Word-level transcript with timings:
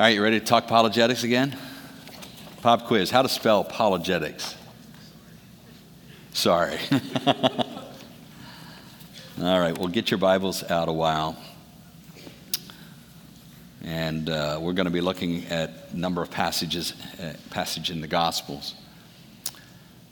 All 0.00 0.06
right, 0.06 0.14
you 0.14 0.22
ready 0.22 0.40
to 0.40 0.46
talk 0.46 0.64
apologetics 0.64 1.24
again? 1.24 1.54
Pop 2.62 2.86
quiz 2.86 3.10
How 3.10 3.20
to 3.20 3.28
spell 3.28 3.60
apologetics? 3.60 4.56
Sorry. 6.32 6.78
All 9.36 9.60
right, 9.60 9.76
well, 9.76 9.88
get 9.88 10.10
your 10.10 10.16
Bibles 10.16 10.62
out 10.70 10.88
a 10.88 10.92
while. 10.94 11.36
And 13.84 14.30
uh, 14.30 14.58
we're 14.62 14.72
going 14.72 14.86
to 14.86 14.90
be 14.90 15.02
looking 15.02 15.44
at 15.48 15.90
a 15.92 15.98
number 15.98 16.22
of 16.22 16.30
passages, 16.30 16.94
uh, 17.22 17.34
passage 17.50 17.90
in 17.90 18.00
the 18.00 18.08
Gospels. 18.08 18.76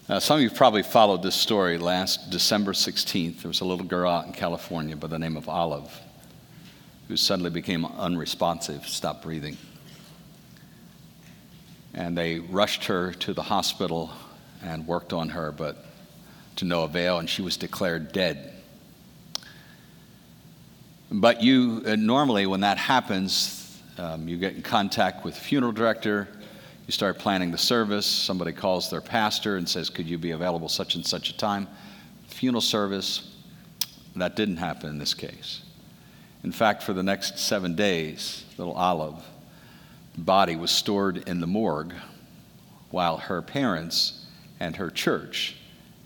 Uh, 0.06 0.20
some 0.20 0.36
of 0.36 0.42
you 0.42 0.50
probably 0.50 0.82
followed 0.82 1.22
this 1.22 1.34
story. 1.34 1.78
Last 1.78 2.28
December 2.28 2.74
16th, 2.74 3.40
there 3.40 3.48
was 3.48 3.62
a 3.62 3.64
little 3.64 3.86
girl 3.86 4.10
out 4.10 4.26
in 4.26 4.34
California 4.34 4.96
by 4.96 5.06
the 5.06 5.18
name 5.18 5.38
of 5.38 5.48
Olive 5.48 5.98
who 7.08 7.16
suddenly 7.16 7.48
became 7.48 7.86
unresponsive, 7.86 8.86
stopped 8.86 9.22
breathing 9.22 9.56
and 11.98 12.16
they 12.16 12.38
rushed 12.38 12.84
her 12.84 13.12
to 13.12 13.34
the 13.34 13.42
hospital 13.42 14.08
and 14.62 14.86
worked 14.86 15.12
on 15.12 15.30
her, 15.30 15.50
but 15.50 15.84
to 16.54 16.64
no 16.64 16.84
avail, 16.84 17.18
and 17.18 17.28
she 17.28 17.42
was 17.42 17.56
declared 17.56 18.12
dead. 18.12 18.52
But 21.10 21.42
you 21.42 21.82
uh, 21.84 21.96
normally, 21.96 22.46
when 22.46 22.60
that 22.60 22.78
happens, 22.78 23.80
um, 23.98 24.28
you 24.28 24.36
get 24.36 24.54
in 24.54 24.62
contact 24.62 25.24
with 25.24 25.34
the 25.34 25.40
funeral 25.40 25.72
director. 25.72 26.28
You 26.86 26.92
start 26.92 27.18
planning 27.18 27.50
the 27.50 27.58
service. 27.58 28.06
Somebody 28.06 28.52
calls 28.52 28.90
their 28.90 29.00
pastor 29.00 29.56
and 29.56 29.68
says, 29.68 29.90
"Could 29.90 30.06
you 30.06 30.18
be 30.18 30.30
available 30.30 30.68
such 30.68 30.94
and 30.94 31.04
such 31.04 31.30
a 31.30 31.36
time?" 31.36 31.66
Funeral 32.28 32.60
service. 32.60 33.34
That 34.14 34.36
didn't 34.36 34.58
happen 34.58 34.88
in 34.88 34.98
this 34.98 35.14
case. 35.14 35.62
In 36.44 36.52
fact, 36.52 36.84
for 36.84 36.92
the 36.92 37.02
next 37.02 37.40
seven 37.40 37.74
days, 37.74 38.44
little 38.56 38.74
Olive 38.74 39.20
body 40.24 40.56
was 40.56 40.70
stored 40.70 41.28
in 41.28 41.40
the 41.40 41.46
morgue 41.46 41.94
while 42.90 43.18
her 43.18 43.42
parents 43.42 44.26
and 44.60 44.76
her 44.76 44.90
church 44.90 45.56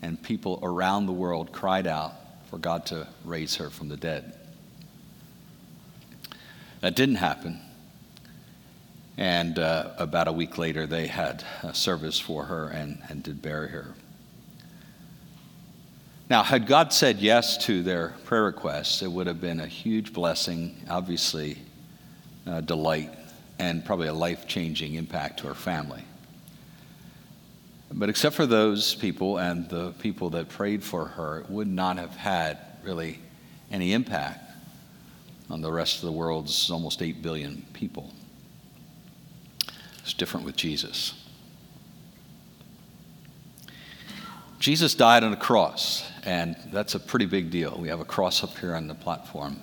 and 0.01 0.21
people 0.21 0.59
around 0.61 1.05
the 1.05 1.13
world 1.13 1.51
cried 1.51 1.87
out 1.87 2.13
for 2.49 2.57
God 2.57 2.85
to 2.87 3.07
raise 3.23 3.55
her 3.55 3.69
from 3.69 3.89
the 3.89 3.97
dead. 3.97 4.37
That 6.81 6.95
didn't 6.95 7.15
happen. 7.15 7.59
And 9.17 9.57
uh, 9.59 9.91
about 9.97 10.27
a 10.27 10.31
week 10.31 10.57
later, 10.57 10.85
they 10.85 11.07
had 11.07 11.43
a 11.61 11.73
service 11.73 12.19
for 12.19 12.45
her 12.45 12.67
and, 12.67 13.01
and 13.09 13.23
did 13.23 13.41
bury 13.41 13.69
her. 13.69 13.93
Now, 16.29 16.43
had 16.43 16.67
God 16.67 16.91
said 16.91 17.19
yes 17.19 17.57
to 17.65 17.83
their 17.83 18.15
prayer 18.25 18.43
requests, 18.43 19.01
it 19.01 19.11
would 19.11 19.27
have 19.27 19.39
been 19.39 19.59
a 19.59 19.67
huge 19.67 20.13
blessing, 20.13 20.75
obviously, 20.89 21.57
uh, 22.47 22.61
delight 22.61 23.11
and 23.63 23.85
probably 23.85 24.07
a 24.07 24.13
life 24.13 24.45
changing 24.45 24.95
impact 24.95 25.39
to 25.39 25.47
her 25.47 25.53
family. 25.53 26.03
But 27.93 28.09
except 28.09 28.35
for 28.35 28.45
those 28.45 28.95
people 28.95 29.37
and 29.37 29.69
the 29.69 29.91
people 29.99 30.31
that 30.31 30.49
prayed 30.49 30.83
for 30.83 31.05
her, 31.05 31.39
it 31.39 31.49
would 31.49 31.67
not 31.67 31.97
have 31.97 32.15
had 32.15 32.57
really 32.83 33.19
any 33.71 33.93
impact 33.93 34.51
on 35.49 35.61
the 35.61 35.71
rest 35.71 35.97
of 35.97 36.01
the 36.07 36.11
world's 36.11 36.69
almost 36.69 37.01
8 37.01 37.21
billion 37.21 37.65
people. 37.71 38.11
It's 39.99 40.13
different 40.13 40.45
with 40.45 40.57
Jesus. 40.57 41.13
Jesus 44.59 44.93
died 44.93 45.23
on 45.23 45.31
a 45.31 45.37
cross, 45.37 46.09
and 46.25 46.57
that's 46.73 46.95
a 46.95 46.99
pretty 46.99 47.27
big 47.27 47.49
deal. 47.49 47.77
We 47.79 47.87
have 47.87 48.01
a 48.01 48.05
cross 48.05 48.43
up 48.43 48.57
here 48.57 48.75
on 48.75 48.87
the 48.87 48.95
platform. 48.95 49.57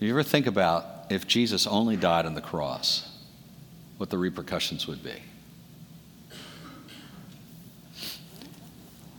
You 0.00 0.10
ever 0.10 0.24
think 0.24 0.46
about 0.46 0.93
if 1.10 1.26
Jesus 1.26 1.66
only 1.66 1.96
died 1.96 2.26
on 2.26 2.34
the 2.34 2.40
cross, 2.40 3.10
what 3.98 4.10
the 4.10 4.18
repercussions 4.18 4.86
would 4.86 5.02
be. 5.02 5.22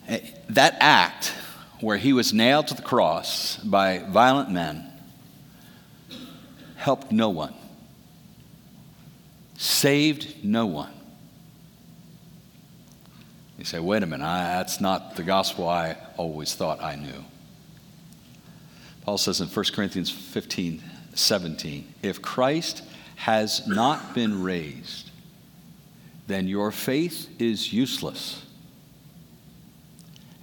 Eh, 0.08 0.20
that 0.50 0.78
act 0.80 1.34
where 1.80 1.98
he 1.98 2.14
was 2.14 2.34
nailed 2.34 2.68
to 2.68 2.74
the 2.74 2.82
cross 2.82 3.58
by 3.58 4.00
violent 4.00 4.52
men 4.52 4.92
helped 6.76 7.12
no 7.12 7.30
one, 7.30 7.54
saved 9.58 10.44
no 10.44 10.66
one. 10.66 10.92
You 13.58 13.66
say, 13.66 13.80
wait 13.80 14.04
a 14.04 14.06
minute, 14.06 14.26
I, 14.26 14.58
that's 14.58 14.82
not 14.82 15.16
the 15.16 15.24
gospel 15.24 15.68
I 15.68 15.98
always 16.18 16.54
thought 16.54 16.84
I 16.84 16.96
knew. 16.96 17.24
Paul 19.02 19.18
says 19.18 19.40
in 19.40 19.48
1 19.48 19.66
Corinthians 19.74 20.10
15 20.10 20.84
17. 21.16 21.94
If 22.02 22.22
Christ 22.22 22.84
has 23.16 23.68
not 23.68 24.14
been 24.14 24.44
raised, 24.44 25.10
then 26.28 26.48
your 26.48 26.72
faith 26.72 27.30
is 27.40 27.74
useless 27.74 28.46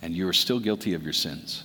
and 0.01 0.15
you 0.15 0.27
are 0.29 0.33
still 0.33 0.59
guilty 0.59 0.95
of 0.95 1.05
your 1.05 1.13
sins. 1.13 1.63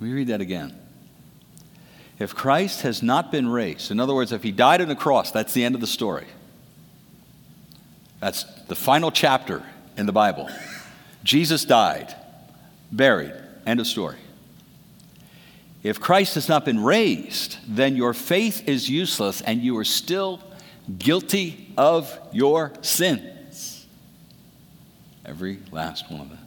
Let 0.00 0.08
me 0.08 0.14
read 0.14 0.28
that 0.28 0.40
again. 0.40 0.78
If 2.18 2.34
Christ 2.34 2.82
has 2.82 3.02
not 3.02 3.30
been 3.30 3.48
raised, 3.48 3.90
in 3.90 4.00
other 4.00 4.14
words, 4.14 4.32
if 4.32 4.42
he 4.42 4.52
died 4.52 4.80
on 4.80 4.88
the 4.88 4.96
cross, 4.96 5.30
that's 5.30 5.52
the 5.52 5.64
end 5.64 5.74
of 5.74 5.82
the 5.82 5.86
story. 5.86 6.26
That's 8.20 8.44
the 8.68 8.74
final 8.74 9.10
chapter 9.10 9.62
in 9.98 10.06
the 10.06 10.12
Bible. 10.12 10.48
Jesus 11.22 11.64
died, 11.64 12.14
buried, 12.90 13.34
end 13.66 13.80
of 13.80 13.86
story. 13.86 14.16
If 15.86 16.00
Christ 16.00 16.34
has 16.34 16.48
not 16.48 16.64
been 16.64 16.82
raised, 16.82 17.58
then 17.68 17.94
your 17.94 18.12
faith 18.12 18.68
is 18.68 18.90
useless 18.90 19.40
and 19.40 19.62
you 19.62 19.78
are 19.78 19.84
still 19.84 20.40
guilty 20.98 21.72
of 21.78 22.18
your 22.32 22.72
sins. 22.80 23.86
Every 25.24 25.60
last 25.70 26.10
one 26.10 26.22
of 26.22 26.28
them. 26.30 26.40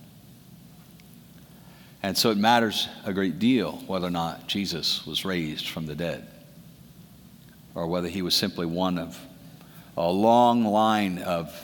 And 2.03 2.17
so 2.17 2.31
it 2.31 2.38
matters 2.38 2.89
a 3.05 3.13
great 3.13 3.39
deal 3.39 3.81
whether 3.88 4.07
or 4.07 4.11
not 4.11 4.47
Jesus 4.47 5.05
was 5.05 5.23
raised 5.23 5.69
from 5.69 5.85
the 5.85 5.95
dead 5.95 6.27
or 7.75 7.88
whether 7.88 8.09
he 8.09 8.21
was 8.21 8.35
simply 8.35 8.66
one 8.66 8.97
of 8.97 9.17
a 9.95 10.11
long 10.11 10.66
line 10.66 11.17
of 11.17 11.57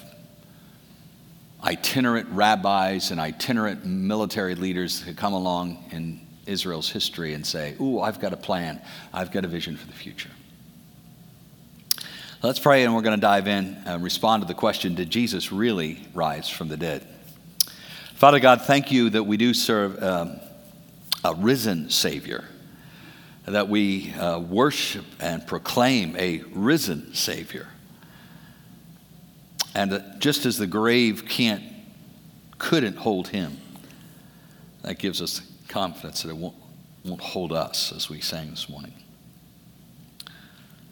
itinerant 1.61 2.29
rabbis 2.29 3.11
and 3.11 3.19
itinerant 3.19 3.85
military 3.85 4.55
leaders 4.55 5.03
that 5.03 5.17
come 5.17 5.33
along 5.33 5.83
and 5.91 6.24
Israel's 6.45 6.89
history 6.89 7.33
and 7.33 7.45
say, 7.45 7.75
Ooh, 7.79 7.99
I've 7.99 8.19
got 8.19 8.33
a 8.33 8.37
plan, 8.37 8.81
I've 9.13 9.31
got 9.31 9.45
a 9.45 9.47
vision 9.47 9.77
for 9.77 9.87
the 9.87 9.93
future. 9.93 10.29
Let's 12.43 12.59
pray, 12.59 12.83
and 12.83 12.93
we're 12.93 13.01
going 13.01 13.17
to 13.17 13.21
dive 13.21 13.47
in 13.47 13.75
and 13.85 14.03
respond 14.03 14.43
to 14.43 14.47
the 14.47 14.53
question 14.53 14.93
Did 14.93 15.09
Jesus 15.09 15.51
really 15.51 16.05
rise 16.13 16.47
from 16.47 16.67
the 16.67 16.77
dead? 16.77 17.07
Father 18.13 18.39
God, 18.39 18.61
thank 18.61 18.91
you 18.91 19.09
that 19.09 19.23
we 19.23 19.37
do 19.37 19.53
serve 19.53 20.01
um, 20.01 20.39
a 21.23 21.33
risen 21.33 21.89
Savior, 21.89 22.45
that 23.45 23.67
we 23.67 24.13
uh, 24.13 24.39
worship 24.39 25.05
and 25.19 25.45
proclaim 25.45 26.15
a 26.17 26.43
risen 26.51 27.13
Savior. 27.15 27.67
And 29.73 29.91
that 29.91 30.19
just 30.19 30.45
as 30.45 30.57
the 30.57 30.67
grave 30.67 31.25
can't, 31.27 31.63
couldn't 32.57 32.97
hold 32.97 33.29
him, 33.29 33.57
that 34.83 34.99
gives 34.99 35.21
us 35.21 35.41
confidence 35.75 36.21
that 36.21 36.29
it 36.29 36.37
won't, 36.37 36.55
won't 37.03 37.19
hold 37.19 37.51
us, 37.51 37.91
as 37.91 38.09
we 38.09 38.21
sang 38.21 38.49
this 38.49 38.69
morning. 38.69 38.93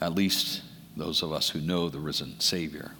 At 0.01 0.13
least 0.13 0.61
those 0.97 1.23
of 1.23 1.31
us 1.31 1.47
who 1.47 1.61
know 1.61 1.87
the 1.87 1.99
risen 1.99 2.37
Savior. 2.41 2.91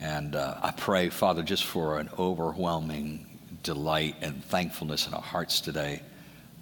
And 0.00 0.34
uh, 0.34 0.56
I 0.60 0.72
pray, 0.72 1.10
Father, 1.10 1.44
just 1.44 1.62
for 1.62 2.00
an 2.00 2.10
overwhelming 2.18 3.24
delight 3.62 4.16
and 4.20 4.44
thankfulness 4.44 5.06
in 5.06 5.14
our 5.14 5.22
hearts 5.22 5.60
today 5.60 6.02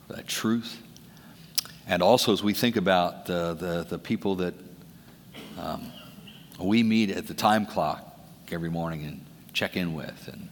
for 0.07 0.17
that 0.17 0.29
truth. 0.29 0.83
And 1.87 2.03
also, 2.03 2.35
as 2.35 2.43
we 2.43 2.53
think 2.53 2.77
about 2.77 3.25
the, 3.25 3.55
the, 3.55 3.87
the 3.89 3.99
people 3.99 4.35
that 4.35 4.53
um, 5.59 5.91
we 6.61 6.83
meet 6.83 7.13
at 7.13 7.27
the 7.27 7.33
time 7.33 7.65
clock 7.65 8.15
every 8.53 8.69
morning 8.69 9.05
and 9.05 9.25
check 9.55 9.75
in 9.75 9.95
with, 9.95 10.29
and 10.31 10.51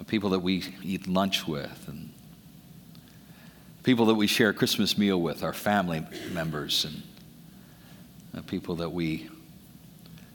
Uh, 0.00 0.04
people 0.04 0.30
that 0.30 0.40
we 0.40 0.64
eat 0.82 1.06
lunch 1.06 1.46
with, 1.46 1.84
and 1.86 2.10
people 3.82 4.06
that 4.06 4.14
we 4.14 4.26
share 4.26 4.48
a 4.48 4.54
Christmas 4.54 4.96
meal 4.96 5.20
with, 5.20 5.42
our 5.42 5.52
family 5.52 6.06
members, 6.32 6.86
and 6.86 7.02
uh, 8.34 8.40
people 8.46 8.76
that 8.76 8.90
we 8.90 9.28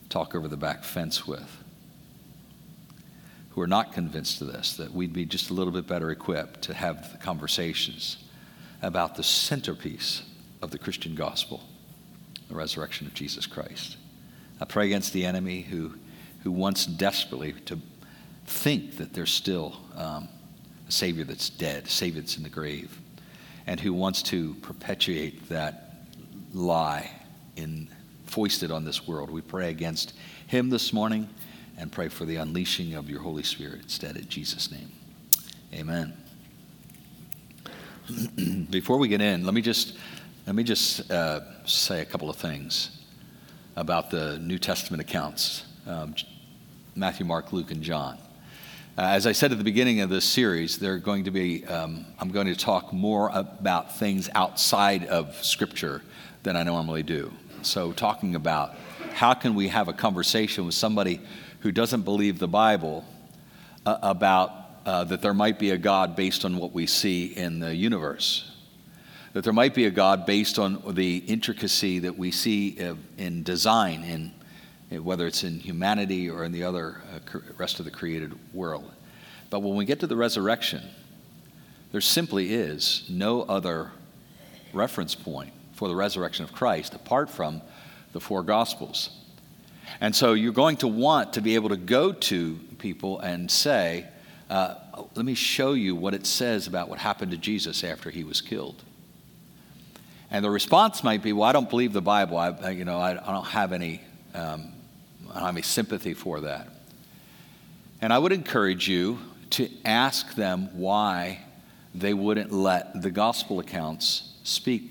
talk 0.08 0.36
over 0.36 0.46
the 0.46 0.56
back 0.56 0.84
fence 0.84 1.26
with, 1.26 1.64
who 3.50 3.60
are 3.60 3.66
not 3.66 3.92
convinced 3.92 4.40
of 4.40 4.52
this, 4.52 4.76
that 4.76 4.92
we'd 4.92 5.12
be 5.12 5.24
just 5.24 5.50
a 5.50 5.54
little 5.54 5.72
bit 5.72 5.88
better 5.88 6.10
equipped 6.10 6.62
to 6.62 6.74
have 6.74 7.18
conversations 7.20 8.18
about 8.82 9.16
the 9.16 9.22
centerpiece 9.22 10.22
of 10.62 10.70
the 10.70 10.78
Christian 10.78 11.16
gospel, 11.16 11.60
the 12.48 12.54
resurrection 12.54 13.06
of 13.06 13.14
Jesus 13.14 13.46
Christ. 13.46 13.96
I 14.60 14.64
pray 14.64 14.86
against 14.86 15.12
the 15.12 15.26
enemy 15.26 15.62
who, 15.62 15.94
who 16.44 16.52
wants 16.52 16.86
desperately 16.86 17.52
to 17.64 17.80
think 18.46 18.96
that 18.96 19.12
there's 19.12 19.32
still 19.32 19.76
um, 19.96 20.28
a 20.88 20.92
Savior 20.92 21.24
that's 21.24 21.50
dead, 21.50 21.84
a 21.84 21.88
Savior 21.88 22.20
that's 22.20 22.36
in 22.36 22.42
the 22.42 22.48
grave. 22.48 22.98
and 23.66 23.80
who 23.80 23.92
wants 23.92 24.22
to 24.22 24.54
perpetuate 24.62 25.48
that 25.48 25.96
lie 26.54 27.10
in 27.56 27.88
foisted 28.26 28.70
on 28.70 28.84
this 28.84 29.06
world. 29.06 29.30
We 29.30 29.40
pray 29.40 29.70
against 29.70 30.14
him 30.46 30.70
this 30.70 30.92
morning 30.92 31.28
and 31.78 31.90
pray 31.90 32.08
for 32.08 32.24
the 32.24 32.36
unleashing 32.36 32.94
of 32.94 33.10
your 33.10 33.20
Holy 33.20 33.42
Spirit 33.42 33.82
instead 33.82 34.16
in 34.16 34.28
Jesus' 34.28 34.70
name. 34.70 34.90
Amen. 35.74 36.14
Before 38.70 38.98
we 38.98 39.08
get 39.08 39.20
in, 39.20 39.44
let 39.44 39.54
me 39.54 39.62
just 39.62 39.96
let 40.46 40.54
me 40.54 40.62
just 40.62 41.10
uh, 41.10 41.40
say 41.66 42.02
a 42.02 42.04
couple 42.04 42.30
of 42.30 42.36
things 42.36 43.02
about 43.74 44.10
the 44.10 44.38
New 44.38 44.58
Testament 44.58 45.00
accounts 45.00 45.64
um, 45.86 46.14
Matthew, 46.94 47.26
Mark, 47.26 47.52
Luke, 47.52 47.70
and 47.70 47.82
John. 47.82 48.18
Uh, 48.98 49.02
as 49.02 49.26
I 49.26 49.32
said 49.32 49.52
at 49.52 49.58
the 49.58 49.64
beginning 49.64 50.00
of 50.00 50.08
this 50.08 50.24
series, 50.24 50.78
they're 50.78 50.96
going 50.96 51.24
to 51.24 51.30
be, 51.30 51.66
um, 51.66 52.06
I'm 52.18 52.30
going 52.30 52.46
to 52.46 52.56
talk 52.56 52.94
more 52.94 53.30
about 53.34 53.98
things 53.98 54.30
outside 54.34 55.04
of 55.04 55.36
Scripture 55.44 56.00
than 56.44 56.56
I 56.56 56.62
normally 56.62 57.02
do. 57.02 57.30
So, 57.60 57.92
talking 57.92 58.36
about 58.36 58.74
how 59.12 59.34
can 59.34 59.54
we 59.54 59.68
have 59.68 59.88
a 59.88 59.92
conversation 59.92 60.64
with 60.64 60.74
somebody 60.74 61.20
who 61.60 61.72
doesn't 61.72 62.04
believe 62.04 62.38
the 62.38 62.48
Bible 62.48 63.04
uh, 63.84 63.98
about 64.00 64.50
uh, 64.86 65.04
that 65.04 65.20
there 65.20 65.34
might 65.34 65.58
be 65.58 65.72
a 65.72 65.78
God 65.78 66.16
based 66.16 66.46
on 66.46 66.56
what 66.56 66.72
we 66.72 66.86
see 66.86 67.26
in 67.26 67.58
the 67.58 67.76
universe, 67.76 68.50
that 69.34 69.44
there 69.44 69.52
might 69.52 69.74
be 69.74 69.84
a 69.84 69.90
God 69.90 70.24
based 70.24 70.58
on 70.58 70.82
the 70.94 71.18
intricacy 71.18 71.98
that 71.98 72.16
we 72.16 72.30
see 72.30 72.78
in 73.18 73.42
design, 73.42 74.04
in 74.04 74.32
whether 74.90 75.26
it's 75.26 75.44
in 75.44 75.60
humanity 75.60 76.30
or 76.30 76.44
in 76.44 76.52
the 76.52 76.62
other 76.62 77.02
uh, 77.14 77.38
rest 77.58 77.78
of 77.78 77.84
the 77.84 77.90
created 77.90 78.32
world. 78.54 78.90
But 79.50 79.60
when 79.60 79.76
we 79.76 79.84
get 79.84 80.00
to 80.00 80.06
the 80.06 80.16
resurrection, 80.16 80.82
there 81.92 82.00
simply 82.00 82.54
is 82.54 83.04
no 83.08 83.42
other 83.42 83.92
reference 84.72 85.14
point 85.14 85.52
for 85.72 85.88
the 85.88 85.94
resurrection 85.94 86.44
of 86.44 86.52
Christ 86.52 86.94
apart 86.94 87.30
from 87.30 87.62
the 88.12 88.20
four 88.20 88.42
Gospels. 88.42 89.10
And 90.00 90.14
so 90.14 90.34
you're 90.34 90.52
going 90.52 90.78
to 90.78 90.88
want 90.88 91.34
to 91.34 91.40
be 91.40 91.54
able 91.54 91.68
to 91.70 91.76
go 91.76 92.12
to 92.12 92.56
people 92.78 93.20
and 93.20 93.50
say, 93.50 94.06
uh, 94.50 94.74
let 95.14 95.24
me 95.24 95.34
show 95.34 95.72
you 95.72 95.94
what 95.94 96.14
it 96.14 96.26
says 96.26 96.66
about 96.66 96.88
what 96.88 96.98
happened 96.98 97.32
to 97.32 97.36
Jesus 97.36 97.84
after 97.84 98.10
he 98.10 98.24
was 98.24 98.40
killed. 98.40 98.82
And 100.30 100.44
the 100.44 100.50
response 100.50 101.04
might 101.04 101.22
be, 101.22 101.32
well, 101.32 101.48
I 101.48 101.52
don't 101.52 101.70
believe 101.70 101.92
the 101.92 102.02
Bible. 102.02 102.36
I, 102.36 102.70
you 102.70 102.84
know, 102.84 102.98
I, 102.98 103.12
I 103.12 103.32
don't 103.32 103.46
have 103.46 103.72
any 103.72 104.00
um, 104.34 104.72
I 105.36 105.46
have 105.46 105.56
a 105.56 105.62
sympathy 105.62 106.14
for 106.14 106.40
that. 106.40 106.68
And 108.00 108.12
I 108.12 108.18
would 108.18 108.32
encourage 108.32 108.88
you 108.88 109.18
to 109.50 109.68
ask 109.84 110.34
them 110.34 110.70
why 110.72 111.40
they 111.94 112.14
wouldn't 112.14 112.52
let 112.52 113.00
the 113.02 113.10
gospel 113.10 113.60
accounts 113.60 114.34
speak 114.44 114.90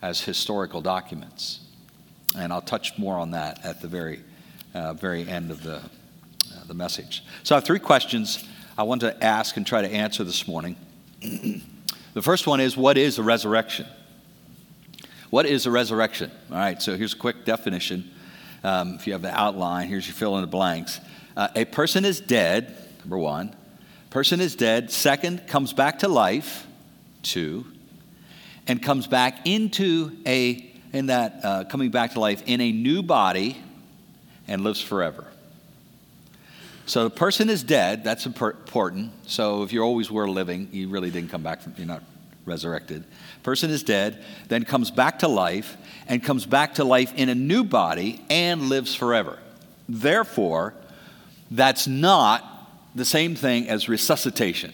as 0.00 0.20
historical 0.20 0.80
documents. 0.80 1.60
And 2.36 2.52
I'll 2.52 2.62
touch 2.62 2.98
more 2.98 3.18
on 3.18 3.32
that 3.32 3.64
at 3.64 3.80
the 3.80 3.88
very, 3.88 4.20
uh, 4.74 4.94
very 4.94 5.28
end 5.28 5.50
of 5.50 5.62
the, 5.62 5.76
uh, 5.76 6.64
the 6.66 6.74
message. 6.74 7.22
So 7.42 7.54
I 7.54 7.58
have 7.58 7.64
three 7.64 7.78
questions 7.78 8.44
I 8.76 8.84
want 8.84 9.02
to 9.02 9.22
ask 9.22 9.56
and 9.56 9.66
try 9.66 9.82
to 9.82 9.88
answer 9.88 10.24
this 10.24 10.48
morning. 10.48 10.76
the 11.20 12.22
first 12.22 12.46
one 12.46 12.60
is 12.60 12.76
What 12.76 12.96
is 12.96 13.18
a 13.18 13.22
resurrection? 13.22 13.86
What 15.30 15.46
is 15.46 15.66
a 15.66 15.70
resurrection? 15.70 16.30
All 16.50 16.56
right, 16.56 16.80
so 16.80 16.96
here's 16.96 17.14
a 17.14 17.18
quick 17.18 17.44
definition 17.44 18.10
um, 18.64 18.94
if 18.94 19.06
you 19.06 19.12
have 19.12 19.22
the 19.22 19.30
outline, 19.30 19.88
here's 19.88 20.06
your 20.06 20.14
fill 20.14 20.36
in 20.36 20.42
the 20.42 20.46
blanks. 20.46 21.00
Uh, 21.36 21.48
a 21.56 21.64
person 21.64 22.04
is 22.04 22.20
dead, 22.20 22.76
number 23.00 23.18
one. 23.18 23.54
Person 24.10 24.40
is 24.40 24.54
dead. 24.54 24.90
Second, 24.90 25.46
comes 25.48 25.72
back 25.72 26.00
to 26.00 26.08
life. 26.08 26.66
Two, 27.22 27.64
and 28.66 28.82
comes 28.82 29.06
back 29.06 29.46
into 29.46 30.16
a 30.26 30.68
in 30.92 31.06
that 31.06 31.40
uh, 31.44 31.64
coming 31.64 31.90
back 31.90 32.12
to 32.12 32.20
life 32.20 32.42
in 32.46 32.60
a 32.60 32.72
new 32.72 33.02
body 33.02 33.56
and 34.48 34.64
lives 34.64 34.80
forever. 34.80 35.26
So 36.86 37.04
the 37.04 37.10
person 37.10 37.48
is 37.48 37.62
dead. 37.62 38.02
That's 38.02 38.26
important. 38.26 39.12
So 39.26 39.62
if 39.62 39.72
you 39.72 39.82
always 39.82 40.10
were 40.10 40.28
living, 40.28 40.68
you 40.72 40.88
really 40.88 41.10
didn't 41.10 41.30
come 41.30 41.42
back 41.42 41.62
from. 41.62 41.74
You're 41.78 41.86
not 41.86 42.02
resurrected. 42.44 43.04
Person 43.42 43.70
is 43.70 43.82
dead, 43.82 44.22
then 44.48 44.64
comes 44.64 44.90
back 44.90 45.20
to 45.20 45.28
life, 45.28 45.76
and 46.06 46.22
comes 46.22 46.46
back 46.46 46.74
to 46.74 46.84
life 46.84 47.12
in 47.16 47.28
a 47.28 47.34
new 47.34 47.64
body 47.64 48.24
and 48.28 48.62
lives 48.68 48.94
forever. 48.94 49.38
Therefore, 49.88 50.74
that's 51.50 51.86
not 51.86 52.70
the 52.94 53.04
same 53.04 53.34
thing 53.34 53.68
as 53.68 53.88
resuscitation. 53.88 54.72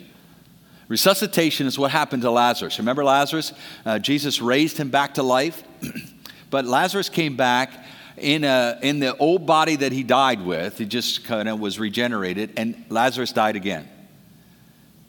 Resuscitation 0.88 1.67
is 1.67 1.79
what 1.79 1.91
happened 1.91 2.23
to 2.23 2.31
Lazarus. 2.31 2.79
Remember 2.79 3.05
Lazarus? 3.05 3.53
Uh, 3.85 3.99
Jesus 3.99 4.41
raised 4.41 4.79
him 4.79 4.88
back 4.88 5.14
to 5.14 5.23
life, 5.23 5.62
but 6.50 6.64
Lazarus 6.64 7.11
came 7.11 7.37
back 7.37 7.71
in, 8.17 8.44
a, 8.44 8.79
in 8.82 8.99
the 8.99 9.17
old 9.19 9.47
body 9.47 9.76
that 9.76 9.93
he 9.93 10.03
died 10.03 10.44
with. 10.44 10.79
He 10.79 10.87
just 10.87 11.25
kind 11.25 11.49
of 11.49 11.61
was 11.61 11.79
regenerated, 11.79 12.55
and 12.56 12.85
Lazarus 12.88 13.32
died 13.32 13.55
again. 13.55 13.88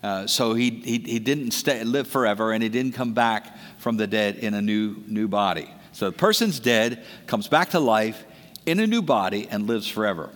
Uh, 0.01 0.25
so 0.27 0.53
he, 0.53 0.69
he, 0.69 0.99
he 0.99 1.19
didn't 1.19 1.51
stay, 1.51 1.83
live 1.83 2.07
forever 2.07 2.53
and 2.53 2.63
he 2.63 2.69
didn't 2.69 2.93
come 2.93 3.13
back 3.13 3.57
from 3.79 3.97
the 3.97 4.07
dead 4.07 4.37
in 4.37 4.53
a 4.53 4.61
new, 4.61 4.95
new 5.07 5.27
body. 5.27 5.69
So 5.91 6.09
the 6.09 6.17
person's 6.17 6.59
dead, 6.59 7.05
comes 7.27 7.47
back 7.47 7.71
to 7.71 7.79
life 7.79 8.23
in 8.65 8.79
a 8.79 8.87
new 8.87 9.01
body, 9.01 9.47
and 9.49 9.67
lives 9.67 9.87
forever. 9.87 10.29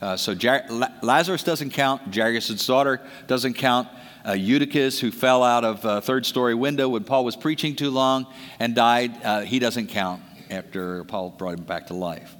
Uh, 0.00 0.16
so 0.16 0.34
Jar- 0.34 0.64
Lazarus 1.02 1.42
doesn't 1.42 1.70
count, 1.70 2.14
Jairus' 2.14 2.66
daughter 2.66 3.00
doesn't 3.26 3.54
count. 3.54 3.88
Uh, 4.26 4.32
Eutychus, 4.32 5.00
who 5.00 5.10
fell 5.10 5.42
out 5.42 5.64
of 5.64 5.84
a 5.84 6.00
third 6.00 6.24
story 6.24 6.54
window 6.54 6.88
when 6.88 7.04
Paul 7.04 7.24
was 7.24 7.36
preaching 7.36 7.76
too 7.76 7.90
long 7.90 8.26
and 8.58 8.74
died, 8.74 9.12
uh, 9.22 9.40
he 9.40 9.58
doesn't 9.58 9.88
count 9.88 10.22
after 10.48 11.04
Paul 11.04 11.30
brought 11.30 11.58
him 11.58 11.64
back 11.64 11.88
to 11.88 11.94
life. 11.94 12.34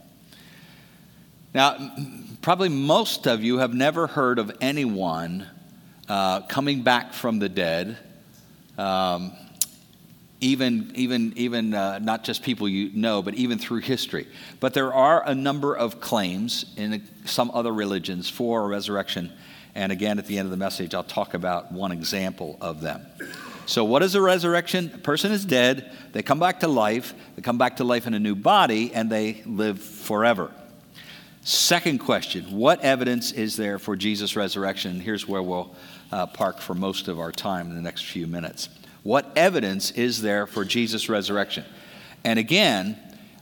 Now, 1.54 1.94
probably 2.40 2.68
most 2.68 3.26
of 3.26 3.42
you 3.42 3.58
have 3.58 3.74
never 3.74 4.06
heard 4.06 4.38
of 4.38 4.56
anyone 4.60 5.46
uh, 6.12 6.42
coming 6.42 6.82
back 6.82 7.14
from 7.14 7.38
the 7.38 7.48
dead, 7.48 7.96
um, 8.76 9.32
even, 10.42 10.92
even, 10.94 11.32
even 11.36 11.72
uh, 11.72 12.00
not 12.00 12.22
just 12.22 12.42
people 12.42 12.68
you 12.68 12.90
know, 12.92 13.22
but 13.22 13.32
even 13.32 13.56
through 13.56 13.78
history. 13.78 14.26
But 14.60 14.74
there 14.74 14.92
are 14.92 15.26
a 15.26 15.34
number 15.34 15.74
of 15.74 16.02
claims 16.02 16.66
in 16.76 17.02
some 17.24 17.50
other 17.54 17.72
religions 17.72 18.28
for 18.28 18.62
a 18.62 18.68
resurrection. 18.68 19.32
And 19.74 19.90
again, 19.90 20.18
at 20.18 20.26
the 20.26 20.36
end 20.36 20.44
of 20.44 20.50
the 20.50 20.58
message, 20.58 20.94
I'll 20.94 21.02
talk 21.02 21.32
about 21.32 21.72
one 21.72 21.92
example 21.92 22.58
of 22.60 22.82
them. 22.82 23.06
So, 23.64 23.82
what 23.82 24.02
is 24.02 24.14
a 24.14 24.20
resurrection? 24.20 24.92
A 24.94 24.98
person 24.98 25.32
is 25.32 25.46
dead, 25.46 25.96
they 26.12 26.22
come 26.22 26.38
back 26.38 26.60
to 26.60 26.68
life, 26.68 27.14
they 27.36 27.40
come 27.40 27.56
back 27.56 27.78
to 27.78 27.84
life 27.84 28.06
in 28.06 28.12
a 28.12 28.20
new 28.20 28.34
body, 28.34 28.92
and 28.92 29.08
they 29.08 29.42
live 29.46 29.81
forever. 29.81 30.52
Second 31.44 31.98
question 31.98 32.56
What 32.56 32.82
evidence 32.82 33.32
is 33.32 33.56
there 33.56 33.78
for 33.78 33.96
Jesus' 33.96 34.36
resurrection? 34.36 35.00
Here's 35.00 35.26
where 35.26 35.42
we'll 35.42 35.74
uh, 36.12 36.26
park 36.26 36.58
for 36.58 36.74
most 36.74 37.08
of 37.08 37.19
our 37.19 37.32
time 37.32 37.70
in 37.70 37.74
the 37.74 37.82
next 37.82 38.04
few 38.04 38.26
minutes. 38.26 38.69
What 39.02 39.32
evidence 39.34 39.90
is 39.90 40.22
there 40.22 40.46
for 40.46 40.64
Jesus' 40.64 41.08
resurrection? 41.08 41.64
And 42.22 42.38
again, 42.38 42.98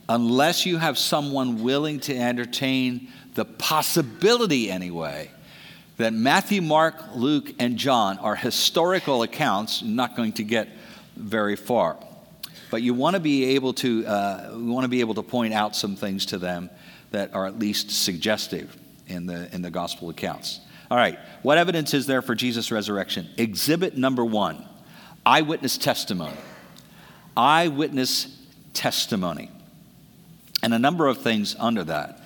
unless 0.09 0.65
you 0.65 0.79
have 0.79 0.97
someone 0.97 1.63
willing 1.63 2.01
to 2.01 2.17
entertain 2.17 3.09
the 3.35 3.45
possibility, 3.45 4.71
anyway, 4.71 5.31
that 5.99 6.15
Matthew, 6.15 6.63
Mark, 6.63 6.97
Luke, 7.15 7.53
and 7.59 7.77
John 7.77 8.19
are 8.19 8.35
historical 8.35 9.23
accounts, 9.23 9.83
not 9.83 10.17
going 10.17 10.33
to 10.35 10.45
get 10.45 10.69
very 11.17 11.57
far. 11.57 11.99
But 12.71 12.83
you 12.83 12.95
want 12.95 13.15
to 13.15 13.21
be 13.21 13.57
able 13.57 13.75
to, 13.75 14.07
uh, 14.07 14.53
we 14.55 14.63
want 14.63 14.85
to 14.85 14.89
be 14.89 15.01
able 15.01 15.15
to 15.15 15.23
point 15.23 15.53
out 15.53 15.77
some 15.77 15.97
things 15.97 16.27
to 16.27 16.39
them 16.39 16.71
that 17.11 17.35
are 17.35 17.47
at 17.47 17.59
least 17.59 17.91
suggestive 17.91 18.77
in 19.09 19.27
the, 19.27 19.53
in 19.55 19.61
the 19.61 19.71
gospel 19.71 20.09
accounts. 20.09 20.61
All 20.91 20.97
right, 20.97 21.19
what 21.43 21.57
evidence 21.57 21.95
is 21.95 22.07
there 22.07 22.21
for 22.21 22.35
Jesus' 22.35 22.73
resurrection? 22.73 23.29
Exhibit 23.37 23.97
number 23.97 24.25
one 24.25 24.67
eyewitness 25.25 25.79
testimony. 25.79 26.37
Eyewitness 27.37 28.37
testimony. 28.75 29.51
And 30.63 30.75
a 30.75 30.79
number 30.79 31.07
of 31.07 31.19
things 31.19 31.55
under 31.59 31.85
that. 31.85 32.21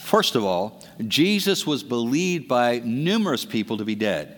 First 0.00 0.34
of 0.34 0.44
all, 0.44 0.82
Jesus 1.06 1.66
was 1.66 1.82
believed 1.82 2.48
by 2.48 2.80
numerous 2.84 3.44
people 3.44 3.78
to 3.78 3.84
be 3.84 3.94
dead. 3.94 4.36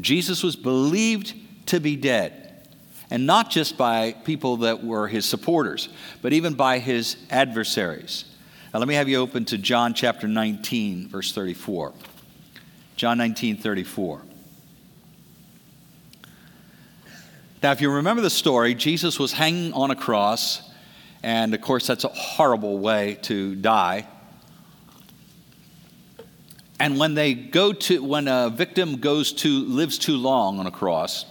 Jesus 0.00 0.42
was 0.42 0.56
believed 0.56 1.34
to 1.66 1.80
be 1.80 1.96
dead. 1.96 2.40
And 3.10 3.26
not 3.26 3.50
just 3.50 3.76
by 3.76 4.12
people 4.12 4.58
that 4.58 4.82
were 4.84 5.08
his 5.08 5.24
supporters, 5.24 5.88
but 6.22 6.32
even 6.32 6.54
by 6.54 6.78
his 6.78 7.16
adversaries. 7.30 8.24
Now, 8.72 8.80
let 8.80 8.88
me 8.88 8.94
have 8.94 9.08
you 9.08 9.18
open 9.18 9.44
to 9.46 9.58
John 9.58 9.94
chapter 9.94 10.26
19, 10.26 11.08
verse 11.08 11.32
34. 11.32 11.92
John 12.96 13.18
19, 13.18 13.56
34. 13.56 14.22
Now, 17.62 17.72
if 17.72 17.80
you 17.80 17.90
remember 17.90 18.22
the 18.22 18.30
story, 18.30 18.74
Jesus 18.74 19.18
was 19.18 19.32
hanging 19.32 19.72
on 19.72 19.90
a 19.90 19.96
cross, 19.96 20.70
and 21.22 21.54
of 21.54 21.60
course, 21.60 21.86
that's 21.86 22.04
a 22.04 22.08
horrible 22.08 22.78
way 22.78 23.18
to 23.22 23.54
die. 23.56 24.06
And 26.78 26.98
when 26.98 27.14
they 27.14 27.34
go 27.34 27.72
to, 27.72 28.02
when 28.04 28.28
a 28.28 28.50
victim 28.50 28.98
goes 28.98 29.32
to, 29.32 29.48
lives 29.48 29.98
too 29.98 30.16
long 30.16 30.58
on 30.58 30.66
a 30.66 30.70
cross, 30.70 31.24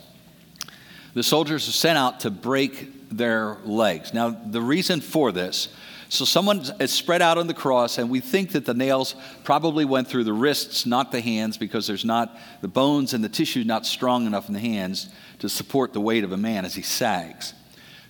The 1.13 1.24
soldiers 1.24 1.67
are 1.70 1.74
sent 1.74 1.98
out 1.98 2.22
to 2.22 2.32
break 2.32 3.10
their 3.10 3.58
legs. 3.65 4.13
Now, 4.13 4.29
the 4.29 4.62
reason 4.62 5.00
for 5.00 5.32
this 5.32 5.70
so 6.13 6.25
someone 6.25 6.63
is 6.79 6.91
spread 6.91 7.24
out 7.24 7.39
on 7.39 7.48
the 7.48 7.55
cross, 7.55 7.98
and 7.98 8.08
we 8.08 8.20
think 8.20 8.51
that 8.51 8.65
the 8.65 8.75
nails 8.75 9.15
probably 9.43 9.84
went 9.84 10.08
through 10.08 10.25
the 10.25 10.34
wrists, 10.34 10.86
not 10.86 11.12
the 11.12 11.22
hands, 11.22 11.58
because 11.58 11.88
there's 11.88 12.05
not 12.05 12.38
the 12.62 12.67
bones 12.67 13.15
and 13.15 13.24
the 13.24 13.29
tissue 13.29 13.63
not 13.63 13.84
strong 13.84 14.27
enough 14.27 14.48
in 14.48 14.53
the 14.53 14.60
hands 14.60 15.10
to 15.39 15.50
support 15.50 15.91
the 15.91 16.00
weight 16.00 16.24
of 16.24 16.32
a 16.32 16.38
man 16.38 16.65
as 16.65 16.75
he 16.75 16.84
sags. 16.84 17.55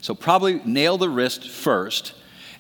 So 0.02 0.14
probably 0.14 0.62
nail 0.66 0.98
the 0.98 1.08
wrist 1.08 1.50
first, 1.50 2.14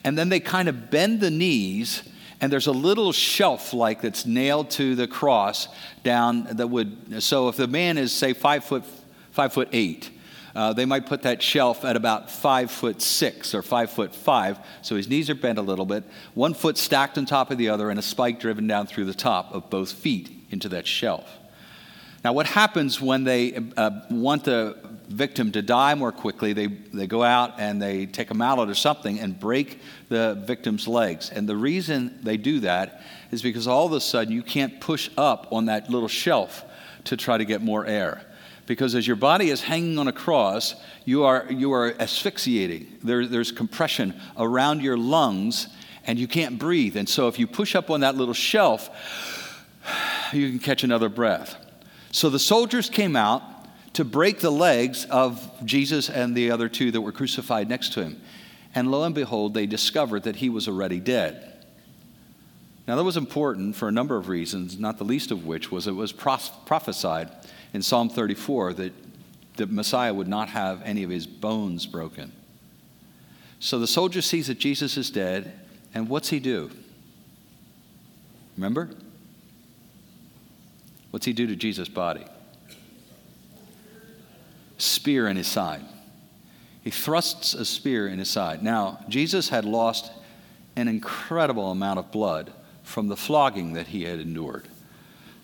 and 0.05 0.17
then 0.17 0.29
they 0.29 0.39
kind 0.39 0.69
of 0.69 0.89
bend 0.89 1.19
the 1.19 1.31
knees 1.31 2.03
and 2.39 2.51
there's 2.51 2.67
a 2.67 2.73
little 2.73 3.11
shelf 3.13 3.73
like 3.73 4.01
that's 4.01 4.25
nailed 4.25 4.69
to 4.71 4.95
the 4.95 5.07
cross 5.07 5.69
down 6.03 6.43
that 6.57 6.67
would 6.67 7.23
so 7.23 7.47
if 7.47 7.55
the 7.55 7.67
man 7.67 7.97
is 7.97 8.11
say 8.11 8.33
five 8.33 8.65
foot 8.65 8.83
five 9.31 9.53
foot 9.53 9.69
eight 9.71 10.09
uh, 10.55 10.73
they 10.73 10.85
might 10.85 11.05
put 11.05 11.23
that 11.23 11.41
shelf 11.41 11.83
at 11.83 11.95
about 11.95 12.29
five 12.29 12.69
foot 12.69 13.01
six 13.01 13.55
or 13.55 13.61
five 13.61 13.89
foot 13.89 14.13
five, 14.13 14.59
so 14.81 14.95
his 14.95 15.07
knees 15.07 15.29
are 15.29 15.35
bent 15.35 15.57
a 15.57 15.61
little 15.61 15.85
bit, 15.85 16.03
one 16.33 16.53
foot 16.53 16.77
stacked 16.77 17.17
on 17.17 17.25
top 17.25 17.49
of 17.51 17.57
the 17.57 17.69
other, 17.69 17.89
and 17.89 17.97
a 17.97 18.03
spike 18.03 18.39
driven 18.39 18.67
down 18.67 18.87
through 18.87 19.05
the 19.05 19.13
top 19.13 19.53
of 19.53 19.69
both 19.69 19.91
feet 19.91 20.31
into 20.51 20.69
that 20.69 20.85
shelf. 20.85 21.27
Now, 22.23 22.31
what 22.31 22.45
happens 22.45 23.01
when 23.01 23.25
they 23.25 23.53
uh, 23.75 23.91
want 24.09 24.45
the 24.45 24.77
victim 25.09 25.51
to 25.51 25.61
die 25.61 25.93
more 25.95 26.13
quickly, 26.13 26.53
they, 26.53 26.67
they 26.67 27.05
go 27.05 27.21
out 27.21 27.59
and 27.59 27.81
they 27.81 28.05
take 28.05 28.31
a 28.31 28.33
mallet 28.33 28.69
or 28.69 28.75
something 28.75 29.19
and 29.19 29.37
break 29.37 29.79
the 30.07 30.41
victim's 30.45 30.87
legs. 30.87 31.29
And 31.29 31.49
the 31.49 31.57
reason 31.57 32.19
they 32.23 32.37
do 32.37 32.61
that 32.61 33.01
is 33.31 33.41
because 33.41 33.67
all 33.67 33.85
of 33.85 33.91
a 33.91 33.99
sudden 33.99 34.33
you 34.33 34.41
can't 34.41 34.79
push 34.79 35.09
up 35.17 35.47
on 35.51 35.65
that 35.65 35.89
little 35.89 36.07
shelf 36.07 36.63
to 37.05 37.17
try 37.17 37.37
to 37.37 37.43
get 37.43 37.61
more 37.61 37.85
air 37.85 38.23
because 38.65 38.95
as 38.95 39.05
your 39.05 39.15
body 39.15 39.49
is 39.49 39.61
hanging 39.61 39.97
on 39.97 40.07
a 40.07 40.13
cross, 40.13 40.75
you 41.05 41.23
are, 41.23 41.45
you 41.49 41.73
are 41.73 41.93
asphyxiating. 41.99 42.99
There, 43.03 43.25
there's 43.25 43.51
compression 43.51 44.19
around 44.37 44.81
your 44.81 44.97
lungs, 44.97 45.67
and 46.05 46.17
you 46.17 46.27
can't 46.27 46.57
breathe. 46.57 46.95
And 46.95 47.07
so 47.07 47.27
if 47.27 47.39
you 47.39 47.47
push 47.47 47.75
up 47.75 47.89
on 47.89 48.01
that 48.01 48.15
little 48.15 48.33
shelf, 48.33 48.89
you 50.33 50.49
can 50.49 50.59
catch 50.59 50.83
another 50.83 51.09
breath. 51.09 51.55
So 52.11 52.29
the 52.29 52.39
soldiers 52.39 52.89
came 52.89 53.15
out 53.15 53.41
to 53.93 54.05
break 54.05 54.39
the 54.39 54.51
legs 54.51 55.05
of 55.05 55.49
Jesus 55.65 56.09
and 56.09 56.35
the 56.35 56.51
other 56.51 56.69
two 56.69 56.91
that 56.91 57.01
were 57.01 57.11
crucified 57.11 57.69
next 57.69 57.93
to 57.93 58.03
him. 58.03 58.21
And 58.75 58.89
lo 58.89 59.03
and 59.03 59.13
behold, 59.13 59.53
they 59.53 59.65
discovered 59.65 60.23
that 60.23 60.37
he 60.37 60.49
was 60.49 60.67
already 60.67 60.99
dead. 60.99 61.49
Now, 62.87 62.97
that 62.97 63.03
was 63.03 63.17
important 63.17 63.75
for 63.75 63.87
a 63.87 63.91
number 63.91 64.17
of 64.17 64.27
reasons, 64.27 64.77
not 64.77 64.97
the 64.97 65.05
least 65.05 65.31
of 65.31 65.45
which 65.45 65.71
was 65.71 65.87
it 65.87 65.93
was 65.93 66.11
prophesied 66.11 67.29
in 67.73 67.81
Psalm 67.81 68.09
34 68.09 68.73
that 68.73 68.93
the 69.55 69.67
Messiah 69.67 70.13
would 70.13 70.27
not 70.27 70.49
have 70.49 70.81
any 70.83 71.03
of 71.03 71.09
his 71.09 71.27
bones 71.27 71.85
broken. 71.85 72.31
So 73.59 73.79
the 73.79 73.87
soldier 73.87 74.21
sees 74.21 74.47
that 74.47 74.59
Jesus 74.59 74.97
is 74.97 75.09
dead, 75.09 75.59
and 75.93 76.09
what's 76.09 76.29
he 76.29 76.39
do? 76.39 76.71
Remember? 78.57 78.89
What's 81.11 81.25
he 81.25 81.33
do 81.33 81.47
to 81.47 81.55
Jesus' 81.55 81.89
body? 81.89 82.25
Spear 84.77 85.27
in 85.27 85.37
his 85.37 85.47
side. 85.47 85.81
He 86.83 86.89
thrusts 86.89 87.53
a 87.53 87.63
spear 87.63 88.07
in 88.07 88.19
his 88.19 88.29
side. 88.29 88.61
Now, 88.61 88.99
Jesus 89.07 89.49
had 89.49 89.63
lost 89.63 90.11
an 90.75 90.87
incredible 90.87 91.71
amount 91.71 91.99
of 91.99 92.11
blood 92.11 92.51
from 92.83 93.07
the 93.07 93.15
flogging 93.15 93.73
that 93.73 93.87
he 93.87 94.03
had 94.03 94.19
endured. 94.19 94.67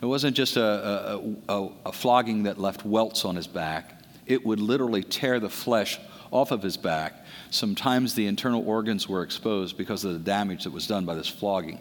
It 0.02 0.06
wasn't 0.06 0.36
just 0.36 0.56
a, 0.56 0.64
a, 0.64 1.20
a, 1.50 1.70
a, 1.88 1.92
flogging 1.92 2.44
that 2.44 2.58
left 2.58 2.86
welts 2.86 3.26
on 3.26 3.36
his 3.36 3.48
back, 3.48 4.02
it 4.26 4.46
would 4.46 4.60
literally 4.60 5.04
tear 5.04 5.40
the 5.40 5.50
flesh 5.50 6.00
off 6.32 6.52
of 6.52 6.62
his 6.62 6.78
back. 6.78 7.26
Sometimes 7.50 8.14
the 8.14 8.28
internal 8.28 8.66
organs 8.68 9.10
were 9.10 9.24
exposed 9.24 9.78
because 9.78 10.06
of 10.06 10.14
the 10.14 10.20
damage 10.20 10.64
that 10.64 10.72
was 10.72 10.88
done 10.88 11.06
by 11.06 11.16
this 11.16 11.28
flogging. 11.28 11.80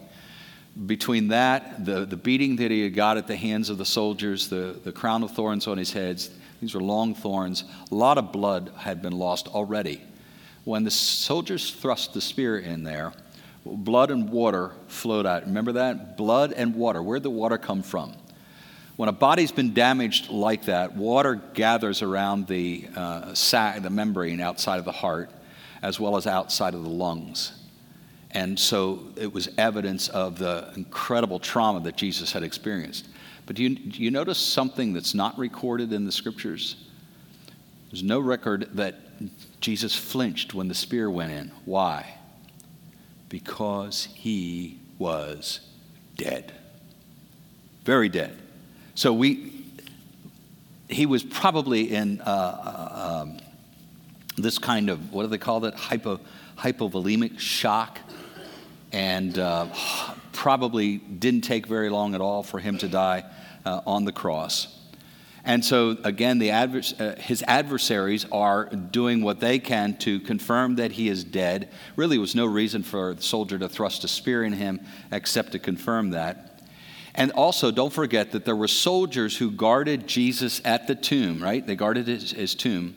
Between 0.85 1.29
that, 1.29 1.85
the, 1.85 2.05
the 2.05 2.17
beating 2.17 2.57
that 2.57 2.71
he 2.71 2.83
had 2.83 2.93
got 2.93 3.17
at 3.17 3.27
the 3.27 3.35
hands 3.35 3.69
of 3.69 3.77
the 3.77 3.85
soldiers, 3.85 4.49
the, 4.49 4.79
the 4.83 4.91
crown 4.91 5.23
of 5.23 5.31
thorns 5.31 5.67
on 5.67 5.77
his 5.77 5.93
head, 5.93 6.21
these 6.61 6.73
were 6.73 6.81
long 6.81 7.15
thorns, 7.15 7.63
a 7.91 7.95
lot 7.95 8.17
of 8.17 8.31
blood 8.31 8.71
had 8.77 9.01
been 9.01 9.13
lost 9.13 9.47
already. 9.47 10.01
When 10.65 10.83
the 10.83 10.91
soldiers 10.91 11.71
thrust 11.71 12.13
the 12.13 12.21
spear 12.21 12.59
in 12.59 12.83
there, 12.83 13.13
blood 13.65 14.11
and 14.11 14.29
water 14.29 14.71
flowed 14.87 15.25
out. 15.25 15.45
Remember 15.45 15.73
that? 15.73 16.17
Blood 16.17 16.53
and 16.53 16.75
water. 16.75 17.01
Where'd 17.01 17.23
the 17.23 17.29
water 17.29 17.57
come 17.57 17.83
from? 17.83 18.13
When 18.95 19.09
a 19.09 19.13
body's 19.13 19.51
been 19.51 19.73
damaged 19.73 20.29
like 20.29 20.65
that, 20.65 20.95
water 20.95 21.35
gathers 21.53 22.01
around 22.01 22.47
the, 22.47 22.87
uh, 22.95 23.33
sac, 23.33 23.81
the 23.81 23.89
membrane 23.89 24.41
outside 24.41 24.79
of 24.79 24.85
the 24.85 24.91
heart 24.91 25.31
as 25.81 25.99
well 25.99 26.17
as 26.17 26.27
outside 26.27 26.73
of 26.73 26.83
the 26.83 26.89
lungs. 26.89 27.53
And 28.31 28.59
so 28.59 29.07
it 29.15 29.33
was 29.33 29.49
evidence 29.57 30.09
of 30.09 30.37
the 30.37 30.71
incredible 30.75 31.39
trauma 31.39 31.79
that 31.81 31.95
Jesus 31.95 32.31
had 32.31 32.43
experienced. 32.43 33.07
But 33.45 33.55
do 33.55 33.63
you, 33.63 33.75
do 33.75 34.03
you 34.03 34.11
notice 34.11 34.37
something 34.37 34.93
that's 34.93 35.13
not 35.13 35.37
recorded 35.39 35.93
in 35.93 36.05
the 36.05 36.11
scriptures? 36.11 36.75
There's 37.89 38.03
no 38.03 38.19
record 38.19 38.69
that 38.73 38.95
Jesus 39.61 39.95
flinched 39.95 40.53
when 40.53 40.67
the 40.67 40.75
spear 40.75 41.09
went 41.09 41.31
in. 41.31 41.51
Why? 41.65 42.18
Because 43.29 44.09
he 44.13 44.79
was 44.97 45.61
dead. 46.17 46.51
Very 47.85 48.09
dead. 48.09 48.37
So 48.95 49.13
we, 49.13 49.63
he 50.89 51.05
was 51.05 51.23
probably 51.23 51.93
in 51.93 52.21
uh, 52.21 52.23
uh, 52.25 53.21
um, 53.21 53.37
this 54.37 54.57
kind 54.57 54.89
of, 54.89 55.13
what 55.13 55.23
do 55.23 55.29
they 55.29 55.37
call 55.37 55.63
it? 55.65 55.73
Hypo, 55.75 56.19
hypovolemic 56.57 57.39
shock. 57.39 57.99
And 58.91 59.37
uh, 59.37 59.67
probably 60.33 60.97
didn't 60.97 61.41
take 61.41 61.67
very 61.67 61.89
long 61.89 62.15
at 62.15 62.21
all 62.21 62.43
for 62.43 62.59
him 62.59 62.77
to 62.79 62.87
die 62.87 63.23
uh, 63.65 63.81
on 63.85 64.05
the 64.05 64.11
cross. 64.11 64.78
And 65.49 65.65
so, 65.65 65.97
again, 66.03 66.39
advers- 66.39 67.01
uh, 67.01 67.19
his 67.19 67.43
adversaries 67.47 68.23
are 68.31 68.65
doing 68.65 69.23
what 69.23 69.39
they 69.39 69.57
can 69.57 69.97
to 69.97 70.19
confirm 70.19 70.75
that 70.75 70.91
he 70.91 71.09
is 71.09 71.23
dead. 71.23 71.69
Really, 71.95 72.19
was 72.19 72.35
no 72.35 72.45
reason 72.45 72.83
for 72.83 73.15
the 73.15 73.23
soldier 73.23 73.57
to 73.57 73.67
thrust 73.67 74.03
a 74.03 74.07
spear 74.07 74.43
in 74.43 74.53
him 74.53 74.79
except 75.11 75.53
to 75.53 75.59
confirm 75.59 76.11
that. 76.11 76.61
And 77.15 77.31
also, 77.31 77.71
don't 77.71 77.91
forget 77.91 78.31
that 78.33 78.45
there 78.45 78.55
were 78.55 78.67
soldiers 78.67 79.37
who 79.37 79.49
guarded 79.49 80.05
Jesus 80.05 80.61
at 80.65 80.85
the 80.85 80.93
tomb, 80.93 81.41
right? 81.41 81.65
They 81.65 81.75
guarded 81.75 82.07
his, 82.07 82.31
his 82.31 82.53
tomb. 82.53 82.95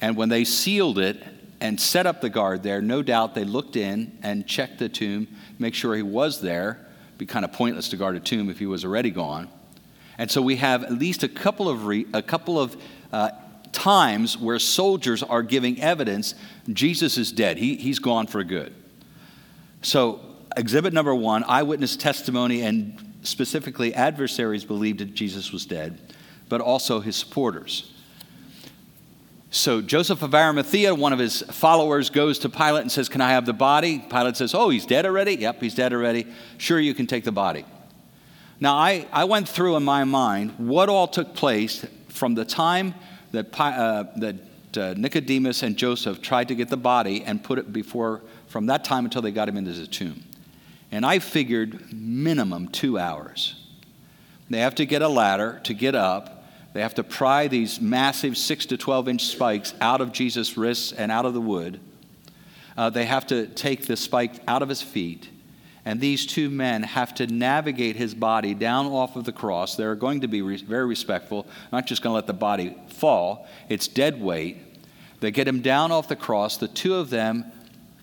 And 0.00 0.16
when 0.16 0.30
they 0.30 0.44
sealed 0.44 0.98
it 0.98 1.22
and 1.60 1.78
set 1.78 2.06
up 2.06 2.22
the 2.22 2.30
guard 2.30 2.62
there, 2.62 2.80
no 2.80 3.02
doubt 3.02 3.34
they 3.34 3.44
looked 3.44 3.76
in 3.76 4.16
and 4.22 4.46
checked 4.46 4.78
the 4.78 4.88
tomb, 4.88 5.28
make 5.58 5.74
sure 5.74 5.94
he 5.94 6.00
was 6.00 6.40
there. 6.40 6.86
It'd 7.08 7.18
be 7.18 7.26
kind 7.26 7.44
of 7.44 7.52
pointless 7.52 7.90
to 7.90 7.98
guard 7.98 8.16
a 8.16 8.20
tomb 8.20 8.48
if 8.48 8.58
he 8.58 8.66
was 8.66 8.82
already 8.82 9.10
gone. 9.10 9.50
And 10.18 10.30
so 10.30 10.40
we 10.40 10.56
have 10.56 10.84
at 10.84 10.92
least 10.92 11.22
a 11.22 11.28
couple 11.28 11.68
of, 11.68 11.86
re, 11.86 12.06
a 12.12 12.22
couple 12.22 12.58
of 12.58 12.76
uh, 13.12 13.30
times 13.72 14.38
where 14.38 14.58
soldiers 14.58 15.22
are 15.22 15.42
giving 15.42 15.80
evidence 15.80 16.34
Jesus 16.72 17.18
is 17.18 17.30
dead. 17.32 17.58
He, 17.58 17.76
he's 17.76 17.98
gone 17.98 18.26
for 18.26 18.42
good. 18.42 18.74
So, 19.82 20.20
exhibit 20.56 20.92
number 20.92 21.14
one 21.14 21.44
eyewitness 21.44 21.96
testimony, 21.96 22.62
and 22.62 23.14
specifically 23.22 23.94
adversaries 23.94 24.64
believed 24.64 25.00
that 25.00 25.14
Jesus 25.14 25.52
was 25.52 25.66
dead, 25.66 25.98
but 26.48 26.60
also 26.60 27.00
his 27.00 27.14
supporters. 27.14 27.92
So 29.50 29.80
Joseph 29.80 30.22
of 30.22 30.34
Arimathea, 30.34 30.94
one 30.94 31.12
of 31.12 31.18
his 31.18 31.42
followers, 31.42 32.10
goes 32.10 32.40
to 32.40 32.48
Pilate 32.48 32.82
and 32.82 32.92
says, 32.92 33.08
Can 33.08 33.20
I 33.20 33.30
have 33.30 33.46
the 33.46 33.52
body? 33.52 33.98
Pilate 33.98 34.36
says, 34.36 34.54
Oh, 34.54 34.68
he's 34.68 34.86
dead 34.86 35.06
already? 35.06 35.34
Yep, 35.34 35.62
he's 35.62 35.74
dead 35.74 35.92
already. 35.92 36.26
Sure, 36.58 36.78
you 36.80 36.94
can 36.94 37.06
take 37.06 37.24
the 37.24 37.32
body. 37.32 37.64
Now, 38.58 38.74
I, 38.74 39.06
I 39.12 39.24
went 39.24 39.48
through 39.48 39.76
in 39.76 39.82
my 39.82 40.04
mind 40.04 40.54
what 40.56 40.88
all 40.88 41.08
took 41.08 41.34
place 41.34 41.84
from 42.08 42.34
the 42.34 42.44
time 42.44 42.94
that, 43.32 43.58
uh, 43.60 44.04
that 44.16 44.36
uh, 44.76 44.94
Nicodemus 44.96 45.62
and 45.62 45.76
Joseph 45.76 46.22
tried 46.22 46.48
to 46.48 46.54
get 46.54 46.68
the 46.68 46.76
body 46.76 47.22
and 47.22 47.42
put 47.42 47.58
it 47.58 47.72
before, 47.72 48.22
from 48.46 48.66
that 48.66 48.84
time 48.84 49.04
until 49.04 49.20
they 49.20 49.30
got 49.30 49.48
him 49.48 49.56
into 49.56 49.72
the 49.72 49.86
tomb. 49.86 50.24
And 50.90 51.04
I 51.04 51.18
figured 51.18 51.92
minimum 51.92 52.68
two 52.68 52.98
hours. 52.98 53.62
They 54.48 54.60
have 54.60 54.76
to 54.76 54.86
get 54.86 55.02
a 55.02 55.08
ladder 55.08 55.60
to 55.64 55.74
get 55.74 55.94
up. 55.94 56.44
They 56.72 56.80
have 56.80 56.94
to 56.94 57.04
pry 57.04 57.48
these 57.48 57.80
massive 57.80 58.38
6 58.38 58.66
to 58.66 58.76
12 58.76 59.08
inch 59.08 59.24
spikes 59.24 59.74
out 59.80 60.00
of 60.00 60.12
Jesus' 60.12 60.56
wrists 60.56 60.92
and 60.92 61.10
out 61.10 61.26
of 61.26 61.34
the 61.34 61.40
wood. 61.40 61.80
Uh, 62.76 62.90
they 62.90 63.06
have 63.06 63.26
to 63.26 63.46
take 63.46 63.86
the 63.86 63.96
spike 63.96 64.42
out 64.46 64.62
of 64.62 64.68
his 64.68 64.82
feet 64.82 65.28
and 65.86 66.00
these 66.00 66.26
two 66.26 66.50
men 66.50 66.82
have 66.82 67.14
to 67.14 67.28
navigate 67.28 67.94
his 67.94 68.12
body 68.12 68.54
down 68.54 68.86
off 68.86 69.14
of 69.14 69.24
the 69.24 69.32
cross. 69.32 69.76
They're 69.76 69.94
going 69.94 70.22
to 70.22 70.28
be 70.28 70.42
re- 70.42 70.56
very 70.56 70.84
respectful, 70.84 71.46
not 71.70 71.86
just 71.86 72.02
going 72.02 72.10
to 72.10 72.16
let 72.16 72.26
the 72.26 72.32
body 72.32 72.76
fall, 72.88 73.46
it's 73.68 73.86
dead 73.86 74.20
weight. 74.20 74.58
They 75.20 75.30
get 75.30 75.46
him 75.46 75.62
down 75.62 75.92
off 75.92 76.08
the 76.08 76.16
cross. 76.16 76.56
The 76.56 76.66
two 76.66 76.96
of 76.96 77.08
them 77.08 77.52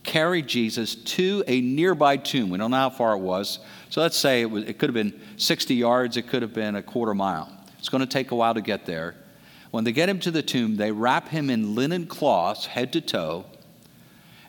carry 0.04 0.42
Jesus 0.42 0.96
to 0.96 1.44
a 1.46 1.60
nearby 1.60 2.16
tomb. 2.18 2.50
We 2.50 2.58
don't 2.58 2.72
know 2.72 2.78
how 2.78 2.90
far 2.90 3.14
it 3.14 3.20
was. 3.20 3.60
So 3.90 4.02
let's 4.02 4.18
say 4.18 4.42
it, 4.42 4.50
was, 4.50 4.64
it 4.64 4.80
could 4.80 4.90
have 4.90 4.96
been 4.96 5.20
60 5.36 5.76
yards, 5.76 6.16
it 6.16 6.28
could 6.28 6.42
have 6.42 6.54
been 6.54 6.76
a 6.76 6.82
quarter 6.82 7.14
mile. 7.14 7.52
It's 7.80 7.90
going 7.90 8.02
to 8.02 8.08
take 8.08 8.32
a 8.32 8.36
while 8.36 8.54
to 8.54 8.62
get 8.62 8.86
there. 8.86 9.16
When 9.72 9.84
they 9.84 9.92
get 9.92 10.08
him 10.08 10.20
to 10.22 10.32
the 10.32 10.42
tomb, 10.42 10.78
they 10.78 10.94
wrap 10.94 11.28
him 11.28 11.50
in 11.50 11.76
linen 11.76 12.08
cloths, 12.08 12.66
head 12.66 12.94
to 12.94 13.02
toe, 13.02 13.46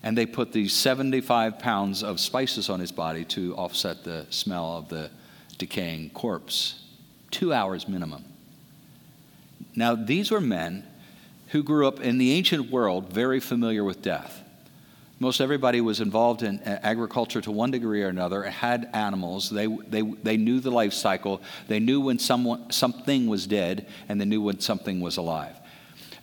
and 0.05 0.19
they 0.19 0.27
put 0.27 0.53
these 0.53 0.75
75 0.75 1.59
pounds 1.59 2.03
of 2.03 2.21
spices 2.21 2.69
on 2.69 2.79
his 2.79 2.93
body 2.93 3.25
to 3.25 3.57
offset 3.57 4.05
the 4.05 4.27
smell 4.29 4.77
of 4.77 4.91
the 4.91 5.11
decaying 5.57 6.11
corpse. 6.11 6.85
Two 7.31 7.55
hours 7.55 7.89
minimum. 7.89 8.23
Now, 9.75 9.95
these 9.95 10.31
were 10.31 10.43
men 10.43 10.87
who 11.49 11.63
grew 11.63 11.89
up 11.89 12.01
in 12.01 12.19
the 12.19 12.33
ancient 12.33 12.71
world 12.71 13.15
very 13.15 13.41
familiar 13.41 13.83
with 13.83 14.03
death. 14.03 14.43
Most 15.21 15.41
everybody 15.41 15.81
was 15.81 16.03
involved 16.03 16.43
in 16.43 16.59
uh, 16.61 16.81
agriculture 16.83 17.41
to 17.41 17.51
one 17.51 17.71
degree 17.71 18.03
or 18.03 18.09
another, 18.09 18.43
had 18.43 18.91
animals. 18.93 19.49
They, 19.49 19.69
they, 19.89 20.03
they 20.03 20.37
knew 20.37 20.61
the 20.61 20.71
life 20.71 20.93
cycle. 20.93 21.41
They 21.67 21.81
knew 21.81 22.03
when 22.03 22.19
someone, 22.19 22.71
something 22.71 23.27
was 23.27 23.47
dead, 23.47 23.87
and 24.11 24.21
they 24.21 24.27
knew 24.27 24.43
when 24.43 24.61
something 24.61 25.01
was 25.01 25.17
alive. 25.17 25.57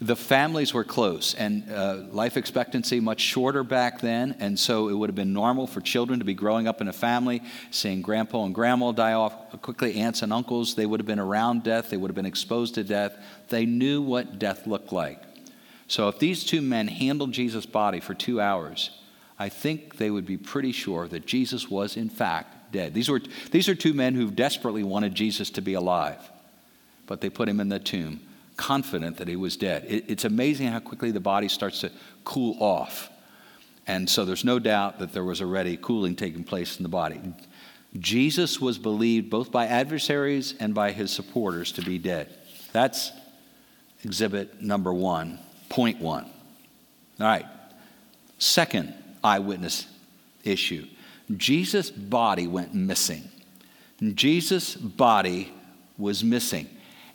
The 0.01 0.15
families 0.15 0.73
were 0.73 0.83
close, 0.83 1.35
and 1.35 1.71
uh, 1.71 1.97
life 2.09 2.35
expectancy 2.35 2.99
much 2.99 3.21
shorter 3.21 3.63
back 3.63 4.01
then, 4.01 4.35
and 4.39 4.57
so 4.57 4.89
it 4.89 4.93
would 4.93 5.09
have 5.09 5.15
been 5.15 5.31
normal 5.31 5.67
for 5.67 5.79
children 5.79 6.17
to 6.17 6.25
be 6.25 6.33
growing 6.33 6.67
up 6.67 6.81
in 6.81 6.87
a 6.87 6.93
family, 6.93 7.43
seeing 7.69 8.01
grandpa 8.01 8.45
and 8.45 8.55
grandma 8.55 8.93
die 8.93 9.13
off 9.13 9.61
quickly, 9.61 9.93
aunts 9.97 10.23
and 10.23 10.33
uncles. 10.33 10.73
They 10.73 10.87
would 10.87 10.99
have 10.99 11.05
been 11.05 11.19
around 11.19 11.61
death, 11.61 11.91
they 11.91 11.97
would 11.97 12.09
have 12.09 12.15
been 12.15 12.25
exposed 12.25 12.73
to 12.75 12.83
death. 12.83 13.15
They 13.49 13.67
knew 13.67 14.01
what 14.01 14.39
death 14.39 14.65
looked 14.65 14.91
like. 14.91 15.21
So 15.87 16.07
if 16.07 16.17
these 16.17 16.43
two 16.43 16.63
men 16.63 16.87
handled 16.87 17.31
Jesus' 17.31 17.67
body 17.67 17.99
for 17.99 18.15
two 18.15 18.41
hours, 18.41 18.89
I 19.37 19.49
think 19.49 19.97
they 19.97 20.09
would 20.09 20.25
be 20.25 20.37
pretty 20.37 20.71
sure 20.71 21.07
that 21.09 21.27
Jesus 21.27 21.69
was, 21.69 21.95
in 21.95 22.09
fact, 22.09 22.71
dead. 22.71 22.95
These, 22.95 23.09
were, 23.09 23.21
these 23.51 23.69
are 23.69 23.75
two 23.75 23.93
men 23.93 24.15
who 24.15 24.31
desperately 24.31 24.83
wanted 24.83 25.13
Jesus 25.13 25.51
to 25.51 25.61
be 25.61 25.75
alive, 25.75 26.31
but 27.05 27.21
they 27.21 27.29
put 27.29 27.47
him 27.47 27.59
in 27.59 27.69
the 27.69 27.77
tomb 27.77 28.21
confident 28.61 29.17
that 29.17 29.27
he 29.27 29.35
was 29.35 29.57
dead. 29.57 29.85
It, 29.87 30.05
it's 30.07 30.23
amazing 30.23 30.67
how 30.67 30.79
quickly 30.79 31.09
the 31.09 31.19
body 31.19 31.47
starts 31.47 31.81
to 31.81 31.91
cool 32.23 32.55
off. 32.61 33.09
And 33.87 34.07
so 34.07 34.23
there's 34.23 34.45
no 34.45 34.59
doubt 34.59 34.99
that 34.99 35.13
there 35.13 35.23
was 35.23 35.41
already 35.41 35.77
cooling 35.77 36.15
taking 36.15 36.43
place 36.43 36.77
in 36.77 36.83
the 36.83 36.89
body. 36.89 37.19
Jesus 37.97 38.61
was 38.61 38.77
believed 38.77 39.31
both 39.31 39.51
by 39.51 39.65
adversaries 39.65 40.53
and 40.59 40.75
by 40.75 40.91
his 40.91 41.09
supporters 41.09 41.71
to 41.71 41.81
be 41.81 41.97
dead. 41.97 42.31
That's 42.71 43.11
exhibit 44.03 44.61
number 44.61 44.93
one, 44.93 45.39
point 45.67 45.99
one. 45.99 46.25
All 47.19 47.25
right. 47.25 47.47
Second 48.37 48.93
eyewitness 49.23 49.87
issue 50.43 50.85
Jesus' 51.35 51.89
body 51.89 52.45
went 52.45 52.75
missing. 52.75 53.23
Jesus' 54.13 54.75
body 54.75 55.51
was 55.97 56.23
missing 56.23 56.67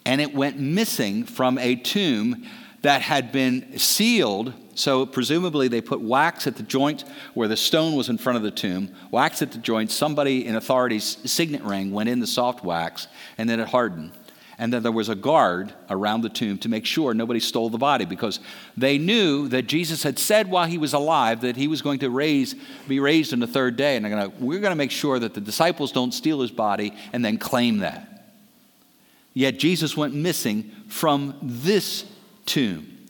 and 0.06 0.20
it 0.20 0.32
went 0.32 0.58
missing 0.58 1.24
from 1.24 1.58
a 1.58 1.74
tomb 1.74 2.46
that 2.82 3.02
had 3.02 3.32
been 3.32 3.76
sealed. 3.76 4.54
So, 4.76 5.04
presumably, 5.04 5.68
they 5.68 5.80
put 5.80 6.00
wax 6.00 6.46
at 6.46 6.56
the 6.56 6.62
joint 6.62 7.04
where 7.34 7.48
the 7.48 7.56
stone 7.56 7.96
was 7.96 8.08
in 8.08 8.16
front 8.16 8.36
of 8.36 8.42
the 8.42 8.50
tomb, 8.52 8.94
wax 9.10 9.42
at 9.42 9.50
the 9.50 9.58
joint. 9.58 9.90
Somebody 9.90 10.46
in 10.46 10.54
authority's 10.54 11.18
signet 11.30 11.62
ring 11.62 11.90
went 11.90 12.08
in 12.08 12.20
the 12.20 12.26
soft 12.26 12.62
wax, 12.62 13.08
and 13.36 13.50
then 13.50 13.58
it 13.58 13.68
hardened. 13.68 14.12
And 14.58 14.72
then 14.72 14.82
there 14.82 14.92
was 14.92 15.08
a 15.08 15.14
guard 15.14 15.74
around 15.90 16.22
the 16.22 16.28
tomb 16.28 16.56
to 16.58 16.68
make 16.68 16.86
sure 16.86 17.12
nobody 17.12 17.40
stole 17.40 17.68
the 17.68 17.76
body 17.76 18.04
because 18.04 18.40
they 18.76 18.96
knew 18.96 19.48
that 19.48 19.62
Jesus 19.62 20.02
had 20.02 20.18
said 20.18 20.48
while 20.48 20.66
he 20.66 20.78
was 20.78 20.94
alive 20.94 21.42
that 21.42 21.56
he 21.56 21.68
was 21.68 21.82
going 21.82 21.98
to 21.98 22.10
raise, 22.10 22.54
be 22.88 23.00
raised 23.00 23.34
on 23.34 23.40
the 23.40 23.46
third 23.46 23.76
day. 23.76 23.96
And 23.96 24.08
gonna, 24.08 24.30
we're 24.38 24.60
going 24.60 24.70
to 24.70 24.76
make 24.76 24.92
sure 24.92 25.18
that 25.18 25.34
the 25.34 25.42
disciples 25.42 25.92
don't 25.92 26.12
steal 26.12 26.40
his 26.40 26.50
body 26.50 26.94
and 27.12 27.22
then 27.22 27.36
claim 27.36 27.78
that. 27.78 28.15
Yet 29.36 29.58
Jesus 29.58 29.94
went 29.94 30.14
missing 30.14 30.72
from 30.88 31.34
this 31.42 32.06
tomb. 32.46 33.06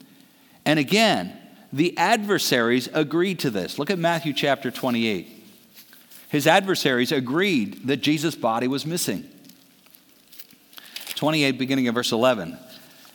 And 0.65 0.77
again, 0.77 1.39
the 1.71 1.97
adversaries 1.97 2.89
agreed 2.91 3.39
to 3.39 3.49
this. 3.49 3.79
Look 3.79 3.89
at 3.89 3.97
Matthew 3.97 4.33
chapter 4.33 4.69
28. 4.69 5.25
His 6.27 6.45
adversaries 6.45 7.13
agreed 7.13 7.87
that 7.87 8.01
Jesus' 8.01 8.35
body 8.35 8.67
was 8.67 8.85
missing. 8.85 9.23
28, 11.15 11.51
beginning 11.51 11.87
of 11.87 11.95
verse 11.95 12.11
11. 12.11 12.57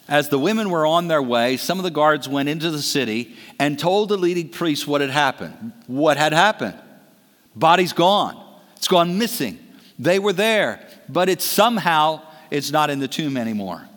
As 0.08 0.30
the 0.30 0.38
women 0.38 0.70
were 0.70 0.86
on 0.86 1.08
their 1.08 1.22
way, 1.22 1.58
some 1.58 1.78
of 1.78 1.84
the 1.84 1.90
guards 1.90 2.26
went 2.26 2.48
into 2.48 2.70
the 2.70 2.80
city 2.80 3.36
and 3.58 3.78
told 3.78 4.08
the 4.08 4.16
leading 4.16 4.48
priests 4.48 4.86
what 4.86 5.02
had 5.02 5.10
happened. 5.10 5.74
What 5.86 6.16
had 6.16 6.32
happened? 6.32 6.78
Body's 7.54 7.92
gone. 7.92 8.42
It's 8.76 8.88
gone 8.88 9.18
missing. 9.18 9.58
They 9.98 10.18
were 10.18 10.32
there, 10.32 10.88
but 11.10 11.28
it 11.28 11.42
somehow 11.42 12.22
it's 12.52 12.70
not 12.70 12.90
in 12.90 12.98
the 12.98 13.08
tomb 13.08 13.36
anymore. 13.38 13.88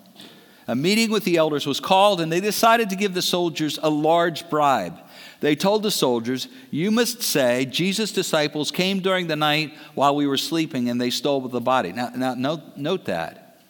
A 0.67 0.75
meeting 0.75 1.11
with 1.11 1.25
the 1.25 1.35
elders 1.35 1.67
was 1.67 1.79
called, 1.79 2.21
and 2.21 2.31
they 2.31 2.39
decided 2.39 2.89
to 2.89 2.95
give 2.95 3.13
the 3.13 3.21
soldiers 3.21 3.77
a 3.83 3.89
large 3.89 4.49
bribe. 4.49 4.97
They 5.41 5.55
told 5.55 5.83
the 5.83 5.91
soldiers, 5.91 6.47
You 6.71 6.89
must 6.89 7.21
say, 7.21 7.65
Jesus' 7.65 8.13
disciples 8.13 8.71
came 8.71 9.01
during 9.01 9.27
the 9.27 9.35
night 9.35 9.73
while 9.93 10.15
we 10.15 10.25
were 10.25 10.37
sleeping 10.37 10.89
and 10.89 10.99
they 10.99 11.09
stole 11.09 11.41
the 11.41 11.59
body. 11.59 11.91
Now, 11.91 12.11
now 12.15 12.33
note, 12.33 12.61
note 12.77 13.05
that. 13.05 13.61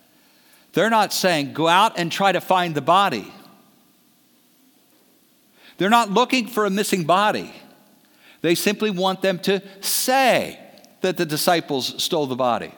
They're 0.74 0.92
not 0.92 1.12
saying, 1.12 1.54
Go 1.54 1.68
out 1.68 1.98
and 1.98 2.12
try 2.12 2.32
to 2.32 2.40
find 2.40 2.76
the 2.76 2.82
body. 2.82 3.34
They're 5.78 5.90
not 5.90 6.12
looking 6.12 6.48
for 6.48 6.66
a 6.66 6.70
missing 6.70 7.04
body. 7.04 7.52
They 8.42 8.56
simply 8.56 8.92
want 8.92 9.22
them 9.22 9.40
to 9.40 9.62
say 9.82 10.60
that 11.02 11.18
the 11.18 11.26
disciples 11.26 12.02
stole 12.02 12.28
the 12.28 12.36
body. 12.36 12.72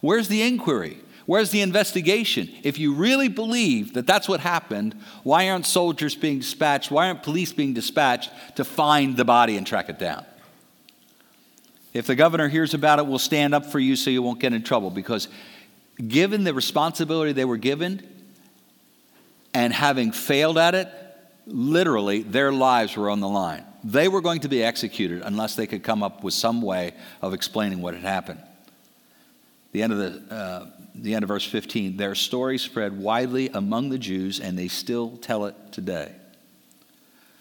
Where's 0.00 0.28
the 0.28 0.42
inquiry? 0.42 0.98
Where's 1.26 1.50
the 1.50 1.60
investigation? 1.60 2.48
If 2.62 2.78
you 2.78 2.94
really 2.94 3.28
believe 3.28 3.94
that 3.94 4.06
that's 4.06 4.28
what 4.28 4.40
happened, 4.40 4.94
why 5.22 5.48
aren't 5.48 5.66
soldiers 5.66 6.14
being 6.14 6.40
dispatched? 6.40 6.90
Why 6.90 7.08
aren't 7.08 7.22
police 7.22 7.52
being 7.52 7.74
dispatched 7.74 8.30
to 8.56 8.64
find 8.64 9.16
the 9.16 9.24
body 9.24 9.56
and 9.56 9.66
track 9.66 9.88
it 9.88 9.98
down? 9.98 10.24
If 11.92 12.06
the 12.06 12.14
governor 12.14 12.48
hears 12.48 12.74
about 12.74 12.98
it, 12.98 13.06
we'll 13.06 13.18
stand 13.18 13.54
up 13.54 13.66
for 13.66 13.78
you 13.78 13.96
so 13.96 14.10
you 14.10 14.22
won't 14.22 14.40
get 14.40 14.52
in 14.52 14.62
trouble 14.62 14.90
because 14.90 15.28
given 16.08 16.44
the 16.44 16.54
responsibility 16.54 17.32
they 17.32 17.44
were 17.44 17.58
given 17.58 18.06
and 19.52 19.72
having 19.72 20.10
failed 20.10 20.56
at 20.56 20.74
it, 20.74 20.88
literally 21.46 22.22
their 22.22 22.50
lives 22.50 22.96
were 22.96 23.10
on 23.10 23.20
the 23.20 23.28
line. 23.28 23.64
They 23.84 24.08
were 24.08 24.20
going 24.20 24.40
to 24.40 24.48
be 24.48 24.62
executed 24.62 25.22
unless 25.24 25.54
they 25.54 25.66
could 25.66 25.82
come 25.82 26.02
up 26.02 26.24
with 26.24 26.34
some 26.34 26.62
way 26.62 26.94
of 27.20 27.34
explaining 27.34 27.82
what 27.82 27.94
had 27.94 28.04
happened. 28.04 28.40
The 29.72 29.82
end 29.82 29.92
of 29.92 29.98
the 29.98 30.34
uh, 30.34 30.66
the 30.94 31.14
end 31.14 31.22
of 31.22 31.28
verse 31.28 31.46
15, 31.46 31.96
their 31.96 32.14
story 32.14 32.58
spread 32.58 32.98
widely 32.98 33.48
among 33.48 33.88
the 33.88 33.98
Jews, 33.98 34.40
and 34.40 34.58
they 34.58 34.68
still 34.68 35.16
tell 35.16 35.46
it 35.46 35.54
today. 35.72 36.12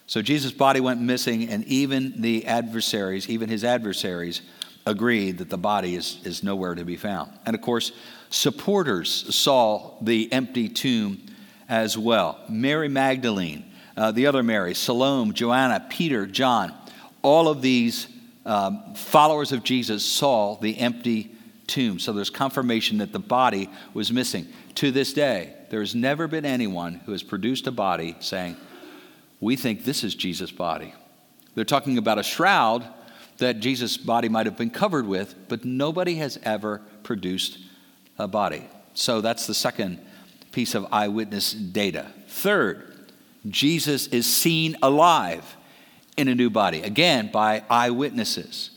So 0.07 0.21
Jesus' 0.21 0.51
body 0.51 0.79
went 0.79 1.01
missing, 1.01 1.49
and 1.49 1.63
even 1.65 2.21
the 2.21 2.45
adversaries, 2.45 3.29
even 3.29 3.49
his 3.49 3.63
adversaries, 3.63 4.41
agreed 4.85 5.37
that 5.37 5.49
the 5.49 5.57
body 5.57 5.95
is, 5.95 6.19
is 6.23 6.43
nowhere 6.43 6.75
to 6.75 6.83
be 6.83 6.97
found. 6.97 7.31
And 7.45 7.55
of 7.55 7.61
course, 7.61 7.91
supporters 8.29 9.35
saw 9.35 9.93
the 10.01 10.31
empty 10.31 10.69
tomb 10.69 11.21
as 11.69 11.97
well. 11.97 12.39
Mary 12.49 12.89
Magdalene, 12.89 13.65
uh, 13.95 14.11
the 14.11 14.27
other 14.27 14.43
Mary, 14.43 14.73
Salome, 14.73 15.33
Joanna, 15.33 15.85
Peter, 15.89 16.25
John, 16.25 16.73
all 17.21 17.47
of 17.47 17.61
these 17.61 18.07
um, 18.45 18.95
followers 18.95 19.51
of 19.51 19.63
Jesus 19.63 20.03
saw 20.03 20.55
the 20.55 20.77
empty 20.79 21.35
tomb. 21.71 21.99
So 21.99 22.11
there's 22.11 22.29
confirmation 22.29 22.97
that 22.99 23.13
the 23.13 23.19
body 23.19 23.69
was 23.93 24.11
missing. 24.11 24.47
To 24.75 24.91
this 24.91 25.13
day, 25.13 25.53
there 25.69 25.79
has 25.79 25.95
never 25.95 26.27
been 26.27 26.45
anyone 26.45 26.95
who 27.05 27.13
has 27.13 27.23
produced 27.23 27.65
a 27.65 27.71
body 27.71 28.15
saying, 28.19 28.57
We 29.39 29.55
think 29.55 29.83
this 29.83 30.03
is 30.03 30.13
Jesus' 30.13 30.51
body. 30.51 30.93
They're 31.55 31.65
talking 31.65 31.97
about 31.97 32.19
a 32.19 32.23
shroud 32.23 32.85
that 33.37 33.59
Jesus' 33.59 33.97
body 33.97 34.29
might 34.29 34.45
have 34.45 34.57
been 34.57 34.69
covered 34.69 35.07
with, 35.07 35.33
but 35.47 35.65
nobody 35.65 36.15
has 36.15 36.37
ever 36.43 36.81
produced 37.03 37.57
a 38.19 38.27
body. 38.27 38.67
So 38.93 39.21
that's 39.21 39.47
the 39.47 39.53
second 39.53 39.99
piece 40.51 40.75
of 40.75 40.85
eyewitness 40.91 41.53
data. 41.53 42.11
Third, 42.27 43.09
Jesus 43.49 44.07
is 44.07 44.25
seen 44.25 44.75
alive 44.83 45.55
in 46.17 46.27
a 46.27 46.35
new 46.35 46.49
body, 46.49 46.81
again 46.81 47.31
by 47.31 47.63
eyewitnesses. 47.69 48.71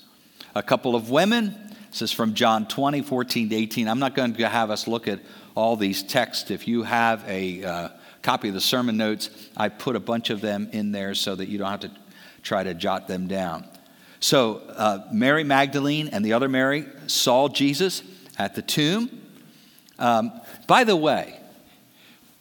A 0.54 0.62
couple 0.62 0.94
of 0.94 1.10
women 1.10 1.63
this 1.94 2.02
is 2.02 2.12
from 2.12 2.34
John 2.34 2.66
20, 2.66 3.02
14 3.02 3.50
to 3.50 3.54
18. 3.54 3.86
I'm 3.86 4.00
not 4.00 4.16
going 4.16 4.34
to 4.34 4.48
have 4.48 4.72
us 4.72 4.88
look 4.88 5.06
at 5.06 5.20
all 5.54 5.76
these 5.76 6.02
texts. 6.02 6.50
If 6.50 6.66
you 6.66 6.82
have 6.82 7.22
a 7.28 7.62
uh, 7.62 7.88
copy 8.20 8.48
of 8.48 8.54
the 8.54 8.60
sermon 8.60 8.96
notes, 8.96 9.30
I 9.56 9.68
put 9.68 9.94
a 9.94 10.00
bunch 10.00 10.30
of 10.30 10.40
them 10.40 10.68
in 10.72 10.90
there 10.90 11.14
so 11.14 11.36
that 11.36 11.48
you 11.48 11.56
don't 11.56 11.70
have 11.70 11.78
to 11.82 11.92
try 12.42 12.64
to 12.64 12.74
jot 12.74 13.06
them 13.06 13.28
down. 13.28 13.64
So, 14.18 14.56
uh, 14.74 15.06
Mary 15.12 15.44
Magdalene 15.44 16.08
and 16.08 16.24
the 16.24 16.32
other 16.32 16.48
Mary 16.48 16.84
saw 17.06 17.46
Jesus 17.46 18.02
at 18.38 18.56
the 18.56 18.62
tomb. 18.62 19.30
Um, 19.96 20.32
by 20.66 20.82
the 20.82 20.96
way, 20.96 21.38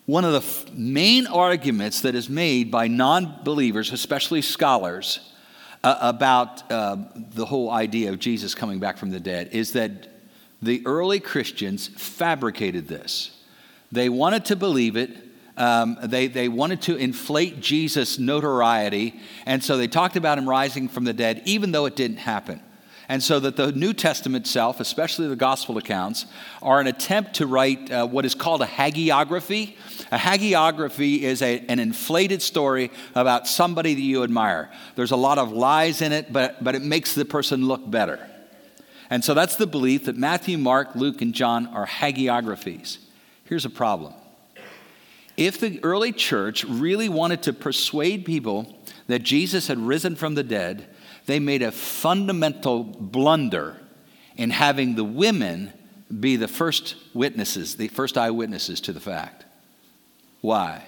one 0.07 0.25
of 0.25 0.31
the 0.31 0.39
f- 0.39 0.73
main 0.73 1.27
arguments 1.27 2.01
that 2.01 2.15
is 2.15 2.27
made 2.27 2.71
by 2.71 2.87
non 2.87 3.43
believers, 3.43 3.91
especially 3.91 4.41
scholars, 4.41 5.31
uh, 5.83 5.97
about 5.99 6.71
uh, 6.71 6.97
the 7.15 7.45
whole 7.45 7.69
idea 7.69 8.09
of 8.11 8.19
Jesus 8.19 8.55
coming 8.55 8.79
back 8.79 8.97
from 8.97 9.11
the 9.11 9.19
dead 9.19 9.49
is 9.51 9.73
that 9.73 10.09
the 10.61 10.81
early 10.85 11.19
Christians 11.19 11.87
fabricated 11.87 12.87
this. 12.87 13.31
They 13.91 14.09
wanted 14.09 14.45
to 14.45 14.55
believe 14.55 14.95
it 14.95 15.11
Um, 15.55 15.97
they, 16.01 16.29
they 16.29 16.49
wanted 16.49 16.81
to 16.81 16.95
inflate 16.97 17.61
Jesus' 17.61 18.17
notoriety, 18.17 19.13
and 19.45 19.63
so 19.63 19.77
they 19.77 19.87
talked 19.87 20.17
about 20.17 20.39
him 20.39 20.49
rising 20.49 20.89
from 20.89 21.05
the 21.05 21.13
dead, 21.13 21.43
even 21.45 21.71
though 21.71 21.85
it 21.85 21.95
didn't 21.95 22.17
happen. 22.17 22.59
And 23.09 23.21
so 23.21 23.39
that 23.41 23.55
the 23.57 23.71
New 23.71 23.93
Testament 23.93 24.45
itself, 24.45 24.79
especially 24.79 25.27
the 25.27 25.35
gospel 25.35 25.77
accounts, 25.77 26.25
are 26.61 26.79
an 26.79 26.87
attempt 26.87 27.35
to 27.35 27.47
write 27.47 27.91
uh, 27.91 28.07
what 28.07 28.25
is 28.25 28.33
called 28.33 28.61
a 28.61 28.65
hagiography. 28.65 29.75
A 30.11 30.17
hagiography 30.17 31.19
is 31.19 31.41
a, 31.41 31.59
an 31.67 31.79
inflated 31.79 32.41
story 32.41 32.91
about 33.13 33.47
somebody 33.47 33.93
that 33.93 34.01
you 34.01 34.23
admire. 34.23 34.71
There's 34.95 35.11
a 35.11 35.17
lot 35.17 35.37
of 35.37 35.51
lies 35.51 36.01
in 36.01 36.11
it, 36.11 36.31
but, 36.31 36.63
but 36.63 36.75
it 36.75 36.81
makes 36.81 37.13
the 37.13 37.25
person 37.25 37.67
look 37.67 37.89
better. 37.89 38.19
And 39.09 39.23
so 39.23 39.33
that's 39.33 39.57
the 39.57 39.67
belief 39.67 40.05
that 40.05 40.15
Matthew, 40.15 40.57
Mark, 40.57 40.95
Luke, 40.95 41.21
and 41.21 41.33
John 41.33 41.67
are 41.67 41.85
hagiographies. 41.85 42.99
Here's 43.45 43.65
a 43.65 43.69
problem. 43.69 44.13
If 45.35 45.59
the 45.59 45.83
early 45.83 46.11
church 46.11 46.63
really 46.63 47.09
wanted 47.09 47.43
to 47.43 47.53
persuade 47.53 48.23
people 48.23 48.77
that 49.07 49.19
Jesus 49.19 49.67
had 49.67 49.77
risen 49.77 50.15
from 50.15 50.35
the 50.35 50.43
dead, 50.43 50.87
they 51.25 51.39
made 51.39 51.61
a 51.61 51.71
fundamental 51.71 52.83
blunder 52.83 53.77
in 54.35 54.49
having 54.49 54.95
the 54.95 55.03
women 55.03 55.71
be 56.19 56.35
the 56.35 56.47
first 56.47 56.95
witnesses, 57.13 57.75
the 57.75 57.87
first 57.87 58.17
eyewitnesses 58.17 58.81
to 58.81 58.93
the 58.93 58.99
fact. 58.99 59.45
Why? 60.41 60.83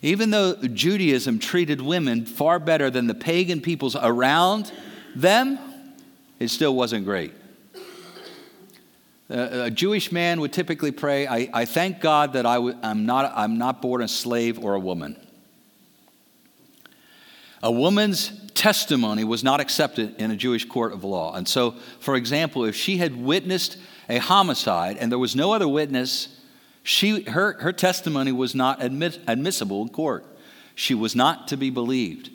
Even 0.00 0.30
though 0.30 0.54
Judaism 0.54 1.38
treated 1.38 1.80
women 1.80 2.24
far 2.24 2.58
better 2.58 2.90
than 2.90 3.06
the 3.06 3.14
pagan 3.14 3.60
peoples 3.60 3.96
around 3.96 4.72
them, 5.16 5.58
it 6.38 6.48
still 6.48 6.74
wasn't 6.74 7.04
great. 7.04 7.32
A 9.30 9.70
Jewish 9.70 10.10
man 10.10 10.40
would 10.40 10.54
typically 10.54 10.92
pray, 10.92 11.26
I, 11.26 11.50
I 11.52 11.64
thank 11.66 12.00
God 12.00 12.32
that 12.32 12.46
i 12.46 12.54
w- 12.54 12.78
I'm, 12.82 13.04
not, 13.04 13.30
I'm 13.36 13.58
not 13.58 13.82
born 13.82 14.00
a 14.00 14.08
slave 14.08 14.58
or 14.58 14.74
a 14.74 14.80
woman. 14.80 15.16
A 17.62 17.70
woman's 17.70 18.32
testimony 18.54 19.24
was 19.24 19.42
not 19.42 19.60
accepted 19.60 20.20
in 20.20 20.30
a 20.30 20.36
Jewish 20.36 20.64
court 20.64 20.92
of 20.92 21.04
law. 21.04 21.34
And 21.34 21.48
so, 21.48 21.72
for 22.00 22.16
example, 22.16 22.64
if 22.64 22.76
she 22.76 22.98
had 22.98 23.16
witnessed 23.16 23.78
a 24.08 24.18
homicide 24.18 24.96
and 24.98 25.10
there 25.10 25.18
was 25.18 25.36
no 25.36 25.52
other 25.52 25.68
witness, 25.68 26.40
she, 26.82 27.22
her, 27.24 27.54
her 27.60 27.72
testimony 27.72 28.32
was 28.32 28.54
not 28.54 28.82
admit, 28.82 29.20
admissible 29.26 29.82
in 29.82 29.88
court. 29.88 30.24
She 30.74 30.94
was 30.94 31.14
not 31.14 31.48
to 31.48 31.56
be 31.56 31.70
believed. 31.70 32.30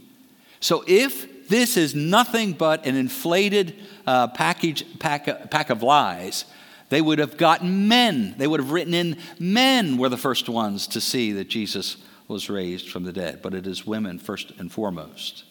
So, 0.60 0.84
if 0.88 1.50
this 1.50 1.76
is 1.76 1.94
nothing 1.94 2.54
but 2.54 2.86
an 2.86 2.96
inflated 2.96 3.76
uh, 4.08 4.28
package, 4.28 4.86
pack, 5.00 5.52
pack 5.52 5.70
of 5.70 5.84
lies, 5.84 6.46
they 6.90 7.02
would 7.02 7.20
have 7.20 7.38
gotten 7.38 7.88
men. 7.88 8.36
They 8.38 8.48
would 8.48 8.60
have 8.60 8.72
written 8.72 8.94
in 8.94 9.18
men 9.40 9.98
were 9.98 10.10
the 10.10 10.18
first 10.18 10.48
ones 10.48 10.88
to 10.88 11.02
see 11.02 11.32
that 11.34 11.50
Jesus 11.50 11.98
was 12.34 12.50
raised 12.50 12.90
from 12.90 13.04
the 13.04 13.14
dead, 13.14 13.42
but 13.42 13.54
it 13.54 13.66
is 13.66 13.86
women 13.86 14.20
first 14.20 14.52
and 14.58 14.72
foremost. 14.72 15.46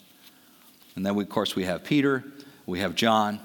And 0.94 1.06
then, 1.06 1.14
we, 1.14 1.22
of 1.22 1.30
course, 1.30 1.56
we 1.56 1.64
have 1.64 1.84
Peter, 1.84 2.24
we 2.66 2.80
have 2.80 2.94
John, 2.94 3.40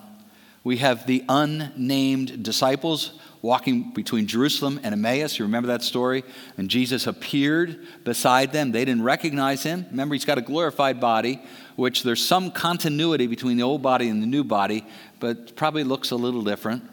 we 0.63 0.77
have 0.77 1.07
the 1.07 1.23
unnamed 1.29 2.43
disciples 2.43 3.13
walking 3.41 3.91
between 3.91 4.27
Jerusalem 4.27 4.81
and 4.83 4.91
Emmaus. 4.93 5.39
You 5.39 5.45
remember 5.45 5.67
that 5.67 5.81
story? 5.81 6.25
And 6.57 6.69
Jesus 6.69 7.07
appeared 7.07 7.79
beside 8.03 8.51
them. 8.51 8.73
They 8.73 8.83
didn't 8.83 9.03
recognize 9.03 9.63
him. 9.63 9.85
Remember, 9.91 10.15
he's 10.15 10.25
got 10.25 10.37
a 10.37 10.41
glorified 10.41 10.99
body, 10.99 11.41
which 11.77 12.03
there's 12.03 12.25
some 12.25 12.51
continuity 12.51 13.27
between 13.27 13.55
the 13.55 13.63
old 13.63 13.81
body 13.81 14.09
and 14.09 14.21
the 14.21 14.27
new 14.27 14.43
body, 14.43 14.85
but 15.21 15.55
probably 15.55 15.85
looks 15.85 16.11
a 16.11 16.17
little 16.17 16.41
different. 16.41 16.83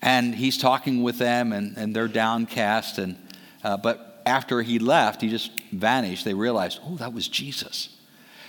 And 0.00 0.34
he's 0.34 0.56
talking 0.56 1.02
with 1.02 1.18
them, 1.18 1.52
and, 1.52 1.76
and 1.76 1.96
they're 1.96 2.06
downcast. 2.06 2.98
And, 2.98 3.16
uh, 3.64 3.76
but 3.78 4.07
after 4.28 4.62
he 4.62 4.78
left, 4.78 5.22
he 5.22 5.28
just 5.28 5.50
vanished. 5.72 6.24
They 6.24 6.34
realized, 6.34 6.78
oh, 6.84 6.96
that 6.96 7.12
was 7.12 7.26
Jesus. 7.26 7.88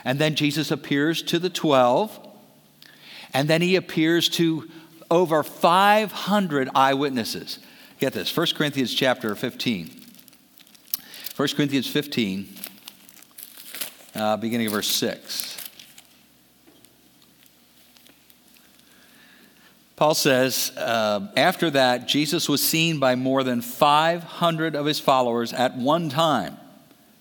And 0.03 0.19
then 0.19 0.35
Jesus 0.35 0.71
appears 0.71 1.21
to 1.23 1.39
the 1.39 1.49
12, 1.49 2.27
and 3.33 3.49
then 3.49 3.61
he 3.61 3.75
appears 3.75 4.29
to 4.29 4.69
over 5.09 5.41
500 5.41 6.69
eyewitnesses. 6.75 7.59
Get 7.99 8.13
this 8.13 8.35
1 8.35 8.47
Corinthians 8.55 8.93
chapter 8.93 9.35
15. 9.35 9.89
1 11.35 11.47
Corinthians 11.55 11.87
15, 11.87 12.49
uh, 14.15 14.37
beginning 14.37 14.67
of 14.67 14.73
verse 14.73 14.87
6. 14.87 15.58
Paul 19.99 20.15
says, 20.15 20.71
uh, 20.77 21.27
after 21.35 21.69
that, 21.71 22.07
Jesus 22.07 22.47
was 22.47 22.65
seen 22.65 22.99
by 22.99 23.15
more 23.15 23.43
than 23.43 23.59
500 23.59 24.73
of 24.73 24.85
his 24.85 24.97
followers 24.97 25.51
at 25.51 25.75
one 25.75 26.07
time. 26.07 26.57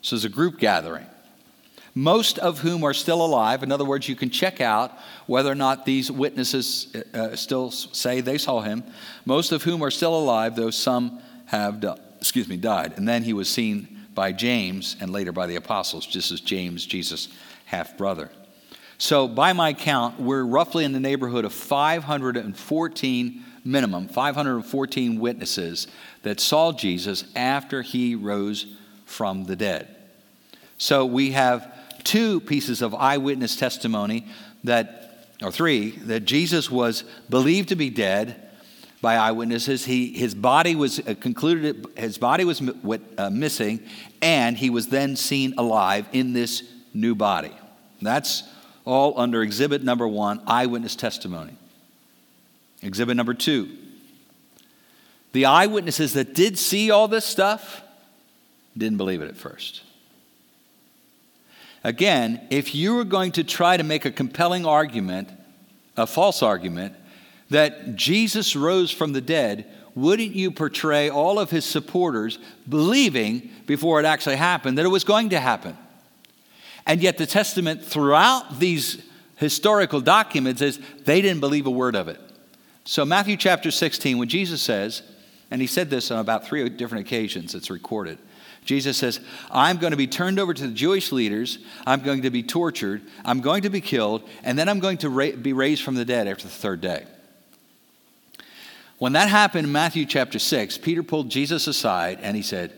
This 0.01 0.13
is 0.13 0.25
a 0.25 0.29
group 0.29 0.61
gathering. 0.61 1.07
Most 1.97 2.39
of 2.39 2.61
whom 2.61 2.85
are 2.85 2.95
still 2.95 3.21
alive. 3.21 3.65
In 3.65 3.73
other 3.73 3.85
words, 3.85 4.09
you 4.09 4.15
can 4.15 4.31
check 4.31 4.61
out 4.61 4.97
whether 5.27 5.51
or 5.51 5.57
not 5.57 5.87
these 5.87 6.09
witnesses 6.09 6.95
uh, 7.15 7.35
still 7.35 7.73
say 7.73 8.21
they 8.21 8.39
saw 8.39 8.61
him. 8.61 8.85
Most 9.25 9.51
of 9.51 9.65
whom 9.65 9.83
are 9.83 9.91
still 9.91 10.17
alive, 10.17 10.55
though 10.55 10.71
some 10.71 11.21
have, 11.47 11.85
excuse 12.21 12.47
me, 12.47 12.57
died. 12.57 12.93
And 12.97 13.09
then 13.09 13.25
he 13.25 13.33
was 13.33 13.49
seen 13.49 14.07
by 14.15 14.31
James 14.31 14.95
and 15.01 15.11
later 15.11 15.33
by 15.33 15.49
the 15.49 15.57
apostles, 15.57 16.07
just 16.07 16.31
as 16.31 16.41
James, 16.41 16.87
Jesus' 16.87 17.27
half 17.65 17.99
brother. 17.99 18.31
So, 19.01 19.29
by 19.29 19.53
my 19.53 19.75
count, 19.75 20.19
we're 20.19 20.43
roughly 20.43 20.85
in 20.85 20.91
the 20.91 20.99
neighborhood 20.99 21.45
of 21.45 21.53
514 21.53 23.45
minimum, 23.65 24.09
514 24.09 25.21
witnesses 25.21 25.87
that 26.25 26.41
saw 26.41 26.73
Jesus 26.73 27.25
after 27.37 27.83
he 27.83 28.17
rose 28.17 28.67
from 29.05 29.45
the 29.45 29.55
dead. 29.55 29.87
So, 30.79 31.07
we 31.07 31.31
have 31.31 31.73
two 32.03 32.41
pieces 32.41 32.83
of 32.83 32.93
eyewitness 32.93 33.55
testimony 33.55 34.27
that, 34.65 35.29
or 35.43 35.53
three, 35.53 35.91
that 35.91 36.25
Jesus 36.25 36.69
was 36.69 37.05
believed 37.31 37.69
to 37.69 37.77
be 37.77 37.91
dead 37.91 38.49
by 39.01 39.15
eyewitnesses. 39.15 39.85
He, 39.85 40.13
his 40.13 40.35
body 40.35 40.75
was 40.75 40.99
uh, 40.99 41.15
concluded, 41.21 41.87
his 41.97 42.19
body 42.19 42.45
was 42.45 42.61
uh, 43.17 43.31
missing, 43.31 43.79
and 44.21 44.59
he 44.59 44.71
was 44.71 44.89
then 44.89 45.15
seen 45.15 45.55
alive 45.57 46.09
in 46.13 46.33
this 46.33 46.65
new 46.93 47.15
body. 47.15 47.53
That's 48.03 48.43
all 48.89 49.21
under 49.21 49.43
exhibit 49.43 49.83
number 49.83 50.09
one 50.09 50.41
eyewitness 50.47 50.97
testimony. 50.97 51.53
Exhibit 52.83 53.17
number 53.17 53.35
two 53.35 53.69
the 55.33 55.45
eyewitnesses 55.45 56.15
that 56.15 56.35
did 56.35 56.59
see 56.59 56.91
all 56.91 57.07
this 57.07 57.25
stuff 57.25 57.83
didn't 58.77 58.97
believe 58.97 59.21
it 59.21 59.29
at 59.29 59.37
first. 59.37 59.83
Again, 61.85 62.41
if 62.51 62.75
you 62.75 62.95
were 62.95 63.05
going 63.05 63.33
to 63.33 63.45
try 63.45 63.77
to 63.77 63.85
make 63.85 64.07
a 64.07 64.11
compelling 64.11 64.65
argument, 64.65 65.29
a 65.99 66.07
false 66.07 66.43
argument, 66.43 66.95
that 67.51 67.95
Jesus 67.95 68.57
rose 68.57 68.91
from 68.91 69.13
the 69.13 69.21
dead, 69.21 69.67
wouldn't 69.95 70.35
you 70.35 70.51
portray 70.51 71.11
all 71.11 71.39
of 71.39 71.51
his 71.51 71.67
supporters 71.67 72.39
believing 72.69 73.51
before 73.67 74.01
it 74.01 74.07
actually 74.07 74.37
happened 74.37 74.79
that 74.79 74.87
it 74.87 74.91
was 74.91 75.05
going 75.05 75.29
to 75.31 75.41
happen? 75.41 75.77
And 76.89 77.03
yet, 77.03 77.19
the 77.19 77.27
Testament, 77.27 77.85
throughout 77.85 78.59
these 78.59 79.01
historical 79.37 80.01
documents, 80.01 80.63
is 80.63 80.81
they 81.05 81.21
didn't 81.21 81.41
believe 81.41 81.67
a 81.67 81.71
word 81.71 81.95
of 81.95 82.09
it. 82.09 82.19
So, 82.85 83.05
Matthew 83.05 83.37
chapter 83.37 83.71
16, 83.71 84.17
when 84.17 84.29
Jesus 84.29 84.63
says, 84.63 85.03
and 85.51 85.61
he 85.61 85.67
said 85.67 85.91
this 85.91 86.11
on 86.11 86.19
about 86.19 86.47
three 86.47 86.67
different 86.71 87.07
occasions, 87.07 87.55
it's 87.55 87.71
recorded. 87.71 88.19
Jesus 88.65 88.97
says, 88.97 89.21
I'm 89.51 89.77
going 89.77 89.91
to 89.91 89.97
be 89.99 90.07
turned 90.07 90.39
over 90.39 90.53
to 90.53 90.67
the 90.67 90.73
Jewish 90.73 91.13
leaders. 91.13 91.59
I'm 91.87 92.01
going 92.01 92.23
to 92.23 92.31
be 92.31 92.43
tortured. 92.43 93.03
I'm 93.25 93.41
going 93.41 93.63
to 93.63 93.71
be 93.71 93.81
killed. 93.81 94.29
And 94.43 94.59
then 94.59 94.69
I'm 94.69 94.79
going 94.79 94.99
to 94.99 95.11
ra- 95.11 95.31
be 95.31 95.53
raised 95.53 95.83
from 95.83 95.95
the 95.95 96.05
dead 96.05 96.27
after 96.27 96.45
the 96.45 96.51
third 96.51 96.81
day. 96.81 97.07
When 98.99 99.13
that 99.13 99.29
happened 99.29 99.67
in 99.67 99.73
Matthew 99.73 100.07
chapter 100.07 100.39
6, 100.39 100.79
Peter 100.79 101.03
pulled 101.03 101.31
Jesus 101.31 101.67
aside 101.67 102.19
and 102.21 102.37
he 102.37 102.43
said, 102.43 102.73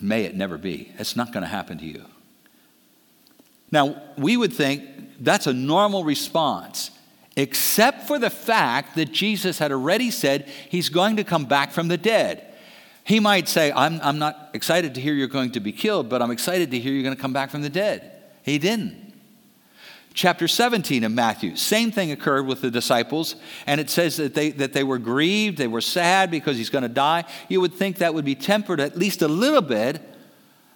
May 0.00 0.24
it 0.24 0.34
never 0.34 0.58
be. 0.58 0.92
It's 0.98 1.16
not 1.16 1.32
going 1.32 1.42
to 1.42 1.48
happen 1.48 1.78
to 1.78 1.84
you. 1.84 2.04
Now, 3.70 4.02
we 4.16 4.36
would 4.36 4.52
think 4.52 4.84
that's 5.20 5.46
a 5.46 5.52
normal 5.52 6.04
response, 6.04 6.90
except 7.36 8.06
for 8.06 8.18
the 8.18 8.30
fact 8.30 8.96
that 8.96 9.12
Jesus 9.12 9.58
had 9.58 9.72
already 9.72 10.10
said 10.10 10.48
he's 10.68 10.88
going 10.88 11.16
to 11.16 11.24
come 11.24 11.44
back 11.46 11.72
from 11.72 11.88
the 11.88 11.96
dead. 11.96 12.42
He 13.04 13.20
might 13.20 13.48
say, 13.48 13.72
I'm, 13.72 14.00
I'm 14.02 14.18
not 14.18 14.50
excited 14.52 14.94
to 14.94 15.00
hear 15.00 15.14
you're 15.14 15.28
going 15.28 15.52
to 15.52 15.60
be 15.60 15.72
killed, 15.72 16.08
but 16.08 16.22
I'm 16.22 16.30
excited 16.30 16.70
to 16.72 16.78
hear 16.78 16.92
you're 16.92 17.04
going 17.04 17.14
to 17.14 17.20
come 17.20 17.32
back 17.32 17.50
from 17.50 17.62
the 17.62 17.70
dead. 17.70 18.12
He 18.42 18.58
didn't. 18.58 19.06
Chapter 20.12 20.48
17 20.48 21.04
of 21.04 21.12
Matthew, 21.12 21.56
same 21.56 21.90
thing 21.90 22.10
occurred 22.10 22.46
with 22.46 22.62
the 22.62 22.70
disciples, 22.70 23.36
and 23.66 23.80
it 23.80 23.90
says 23.90 24.16
that 24.16 24.34
they, 24.34 24.50
that 24.52 24.72
they 24.72 24.82
were 24.82 24.98
grieved, 24.98 25.58
they 25.58 25.66
were 25.66 25.82
sad 25.82 26.30
because 26.30 26.56
he's 26.56 26.70
going 26.70 26.82
to 26.82 26.88
die. 26.88 27.24
You 27.50 27.60
would 27.60 27.74
think 27.74 27.98
that 27.98 28.14
would 28.14 28.24
be 28.24 28.34
tempered 28.34 28.80
at 28.80 28.96
least 28.96 29.20
a 29.20 29.28
little 29.28 29.60
bit 29.60 30.00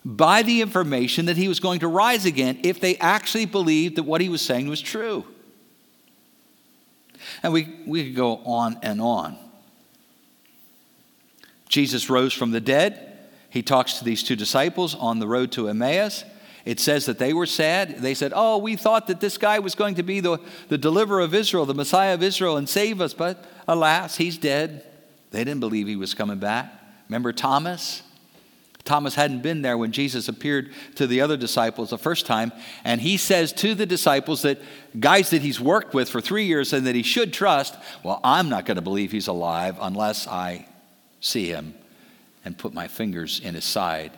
by 0.04 0.42
the 0.42 0.62
information 0.62 1.26
that 1.26 1.36
he 1.36 1.48
was 1.48 1.60
going 1.60 1.80
to 1.80 1.88
rise 1.88 2.24
again 2.24 2.58
if 2.62 2.80
they 2.80 2.96
actually 2.96 3.44
believed 3.44 3.96
that 3.96 4.04
what 4.04 4.20
he 4.20 4.28
was 4.28 4.42
saying 4.42 4.68
was 4.68 4.80
true. 4.80 5.24
And 7.42 7.52
we, 7.52 7.68
we 7.86 8.04
could 8.04 8.16
go 8.16 8.36
on 8.44 8.78
and 8.82 9.00
on. 9.00 9.36
Jesus 11.68 12.10
rose 12.10 12.32
from 12.32 12.50
the 12.50 12.60
dead. 12.60 13.18
he 13.50 13.62
talks 13.62 13.94
to 13.98 14.04
these 14.04 14.22
two 14.22 14.36
disciples 14.36 14.94
on 14.94 15.18
the 15.18 15.28
road 15.28 15.52
to 15.52 15.68
Emmaus. 15.68 16.24
It 16.64 16.80
says 16.80 17.06
that 17.06 17.18
they 17.18 17.32
were 17.32 17.46
sad. 17.46 17.98
They 17.98 18.14
said, 18.14 18.32
Oh, 18.34 18.58
we 18.58 18.76
thought 18.76 19.06
that 19.06 19.20
this 19.20 19.38
guy 19.38 19.60
was 19.60 19.74
going 19.74 19.94
to 19.94 20.02
be 20.02 20.20
the, 20.20 20.38
the 20.68 20.76
deliverer 20.76 21.20
of 21.20 21.34
Israel, 21.34 21.64
the 21.64 21.74
Messiah 21.74 22.14
of 22.14 22.22
Israel, 22.22 22.56
and 22.56 22.68
save 22.68 23.00
us. 23.00 23.14
But 23.14 23.44
alas, 23.66 24.16
he's 24.16 24.36
dead. 24.36 24.84
They 25.30 25.44
didn't 25.44 25.60
believe 25.60 25.86
he 25.86 25.96
was 25.96 26.12
coming 26.12 26.38
back. 26.38 26.72
Remember 27.08 27.32
Thomas? 27.32 28.02
Thomas 28.84 29.14
hadn't 29.14 29.42
been 29.42 29.62
there 29.62 29.76
when 29.76 29.92
Jesus 29.92 30.28
appeared 30.28 30.72
to 30.96 31.06
the 31.06 31.20
other 31.20 31.36
disciples 31.36 31.90
the 31.90 31.98
first 31.98 32.26
time. 32.26 32.52
And 32.84 33.00
he 33.00 33.16
says 33.16 33.52
to 33.54 33.74
the 33.74 33.86
disciples 33.86 34.42
that 34.42 34.60
guys 34.98 35.30
that 35.30 35.42
he's 35.42 35.60
worked 35.60 35.94
with 35.94 36.08
for 36.08 36.20
three 36.20 36.44
years 36.44 36.72
and 36.72 36.86
that 36.86 36.94
he 36.94 37.02
should 37.02 37.32
trust, 37.32 37.76
well, 38.02 38.20
I'm 38.24 38.48
not 38.48 38.66
going 38.66 38.76
to 38.76 38.82
believe 38.82 39.12
he's 39.12 39.28
alive 39.28 39.76
unless 39.80 40.26
I 40.26 40.66
see 41.20 41.46
him 41.46 41.74
and 42.44 42.56
put 42.56 42.72
my 42.72 42.88
fingers 42.88 43.40
in 43.40 43.54
his 43.54 43.64
side 43.64 44.12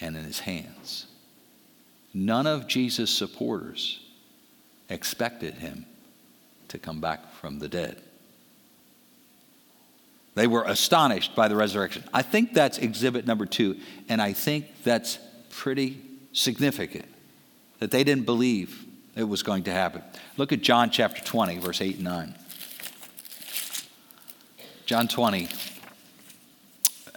and 0.00 0.16
in 0.16 0.24
his 0.24 0.40
hands. 0.40 1.06
None 2.14 2.46
of 2.46 2.66
Jesus' 2.66 3.10
supporters 3.10 4.00
expected 4.88 5.54
him 5.54 5.86
to 6.68 6.78
come 6.78 7.00
back 7.00 7.32
from 7.34 7.58
the 7.58 7.68
dead. 7.68 8.00
They 10.34 10.46
were 10.46 10.64
astonished 10.64 11.34
by 11.34 11.48
the 11.48 11.56
resurrection. 11.56 12.04
I 12.12 12.22
think 12.22 12.54
that's 12.54 12.78
exhibit 12.78 13.26
number 13.26 13.46
two, 13.46 13.78
and 14.08 14.22
I 14.22 14.32
think 14.32 14.82
that's 14.82 15.18
pretty 15.50 16.00
significant 16.32 17.06
that 17.80 17.90
they 17.90 18.04
didn't 18.04 18.24
believe 18.24 18.86
it 19.14 19.24
was 19.24 19.42
going 19.42 19.64
to 19.64 19.72
happen. 19.72 20.02
Look 20.36 20.52
at 20.52 20.62
John 20.62 20.90
chapter 20.90 21.22
20, 21.22 21.58
verse 21.58 21.80
8 21.80 21.96
and 21.96 22.04
9. 22.04 22.34
John 24.86 25.08
20, 25.08 25.48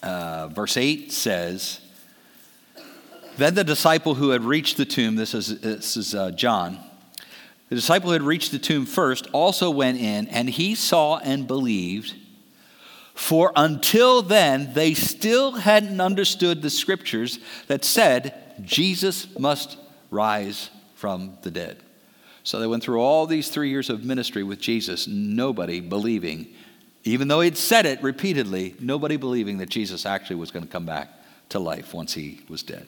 uh, 0.04 0.48
verse 0.48 0.78
8 0.78 1.12
says, 1.12 1.80
Then 3.38 3.56
the 3.56 3.64
disciple 3.64 4.16
who 4.16 4.32
had 4.32 4.44
reached 4.44 4.78
the 4.78 4.86
tomb, 4.86 5.16
this 5.16 5.34
is, 5.34 5.62
this 5.62 5.96
is 5.96 6.14
uh, 6.14 6.32
John, 6.32 6.80
the 7.70 7.76
disciple 7.76 8.10
who 8.10 8.14
had 8.14 8.22
reached 8.22 8.52
the 8.52 8.60
tomb 8.60 8.86
first 8.86 9.28
also 9.32 9.70
went 9.70 10.00
in, 10.00 10.28
and 10.28 10.50
he 10.50 10.76
saw 10.76 11.18
and 11.18 11.48
believed. 11.48 12.14
For 13.16 13.54
until 13.56 14.22
then, 14.22 14.74
they 14.74 14.94
still 14.94 15.54
hadn't 15.54 16.02
understood 16.02 16.62
the 16.62 16.70
scriptures 16.70 17.40
that 17.68 17.86
said 17.86 18.34
Jesus 18.62 19.28
must 19.40 19.78
rise 20.12 20.70
from 20.96 21.38
the 21.42 21.50
dead. 21.50 21.78
So 22.44 22.60
they 22.60 22.68
went 22.68 22.84
through 22.84 23.00
all 23.00 23.26
these 23.26 23.50
three 23.50 23.70
years 23.70 23.90
of 23.90 24.04
ministry 24.04 24.44
with 24.44 24.60
Jesus, 24.60 25.08
nobody 25.08 25.80
believing, 25.80 26.48
even 27.06 27.28
though 27.28 27.42
he'd 27.42 27.58
said 27.58 27.86
it 27.86 28.04
repeatedly, 28.04 28.76
nobody 28.80 29.18
believing 29.18 29.58
that 29.60 29.70
Jesus 29.70 30.06
actually 30.06 30.36
was 30.36 30.52
going 30.52 30.66
to 30.66 30.72
come 30.72 30.86
back 30.86 31.10
to 31.50 31.60
life 31.60 31.94
once 31.94 32.14
he 32.14 32.42
was 32.50 32.64
dead. 32.64 32.86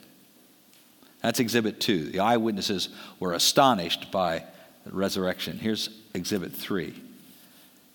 That's 1.21 1.39
exhibit 1.39 1.79
two. 1.79 2.09
The 2.09 2.19
eyewitnesses 2.19 2.89
were 3.19 3.33
astonished 3.33 4.11
by 4.11 4.43
the 4.85 4.91
resurrection. 4.91 5.57
Here's 5.57 5.89
exhibit 6.13 6.53
three. 6.53 7.01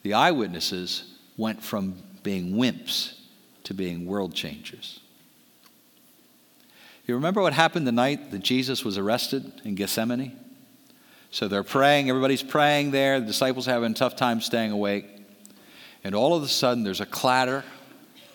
The 0.02 0.14
eyewitnesses 0.14 1.04
went 1.36 1.62
from 1.62 1.96
being 2.22 2.54
wimps 2.54 3.14
to 3.64 3.74
being 3.74 4.06
world 4.06 4.34
changers. 4.34 5.00
You 7.06 7.14
remember 7.14 7.42
what 7.42 7.52
happened 7.52 7.86
the 7.86 7.92
night 7.92 8.30
that 8.30 8.40
Jesus 8.40 8.84
was 8.84 8.96
arrested 8.96 9.60
in 9.64 9.74
Gethsemane? 9.74 10.38
So 11.30 11.48
they're 11.48 11.62
praying, 11.62 12.08
everybody's 12.10 12.42
praying 12.42 12.90
there, 12.90 13.18
the 13.18 13.26
disciples 13.26 13.66
having 13.66 13.92
a 13.92 13.94
tough 13.94 14.16
time 14.16 14.40
staying 14.40 14.70
awake. 14.70 15.06
And 16.04 16.14
all 16.14 16.34
of 16.34 16.42
a 16.42 16.48
sudden, 16.48 16.84
there's 16.84 17.00
a 17.00 17.06
clatter 17.06 17.64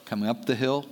coming 0.05 0.27
up 0.27 0.45
the 0.45 0.55
hill, 0.55 0.85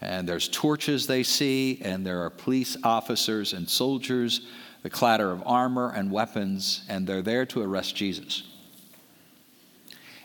and 0.00 0.28
there's 0.28 0.48
torches 0.48 1.06
they 1.06 1.22
see, 1.22 1.80
and 1.82 2.06
there 2.06 2.22
are 2.22 2.30
police 2.30 2.76
officers 2.84 3.52
and 3.52 3.68
soldiers, 3.68 4.42
the 4.82 4.90
clatter 4.90 5.30
of 5.30 5.42
armor 5.46 5.90
and 5.90 6.10
weapons, 6.10 6.84
and 6.88 7.06
they're 7.06 7.22
there 7.22 7.46
to 7.46 7.62
arrest 7.62 7.96
Jesus. 7.96 8.42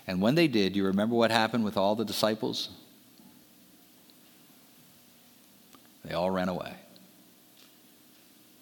And 0.10 0.20
when 0.20 0.34
they 0.34 0.48
did, 0.48 0.74
do 0.74 0.80
you 0.80 0.88
remember 0.88 1.14
what 1.14 1.30
happened 1.30 1.64
with 1.64 1.78
all 1.78 1.96
the 1.96 2.04
disciples? 2.04 2.70
They 6.04 6.16
all 6.16 6.32
ran 6.32 6.50
away. 6.50 6.74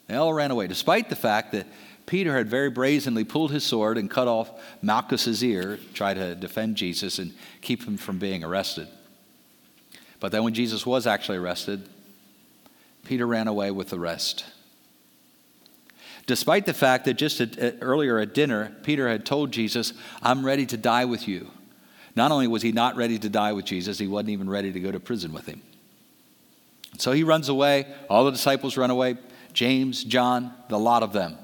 They 0.07 0.15
all 0.15 0.33
ran 0.33 0.51
away, 0.51 0.67
despite 0.67 1.07
the 1.07 1.15
fact 1.15 1.53
that 1.53 1.65
Peter 2.05 2.35
had 2.35 2.49
very 2.49 2.69
brazenly 2.69 3.23
pulled 3.23 3.51
his 3.51 3.63
sword 3.63 3.97
and 3.97 4.11
cut 4.11 4.27
off 4.27 4.51
Malchus's 4.81 5.41
ear, 5.41 5.79
try 5.93 6.13
to 6.13 6.35
defend 6.35 6.75
Jesus 6.75 7.17
and 7.17 7.33
keep 7.61 7.81
him 7.85 7.95
from 7.95 8.19
being 8.19 8.43
arrested. 8.43 8.89
But 10.19 10.33
then 10.33 10.43
when 10.43 10.53
Jesus 10.53 10.85
was 10.85 11.07
actually 11.07 11.37
arrested, 11.37 11.87
Peter 13.05 13.25
ran 13.25 13.47
away 13.47 13.71
with 13.71 13.87
the 13.87 13.99
rest 13.99 14.43
despite 16.27 16.65
the 16.65 16.73
fact 16.73 17.05
that 17.05 17.15
just 17.15 17.41
at, 17.41 17.57
at, 17.57 17.77
earlier 17.81 18.19
at 18.19 18.33
dinner, 18.33 18.75
Peter 18.83 19.09
had 19.09 19.25
told 19.25 19.51
Jesus, 19.51 19.93
I'm 20.21 20.45
ready 20.45 20.65
to 20.67 20.77
die 20.77 21.05
with 21.05 21.27
you. 21.27 21.49
Not 22.15 22.31
only 22.31 22.47
was 22.47 22.61
he 22.61 22.71
not 22.71 22.95
ready 22.95 23.17
to 23.17 23.29
die 23.29 23.53
with 23.53 23.65
Jesus, 23.65 23.97
he 23.97 24.07
wasn't 24.07 24.29
even 24.29 24.49
ready 24.49 24.71
to 24.71 24.79
go 24.79 24.91
to 24.91 24.99
prison 24.99 25.33
with 25.33 25.45
him. 25.45 25.61
So 26.97 27.11
he 27.11 27.23
runs 27.23 27.49
away. 27.49 27.87
All 28.09 28.25
the 28.25 28.31
disciples 28.31 28.77
run 28.77 28.91
away 28.91 29.17
James, 29.53 30.03
John, 30.03 30.53
the 30.69 30.77
lot 30.77 31.01
of 31.01 31.13
them. 31.13 31.37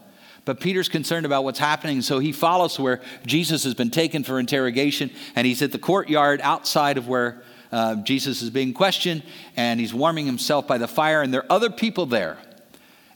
But 0.46 0.60
Peter's 0.60 0.90
concerned 0.90 1.26
about 1.26 1.46
what's 1.46 1.58
happening, 1.58 2.02
so 2.02 2.20
he 2.20 2.32
follows 2.32 2.78
where 2.78 3.02
Jesus 3.26 3.64
has 3.64 3.74
been 3.74 3.92
taken 3.92 4.24
for 4.24 4.40
interrogation, 4.40 5.10
and 5.36 5.48
he's 5.48 5.62
at 5.62 5.72
the 5.72 5.80
courtyard 5.80 6.42
outside 6.42 6.98
of 6.98 7.08
where 7.08 7.42
uh, 7.72 7.96
Jesus 8.04 8.42
is 8.42 8.50
being 8.50 8.74
questioned, 8.74 9.24
and 9.56 9.80
he's 9.80 9.94
warming 9.94 10.26
himself 10.26 10.68
by 10.68 10.78
the 10.78 10.88
fire, 10.88 11.22
and 11.22 11.34
there 11.34 11.42
are 11.42 11.52
other 11.52 11.70
people 11.70 12.06
there 12.06 12.38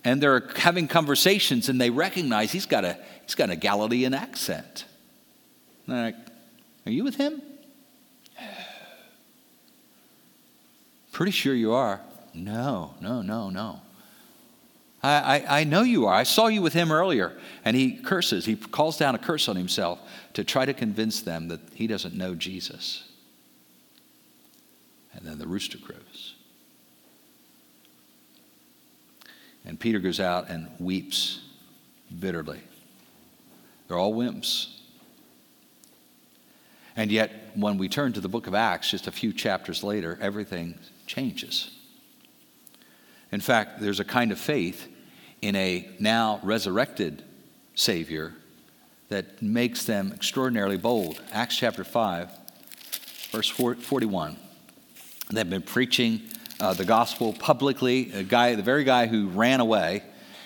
and 0.03 0.21
they're 0.21 0.47
having 0.55 0.87
conversations 0.87 1.69
and 1.69 1.79
they 1.79 1.89
recognize 1.89 2.51
he's 2.51 2.65
got 2.65 2.85
a, 2.85 2.97
he's 3.23 3.35
got 3.35 3.49
a 3.49 3.55
Galilean 3.55 4.13
accent. 4.13 4.85
They're 5.87 6.03
like, 6.05 6.15
Are 6.85 6.91
you 6.91 7.03
with 7.03 7.15
him? 7.15 7.41
Pretty 11.11 11.31
sure 11.31 11.53
you 11.53 11.73
are. 11.73 12.01
No, 12.33 12.93
no, 13.01 13.21
no, 13.21 13.49
no. 13.49 13.81
I, 15.01 15.37
I, 15.37 15.59
I, 15.59 15.63
know 15.63 15.81
you 15.83 16.05
are. 16.07 16.13
I 16.13 16.23
saw 16.23 16.47
you 16.47 16.61
with 16.61 16.73
him 16.73 16.91
earlier. 16.91 17.37
And 17.63 17.75
he 17.75 17.97
curses. 17.97 18.45
He 18.45 18.55
calls 18.55 18.97
down 18.97 19.15
a 19.15 19.19
curse 19.19 19.47
on 19.47 19.55
himself 19.55 19.99
to 20.33 20.43
try 20.43 20.65
to 20.65 20.73
convince 20.73 21.21
them 21.21 21.47
that 21.49 21.59
he 21.73 21.87
doesn't 21.87 22.15
know 22.15 22.35
Jesus. 22.35 23.03
And 25.13 25.25
then 25.25 25.39
the 25.39 25.47
rooster 25.47 25.77
crows. 25.77 26.35
And 29.67 29.77
Peter 29.77 29.99
goes 29.99 30.19
out 30.21 30.49
and 30.49 30.69
weeps 30.79 31.41
bitterly. 32.19 32.61
They're 33.87 33.97
all 33.97 34.13
wimps. 34.13 34.69
And 36.95 37.11
yet, 37.11 37.51
when 37.53 37.77
we 37.77 37.89
turn 37.89 38.13
to 38.13 38.21
the 38.21 38.29
book 38.29 38.47
of 38.47 38.55
Acts, 38.55 38.89
just 38.89 39.07
a 39.07 39.11
few 39.11 39.33
chapters 39.33 39.83
later, 39.83 40.17
everything 40.21 40.79
changes. 41.05 41.69
In 43.31 43.41
fact, 43.41 43.81
there's 43.81 43.99
a 43.99 44.05
kind 44.05 44.31
of 44.31 44.39
faith 44.39 44.87
in 45.41 45.55
a 45.57 45.89
now 45.99 46.39
resurrected 46.43 47.23
Savior 47.75 48.33
that 49.09 49.41
makes 49.41 49.83
them 49.83 50.11
extraordinarily 50.13 50.77
bold. 50.77 51.21
Acts 51.33 51.57
chapter 51.57 51.83
5, 51.83 52.31
verse 53.31 53.49
41. 53.49 54.37
They've 55.29 55.49
been 55.49 55.61
preaching 55.61 56.21
uh, 56.59 56.73
the 56.73 56.85
gospel 56.85 57.33
publicly. 57.33 58.11
A 58.13 58.23
guy, 58.23 58.55
the 58.55 58.63
very 58.63 58.83
guy 58.83 59.07
who 59.07 59.27
ran 59.27 59.59
away, 59.59 60.03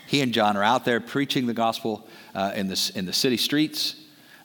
he 0.07 0.21
and 0.21 0.33
John 0.33 0.57
are 0.57 0.63
out 0.63 0.85
there 0.85 0.99
preaching 0.99 1.47
the 1.47 1.53
gospel 1.53 2.07
uh, 2.35 2.51
in, 2.55 2.67
the, 2.67 2.91
in 2.95 3.05
the 3.05 3.13
city 3.13 3.37
streets. 3.37 3.95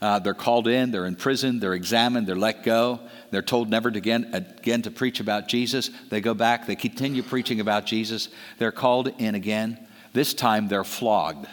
Uh, 0.00 0.18
they're 0.18 0.34
called 0.34 0.68
in, 0.68 0.90
they're 0.90 1.06
in 1.06 1.16
prison, 1.16 1.58
they're 1.58 1.74
examined, 1.74 2.26
they're 2.26 2.36
let 2.36 2.62
go. 2.62 3.00
They're 3.30 3.42
told 3.42 3.70
never 3.70 3.90
to 3.90 3.98
again, 3.98 4.30
again 4.32 4.82
to 4.82 4.90
preach 4.90 5.20
about 5.20 5.48
Jesus. 5.48 5.90
They 6.10 6.20
go 6.20 6.34
back, 6.34 6.66
they 6.66 6.76
continue 6.76 7.22
preaching 7.22 7.60
about 7.60 7.86
Jesus. 7.86 8.28
They're 8.58 8.72
called 8.72 9.08
in 9.18 9.34
again. 9.34 9.78
This 10.12 10.34
time 10.34 10.68
they're 10.68 10.84
flogged. 10.84 11.46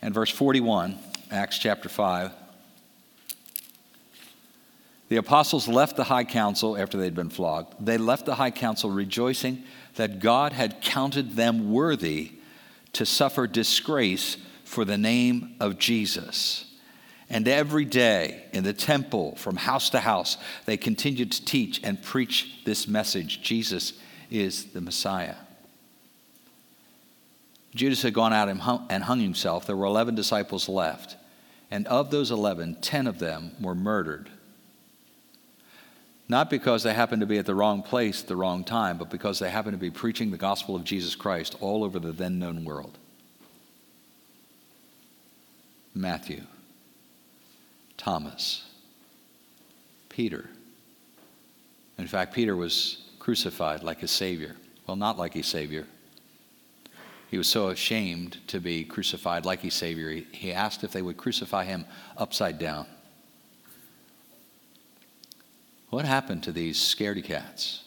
And 0.00 0.14
verse 0.14 0.30
41, 0.30 0.98
Acts 1.30 1.58
chapter 1.58 1.88
5. 1.88 2.32
The 5.08 5.16
apostles 5.16 5.68
left 5.68 5.96
the 5.96 6.04
high 6.04 6.24
council 6.24 6.76
after 6.76 6.98
they'd 6.98 7.14
been 7.14 7.30
flogged. 7.30 7.74
They 7.84 7.96
left 7.96 8.26
the 8.26 8.34
high 8.34 8.50
council 8.50 8.90
rejoicing 8.90 9.64
that 9.94 10.20
God 10.20 10.52
had 10.52 10.82
counted 10.82 11.32
them 11.32 11.72
worthy 11.72 12.32
to 12.92 13.06
suffer 13.06 13.46
disgrace 13.46 14.36
for 14.64 14.84
the 14.84 14.98
name 14.98 15.56
of 15.60 15.78
Jesus. 15.78 16.66
And 17.30 17.48
every 17.48 17.84
day 17.84 18.44
in 18.52 18.64
the 18.64 18.72
temple, 18.72 19.36
from 19.36 19.56
house 19.56 19.90
to 19.90 20.00
house, 20.00 20.36
they 20.66 20.76
continued 20.76 21.32
to 21.32 21.44
teach 21.44 21.80
and 21.82 22.02
preach 22.02 22.60
this 22.64 22.86
message 22.86 23.42
Jesus 23.42 23.94
is 24.30 24.66
the 24.72 24.80
Messiah. 24.80 25.36
Judas 27.74 28.02
had 28.02 28.14
gone 28.14 28.32
out 28.32 28.48
and 28.48 28.60
hung, 28.60 29.20
himself. 29.20 29.66
There 29.66 29.76
were 29.76 29.86
11 29.86 30.14
disciples 30.14 30.68
left. 30.68 31.16
And 31.70 31.86
of 31.86 32.10
those 32.10 32.30
11, 32.30 32.78
10 32.80 33.06
of 33.06 33.18
them 33.18 33.52
were 33.60 33.74
murdered 33.74 34.30
not 36.28 36.50
because 36.50 36.82
they 36.82 36.92
happen 36.92 37.20
to 37.20 37.26
be 37.26 37.38
at 37.38 37.46
the 37.46 37.54
wrong 37.54 37.82
place 37.82 38.22
at 38.22 38.28
the 38.28 38.36
wrong 38.36 38.62
time, 38.62 38.98
but 38.98 39.08
because 39.08 39.38
they 39.38 39.50
happen 39.50 39.72
to 39.72 39.78
be 39.78 39.90
preaching 39.90 40.30
the 40.30 40.36
gospel 40.36 40.76
of 40.76 40.84
Jesus 40.84 41.14
Christ 41.14 41.56
all 41.60 41.82
over 41.82 41.98
the 41.98 42.12
then 42.12 42.38
known 42.38 42.64
world. 42.64 42.98
Matthew, 45.94 46.42
Thomas, 47.96 48.64
Peter. 50.10 50.50
In 51.96 52.06
fact, 52.06 52.34
Peter 52.34 52.54
was 52.54 53.08
crucified 53.18 53.82
like 53.82 54.00
his 54.00 54.10
Savior. 54.10 54.54
Well, 54.86 54.96
not 54.96 55.18
like 55.18 55.34
his 55.34 55.46
Savior. 55.46 55.86
He 57.30 57.38
was 57.38 57.48
so 57.48 57.68
ashamed 57.68 58.38
to 58.48 58.60
be 58.60 58.84
crucified 58.84 59.44
like 59.44 59.60
his 59.60 59.74
Savior, 59.74 60.22
he 60.32 60.52
asked 60.52 60.84
if 60.84 60.92
they 60.92 61.02
would 61.02 61.16
crucify 61.16 61.64
him 61.64 61.84
upside 62.16 62.58
down. 62.58 62.86
What 65.90 66.04
happened 66.04 66.42
to 66.44 66.52
these 66.52 66.78
scaredy 66.78 67.24
cats? 67.24 67.84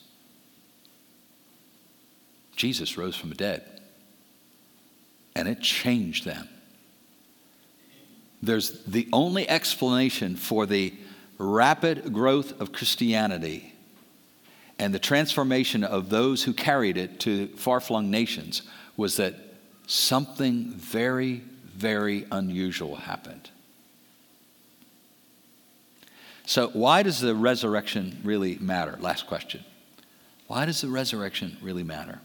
Jesus 2.56 2.98
rose 2.98 3.16
from 3.16 3.30
the 3.30 3.36
dead, 3.36 3.82
and 5.36 5.48
it 5.48 5.62
changed 5.62 6.26
them. 6.26 6.48
There's 8.42 8.84
the 8.86 9.08
only 9.14 9.48
explanation 9.48 10.36
for 10.36 10.66
the 10.66 10.94
rapid 11.38 12.14
growth 12.14 12.60
of 12.60 12.72
Christianity 12.72 13.74
and 14.82 14.94
the 14.96 15.00
transformation 15.00 15.84
of 15.84 16.10
those 16.10 16.44
who 16.44 16.54
carried 16.54 16.98
it 16.98 17.20
to 17.20 17.48
far 17.50 17.80
flung 17.80 18.10
nations 18.10 18.64
was 18.98 19.18
that 19.18 19.36
something 19.86 20.72
very, 20.72 21.44
very 21.76 22.26
unusual 22.32 22.96
happened. 22.96 23.52
So, 26.52 26.68
why 26.74 27.02
does 27.02 27.22
the 27.22 27.34
resurrection 27.34 28.20
really 28.26 28.58
matter? 28.60 28.98
Last 29.00 29.26
question. 29.26 29.64
Why 30.48 30.66
does 30.66 30.82
the 30.82 30.90
resurrection 30.90 31.56
really 31.62 31.84
matter? 31.84 32.20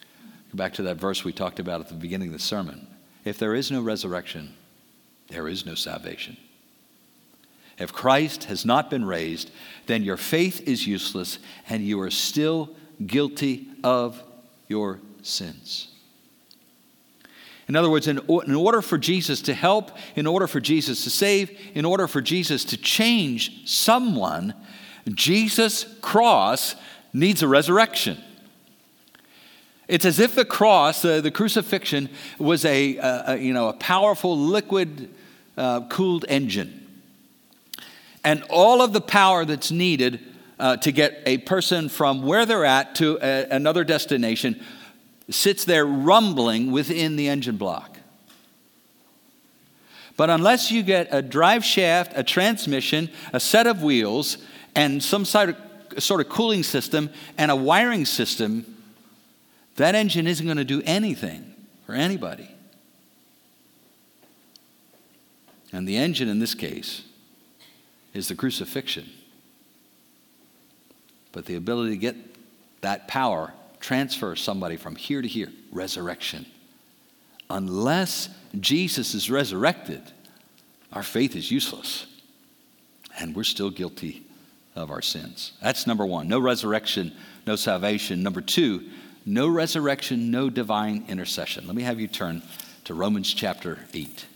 Go 0.00 0.56
back 0.56 0.74
to 0.74 0.82
that 0.82 0.96
verse 0.96 1.22
we 1.22 1.32
talked 1.32 1.60
about 1.60 1.80
at 1.80 1.88
the 1.88 1.94
beginning 1.94 2.30
of 2.30 2.32
the 2.32 2.40
sermon. 2.40 2.88
If 3.24 3.38
there 3.38 3.54
is 3.54 3.70
no 3.70 3.82
resurrection, 3.82 4.52
there 5.28 5.46
is 5.46 5.64
no 5.64 5.76
salvation. 5.76 6.38
If 7.78 7.92
Christ 7.92 8.42
has 8.46 8.64
not 8.64 8.90
been 8.90 9.04
raised, 9.04 9.52
then 9.86 10.02
your 10.02 10.16
faith 10.16 10.66
is 10.66 10.88
useless 10.88 11.38
and 11.68 11.84
you 11.84 12.00
are 12.00 12.10
still 12.10 12.70
guilty 13.06 13.68
of 13.84 14.20
your 14.66 14.98
sins. 15.22 15.89
In 17.70 17.76
other 17.76 17.88
words, 17.88 18.08
in, 18.08 18.18
in 18.18 18.56
order 18.56 18.82
for 18.82 18.98
Jesus 18.98 19.40
to 19.42 19.54
help, 19.54 19.92
in 20.16 20.26
order 20.26 20.48
for 20.48 20.58
Jesus 20.58 21.04
to 21.04 21.10
save, 21.10 21.56
in 21.72 21.84
order 21.84 22.08
for 22.08 22.20
Jesus 22.20 22.64
to 22.64 22.76
change 22.76 23.70
someone, 23.70 24.54
Jesus' 25.08 25.84
cross 26.00 26.74
needs 27.12 27.44
a 27.44 27.46
resurrection. 27.46 28.20
It's 29.86 30.04
as 30.04 30.18
if 30.18 30.34
the 30.34 30.44
cross, 30.44 31.04
uh, 31.04 31.20
the 31.20 31.30
crucifixion, 31.30 32.08
was 32.40 32.64
a, 32.64 32.96
a, 32.96 33.36
you 33.36 33.52
know, 33.52 33.68
a 33.68 33.74
powerful 33.74 34.36
liquid 34.36 35.08
uh, 35.56 35.82
cooled 35.86 36.24
engine. 36.28 37.04
And 38.24 38.42
all 38.50 38.82
of 38.82 38.92
the 38.92 39.00
power 39.00 39.44
that's 39.44 39.70
needed 39.70 40.18
uh, 40.58 40.78
to 40.78 40.90
get 40.90 41.22
a 41.24 41.38
person 41.38 41.88
from 41.88 42.22
where 42.22 42.46
they're 42.46 42.64
at 42.64 42.96
to 42.96 43.20
a, 43.22 43.46
another 43.48 43.84
destination 43.84 44.60
sits 45.30 45.64
there 45.64 45.86
rumbling 45.86 46.72
within 46.72 47.16
the 47.16 47.28
engine 47.28 47.56
block. 47.56 47.98
But 50.16 50.28
unless 50.28 50.70
you 50.70 50.82
get 50.82 51.08
a 51.10 51.22
drive 51.22 51.64
shaft, 51.64 52.12
a 52.14 52.22
transmission, 52.22 53.08
a 53.32 53.40
set 53.40 53.66
of 53.66 53.82
wheels, 53.82 54.38
and 54.74 55.02
some 55.02 55.24
sort 55.24 55.50
of, 55.50 56.28
cooling 56.28 56.62
system 56.62 57.10
and 57.38 57.50
a 57.50 57.56
wiring 57.56 58.04
system, 58.04 58.76
that 59.76 59.94
engine 59.94 60.26
isn't 60.26 60.44
going 60.44 60.58
to 60.58 60.64
do 60.64 60.82
anything 60.84 61.54
for 61.86 61.94
anybody. 61.94 62.50
And 65.72 65.88
the 65.88 65.96
engine 65.96 66.28
in 66.28 66.38
this 66.38 66.54
case 66.54 67.02
is 68.12 68.28
the 68.28 68.34
crucifixion. 68.34 69.08
But 71.32 71.46
the 71.46 71.54
ability 71.54 71.92
to 71.92 71.96
get 71.96 72.16
that 72.82 73.08
power 73.08 73.54
transfer 73.80 74.36
somebody 74.36 74.76
from 74.76 74.94
here 74.94 75.22
to 75.22 75.28
here, 75.28 75.50
resurrection. 75.72 76.46
Unless 77.48 78.28
Jesus 78.58 79.14
is 79.14 79.30
resurrected, 79.30 80.02
our 80.92 81.02
faith 81.02 81.34
is 81.34 81.50
useless. 81.50 82.06
And 83.18 83.34
we're 83.34 83.44
still 83.44 83.70
guilty 83.70 84.24
of 84.76 84.90
our 84.90 85.02
sins. 85.02 85.52
That's 85.60 85.86
number 85.86 86.06
one. 86.06 86.28
No 86.28 86.38
resurrection, 86.38 87.12
no 87.46 87.56
salvation. 87.56 88.22
Number 88.22 88.40
two, 88.40 88.88
no 89.26 89.48
resurrection, 89.48 90.30
no 90.30 90.48
divine 90.48 91.04
intercession. 91.08 91.66
Let 91.66 91.74
me 91.74 91.82
have 91.82 91.98
you 92.00 92.08
turn 92.08 92.42
to 92.84 92.94
Romans 92.94 93.32
chapter 93.34 93.78
8, 93.92 94.26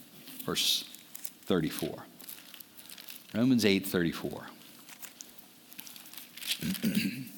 verse 0.44 0.85
34. 1.46 2.04
Romans 3.35 3.64
8, 3.64 3.87
34. 3.87 4.46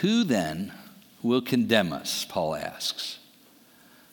Who 0.00 0.24
then 0.24 0.72
will 1.22 1.42
condemn 1.42 1.92
us? 1.92 2.24
Paul 2.28 2.54
asks. 2.54 3.18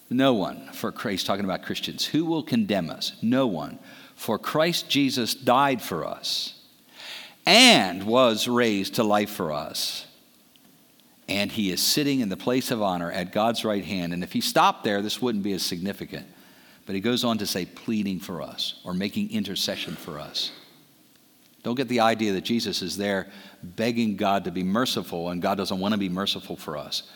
No 0.10 0.34
one, 0.34 0.70
for 0.72 0.92
Christ, 0.92 1.26
talking 1.26 1.46
about 1.46 1.64
Christians. 1.64 2.06
Who 2.06 2.26
will 2.26 2.44
condemn 2.44 2.90
us? 2.90 3.14
No 3.22 3.48
one. 3.48 3.80
For 4.16 4.38
Christ 4.38 4.90
Jesus 4.90 5.34
died 5.34 5.82
for 5.82 6.06
us 6.06 6.62
and 7.46 8.04
was 8.04 8.48
raised 8.48 8.96
to 8.96 9.04
life 9.04 9.30
for 9.30 9.52
us. 9.52 10.06
And 11.28 11.52
he 11.52 11.72
is 11.72 11.82
sitting 11.82 12.20
in 12.20 12.30
the 12.30 12.38
place 12.38 12.70
of 12.72 12.82
honor 12.82 13.12
at 13.12 13.32
God's 13.32 13.66
right 13.66 13.84
hand. 13.84 14.14
And 14.14 14.24
if 14.24 14.32
he 14.32 14.42
stopped 14.42 14.84
there, 14.84 15.02
this 15.02 15.22
wouldn't 15.22 15.44
be 15.44 15.54
as 15.54 15.64
significant. 15.64 16.28
But 16.86 16.94
he 16.94 17.02
goes 17.02 17.24
on 17.24 17.40
to 17.40 17.48
say, 17.48 17.66
pleading 17.66 18.20
for 18.20 18.44
us 18.44 18.80
or 18.84 18.94
making 18.94 19.32
intercession 19.32 19.96
for 19.96 20.20
us. 20.20 20.52
Don't 21.66 21.74
get 21.74 21.88
the 21.88 22.02
idea 22.02 22.34
that 22.34 22.44
Jesus 22.44 22.84
is 22.84 22.96
there 22.96 23.26
begging 23.64 24.18
God 24.18 24.44
to 24.44 24.52
be 24.52 24.62
merciful 24.62 25.32
and 25.32 25.42
God 25.42 25.58
doesn't 25.58 25.80
want 25.80 25.94
to 25.94 25.98
be 25.98 26.10
merciful 26.10 26.56
for 26.56 26.78
us, 26.78 27.10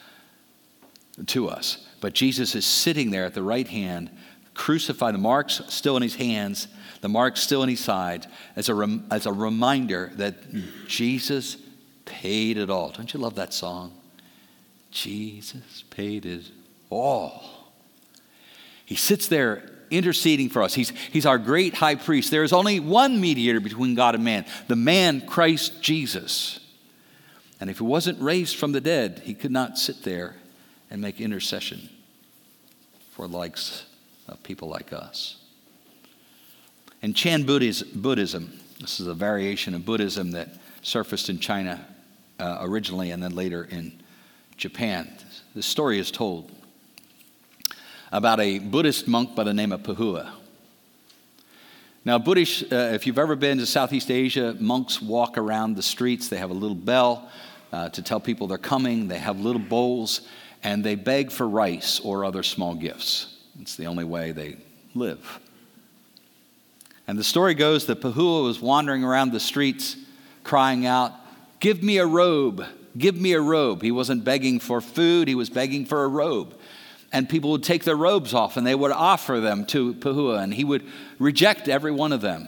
to 1.27 1.49
us. 1.49 1.87
But 2.01 2.13
Jesus 2.13 2.55
is 2.55 2.65
sitting 2.65 3.11
there 3.11 3.25
at 3.25 3.35
the 3.35 3.43
right 3.43 3.67
hand, 3.67 4.09
crucified, 4.55 5.13
the 5.13 5.19
marks 5.19 5.61
still 5.67 5.97
in 5.97 6.01
his 6.01 6.15
hands, 6.15 6.67
the 7.01 7.07
marks 7.07 7.41
still 7.41 7.61
in 7.61 7.69
his 7.69 7.79
side, 7.79 8.25
as 8.55 8.69
a, 8.69 8.73
rem- 8.73 9.05
as 9.11 9.27
a 9.27 9.31
reminder 9.31 10.11
that 10.15 10.37
Jesus 10.87 11.57
paid 12.05 12.57
it 12.57 12.71
all. 12.71 12.89
Don't 12.89 13.13
you 13.13 13.19
love 13.19 13.35
that 13.35 13.53
song? 13.53 13.93
Jesus 14.89 15.83
paid 15.91 16.25
it 16.25 16.45
all. 16.89 17.71
He 18.83 18.95
sits 18.95 19.27
there 19.27 19.69
interceding 19.91 20.49
for 20.49 20.61
us. 20.61 20.73
He's, 20.73 20.89
he's 20.89 21.25
our 21.25 21.37
great 21.37 21.73
high 21.73 21.95
priest. 21.95 22.31
There 22.31 22.43
is 22.43 22.53
only 22.53 22.79
one 22.79 23.19
mediator 23.19 23.59
between 23.59 23.95
God 23.95 24.15
and 24.15 24.23
man, 24.23 24.45
the 24.67 24.75
man 24.75 25.21
Christ 25.21 25.81
Jesus. 25.81 26.59
And 27.59 27.69
if 27.69 27.77
he 27.77 27.83
wasn't 27.83 28.21
raised 28.21 28.55
from 28.55 28.71
the 28.71 28.81
dead, 28.81 29.21
he 29.25 29.33
could 29.33 29.51
not 29.51 29.77
sit 29.77 30.03
there 30.03 30.35
and 30.89 31.01
make 31.01 31.19
intercession 31.19 31.89
for 33.11 33.27
likes 33.27 33.85
of 34.27 34.41
people 34.43 34.69
like 34.69 34.93
us. 34.93 35.37
In 37.01 37.13
Chan 37.13 37.43
Buddhism, 37.43 38.59
this 38.79 38.99
is 38.99 39.07
a 39.07 39.13
variation 39.13 39.73
of 39.73 39.85
Buddhism 39.85 40.31
that 40.31 40.49
surfaced 40.81 41.29
in 41.29 41.39
China 41.39 41.85
uh, 42.39 42.59
originally 42.61 43.11
and 43.11 43.21
then 43.21 43.35
later 43.35 43.63
in 43.63 44.01
Japan. 44.57 45.09
The 45.55 45.63
story 45.63 45.99
is 45.99 46.11
told 46.11 46.51
about 48.11 48.39
a 48.39 48.59
Buddhist 48.59 49.07
monk 49.07 49.35
by 49.35 49.43
the 49.43 49.53
name 49.53 49.71
of 49.71 49.83
Pahua. 49.83 50.31
Now, 52.05 52.17
Buddhist, 52.17 52.71
uh, 52.71 52.75
if 52.93 53.05
you've 53.05 53.19
ever 53.19 53.35
been 53.35 53.57
to 53.59 53.65
Southeast 53.65 54.09
Asia, 54.09 54.55
monks 54.59 55.01
walk 55.01 55.37
around 55.37 55.75
the 55.75 55.83
streets. 55.83 56.27
They 56.27 56.37
have 56.37 56.49
a 56.49 56.55
little 56.55 56.75
bell 56.75 57.29
uh, 57.71 57.89
to 57.89 58.01
tell 58.01 58.19
people 58.19 58.47
they're 58.47 58.57
coming. 58.57 59.07
They 59.07 59.19
have 59.19 59.39
little 59.39 59.61
bowls, 59.61 60.21
and 60.63 60.83
they 60.83 60.95
beg 60.95 61.31
for 61.31 61.47
rice 61.47 61.99
or 61.99 62.25
other 62.25 62.41
small 62.41 62.73
gifts. 62.73 63.37
It's 63.61 63.75
the 63.75 63.85
only 63.85 64.05
way 64.05 64.31
they 64.31 64.57
live. 64.95 65.39
And 67.07 67.17
the 67.17 67.23
story 67.23 67.53
goes 67.53 67.85
that 67.87 68.01
Pahua 68.01 68.43
was 68.43 68.59
wandering 68.59 69.03
around 69.03 69.31
the 69.31 69.39
streets 69.39 69.97
crying 70.43 70.85
out, 70.85 71.13
Give 71.59 71.83
me 71.83 71.97
a 71.97 72.05
robe, 72.05 72.65
give 72.97 73.15
me 73.17 73.33
a 73.33 73.41
robe. 73.41 73.81
He 73.81 73.91
wasn't 73.91 74.23
begging 74.23 74.59
for 74.59 74.79
food, 74.79 75.27
he 75.27 75.35
was 75.35 75.49
begging 75.49 75.85
for 75.85 76.05
a 76.05 76.07
robe 76.07 76.58
and 77.11 77.27
people 77.27 77.51
would 77.51 77.63
take 77.63 77.83
their 77.83 77.95
robes 77.95 78.33
off 78.33 78.57
and 78.57 78.65
they 78.65 78.75
would 78.75 78.91
offer 78.91 79.39
them 79.39 79.65
to 79.67 79.93
Pahua, 79.95 80.43
and 80.43 80.53
he 80.53 80.63
would 80.63 80.85
reject 81.17 81.67
every 81.67 81.91
one 81.91 82.11
of 82.11 82.21
them 82.21 82.47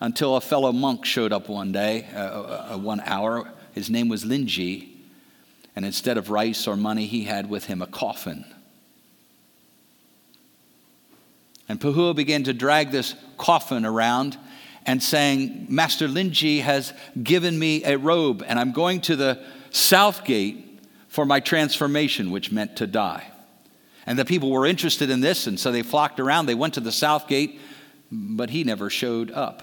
until 0.00 0.36
a 0.36 0.40
fellow 0.40 0.72
monk 0.72 1.04
showed 1.04 1.32
up 1.32 1.48
one 1.48 1.72
day, 1.72 2.06
uh, 2.14 2.18
uh, 2.18 2.66
uh, 2.72 2.78
one 2.78 3.00
hour. 3.00 3.50
His 3.72 3.90
name 3.90 4.08
was 4.08 4.24
Linji, 4.24 4.88
and 5.74 5.84
instead 5.84 6.18
of 6.18 6.30
rice 6.30 6.66
or 6.66 6.76
money, 6.76 7.06
he 7.06 7.24
had 7.24 7.48
with 7.48 7.64
him 7.66 7.82
a 7.82 7.86
coffin. 7.86 8.44
And 11.68 11.80
Pahua 11.80 12.14
began 12.14 12.44
to 12.44 12.52
drag 12.52 12.90
this 12.90 13.14
coffin 13.38 13.84
around 13.84 14.36
and 14.86 15.02
saying, 15.02 15.66
Master 15.70 16.06
Linji 16.06 16.60
has 16.60 16.92
given 17.22 17.58
me 17.58 17.82
a 17.84 17.96
robe, 17.96 18.44
and 18.46 18.58
I'm 18.58 18.72
going 18.72 19.00
to 19.02 19.16
the 19.16 19.42
south 19.70 20.24
gate 20.24 20.80
for 21.08 21.24
my 21.24 21.40
transformation, 21.40 22.30
which 22.30 22.52
meant 22.52 22.76
to 22.76 22.86
die. 22.86 23.30
And 24.06 24.18
the 24.18 24.24
people 24.24 24.50
were 24.50 24.66
interested 24.66 25.10
in 25.10 25.20
this, 25.20 25.46
and 25.46 25.58
so 25.58 25.72
they 25.72 25.82
flocked 25.82 26.20
around. 26.20 26.46
They 26.46 26.54
went 26.54 26.74
to 26.74 26.80
the 26.80 26.92
south 26.92 27.26
gate, 27.26 27.60
but 28.10 28.50
he 28.50 28.64
never 28.64 28.90
showed 28.90 29.30
up. 29.30 29.62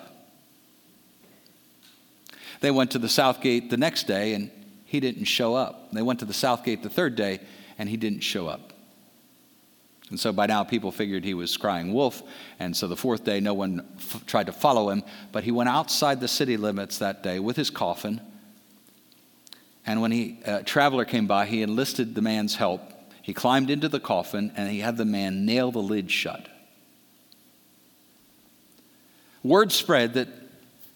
They 2.59 2.71
went 2.71 2.91
to 2.91 2.99
the 2.99 3.09
south 3.09 3.41
gate 3.41 3.69
the 3.69 3.77
next 3.77 4.07
day, 4.07 4.33
and 4.33 4.51
he 4.85 4.99
didn't 4.99 5.25
show 5.25 5.55
up. 5.55 5.91
They 5.91 6.01
went 6.01 6.19
to 6.19 6.25
the 6.25 6.33
south 6.33 6.63
gate 6.63 6.83
the 6.83 6.89
third 6.89 7.15
day, 7.15 7.39
and 7.77 7.87
he 7.89 7.97
didn't 7.97 8.21
show 8.21 8.47
up. 8.47 8.73
And 10.11 10.19
so 10.19 10.33
by 10.33 10.45
now, 10.45 10.65
people 10.65 10.91
figured 10.91 11.23
he 11.23 11.33
was 11.33 11.55
crying 11.55 11.93
wolf. 11.93 12.21
And 12.59 12.75
so 12.75 12.87
the 12.87 12.97
fourth 12.97 13.23
day, 13.23 13.39
no 13.39 13.53
one 13.53 13.87
f- 13.97 14.25
tried 14.25 14.47
to 14.47 14.51
follow 14.51 14.89
him. 14.89 15.03
But 15.31 15.45
he 15.45 15.51
went 15.51 15.69
outside 15.69 16.19
the 16.19 16.27
city 16.27 16.57
limits 16.57 16.97
that 16.97 17.23
day 17.23 17.39
with 17.39 17.55
his 17.55 17.69
coffin. 17.69 18.19
And 19.85 20.01
when 20.01 20.11
he, 20.11 20.39
a 20.43 20.63
traveler 20.63 21.05
came 21.05 21.27
by, 21.27 21.45
he 21.45 21.61
enlisted 21.61 22.13
the 22.13 22.21
man's 22.21 22.55
help. 22.55 22.81
He 23.31 23.33
climbed 23.33 23.69
into 23.69 23.87
the 23.87 24.01
coffin 24.01 24.51
and 24.57 24.69
he 24.69 24.81
had 24.81 24.97
the 24.97 25.05
man 25.05 25.45
nail 25.45 25.71
the 25.71 25.79
lid 25.79 26.11
shut. 26.11 26.49
Word 29.41 29.71
spread 29.71 30.15
that, 30.15 30.27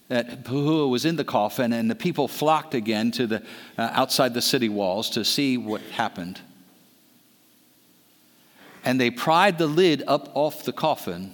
that 0.08 0.44
Pahua 0.44 0.90
was 0.90 1.06
in 1.06 1.16
the 1.16 1.24
coffin, 1.24 1.72
and 1.72 1.90
the 1.90 1.94
people 1.94 2.28
flocked 2.28 2.74
again 2.74 3.10
to 3.12 3.26
the, 3.26 3.42
uh, 3.78 3.88
outside 3.94 4.34
the 4.34 4.42
city 4.42 4.68
walls 4.68 5.08
to 5.10 5.24
see 5.24 5.56
what 5.56 5.80
happened 5.80 6.38
and 8.84 9.00
they 9.00 9.10
pried 9.10 9.56
the 9.56 9.66
lid 9.66 10.02
up 10.06 10.30
off 10.34 10.64
the 10.64 10.74
coffin, 10.74 11.32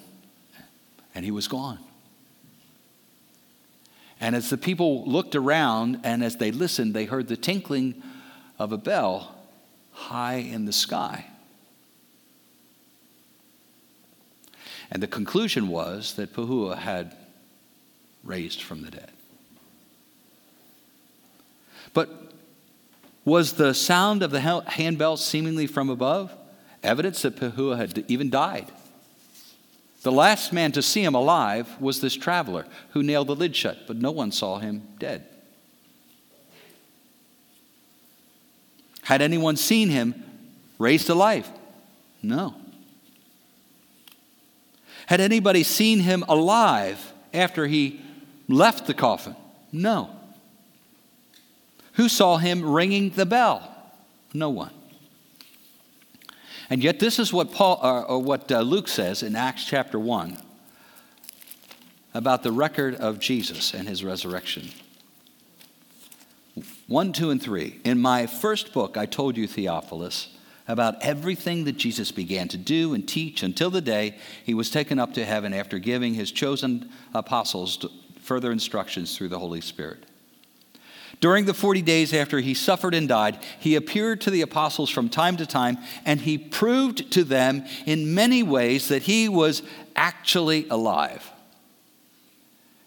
and 1.16 1.24
he 1.24 1.32
was 1.32 1.48
gone. 1.48 1.80
And 4.20 4.36
as 4.36 4.50
the 4.50 4.56
people 4.56 5.04
looked 5.04 5.34
around 5.34 6.02
and 6.04 6.22
as 6.22 6.36
they 6.36 6.52
listened, 6.52 6.94
they 6.94 7.06
heard 7.06 7.26
the 7.26 7.36
tinkling 7.36 8.00
of 8.56 8.70
a 8.70 8.78
bell 8.78 9.41
high 9.92 10.36
in 10.36 10.64
the 10.64 10.72
sky. 10.72 11.26
And 14.90 15.02
the 15.02 15.06
conclusion 15.06 15.68
was 15.68 16.14
that 16.14 16.34
Pahua 16.34 16.76
had 16.76 17.16
raised 18.24 18.62
from 18.62 18.82
the 18.82 18.90
dead. 18.90 19.10
But 21.94 22.32
was 23.24 23.54
the 23.54 23.72
sound 23.72 24.22
of 24.22 24.30
the 24.30 24.40
handbell 24.40 25.16
seemingly 25.16 25.66
from 25.66 25.88
above? 25.88 26.32
evidence 26.82 27.22
that 27.22 27.36
Pahua 27.36 27.76
had 27.76 28.04
even 28.08 28.30
died. 28.30 28.66
The 30.02 30.12
last 30.12 30.52
man 30.52 30.72
to 30.72 30.82
see 30.82 31.04
him 31.04 31.14
alive 31.14 31.80
was 31.80 32.00
this 32.00 32.14
traveler 32.14 32.66
who 32.90 33.02
nailed 33.02 33.28
the 33.28 33.36
lid 33.36 33.54
shut, 33.54 33.86
but 33.86 33.96
no 33.96 34.10
one 34.10 34.32
saw 34.32 34.58
him 34.58 34.82
dead. 34.98 35.26
Had 39.02 39.20
anyone 39.22 39.56
seen 39.56 39.90
him 39.90 40.14
raised 40.78 41.06
to 41.06 41.14
life? 41.14 41.50
No. 42.22 42.54
Had 45.06 45.20
anybody 45.20 45.62
seen 45.62 46.00
him 46.00 46.24
alive 46.28 47.12
after 47.34 47.66
he 47.66 48.00
left 48.48 48.86
the 48.86 48.94
coffin? 48.94 49.36
No. 49.72 50.10
Who 51.94 52.08
saw 52.08 52.38
him 52.38 52.64
ringing 52.64 53.10
the 53.10 53.26
bell? 53.26 53.68
No 54.32 54.50
one. 54.50 54.72
And 56.70 56.82
yet, 56.82 57.00
this 57.00 57.18
is 57.18 57.32
what, 57.32 57.52
Paul, 57.52 57.80
uh, 57.82 58.02
or 58.02 58.22
what 58.22 58.50
uh, 58.50 58.60
Luke 58.60 58.88
says 58.88 59.22
in 59.22 59.36
Acts 59.36 59.64
chapter 59.66 59.98
1 59.98 60.38
about 62.14 62.42
the 62.42 62.52
record 62.52 62.94
of 62.94 63.18
Jesus 63.18 63.74
and 63.74 63.88
his 63.88 64.02
resurrection. 64.02 64.70
1, 66.88 67.12
2, 67.12 67.30
and 67.30 67.42
3. 67.42 67.80
In 67.84 68.00
my 68.00 68.26
first 68.26 68.72
book, 68.72 68.96
I 68.96 69.06
told 69.06 69.36
you, 69.36 69.46
Theophilus, 69.46 70.28
about 70.68 71.02
everything 71.02 71.64
that 71.64 71.76
Jesus 71.76 72.12
began 72.12 72.48
to 72.48 72.56
do 72.56 72.94
and 72.94 73.06
teach 73.06 73.42
until 73.42 73.70
the 73.70 73.80
day 73.80 74.16
he 74.44 74.54
was 74.54 74.70
taken 74.70 74.98
up 74.98 75.14
to 75.14 75.24
heaven 75.24 75.52
after 75.52 75.78
giving 75.78 76.14
his 76.14 76.32
chosen 76.32 76.90
apostles 77.14 77.84
further 78.20 78.52
instructions 78.52 79.16
through 79.16 79.28
the 79.28 79.38
Holy 79.38 79.60
Spirit. 79.60 80.06
During 81.20 81.44
the 81.44 81.54
40 81.54 81.82
days 81.82 82.12
after 82.12 82.40
he 82.40 82.54
suffered 82.54 82.94
and 82.94 83.08
died, 83.08 83.38
he 83.60 83.76
appeared 83.76 84.20
to 84.22 84.30
the 84.30 84.42
apostles 84.42 84.90
from 84.90 85.08
time 85.08 85.36
to 85.36 85.46
time, 85.46 85.78
and 86.04 86.20
he 86.20 86.36
proved 86.36 87.12
to 87.12 87.22
them 87.22 87.64
in 87.86 88.14
many 88.14 88.42
ways 88.42 88.88
that 88.88 89.02
he 89.02 89.28
was 89.28 89.62
actually 89.94 90.68
alive. 90.68 91.30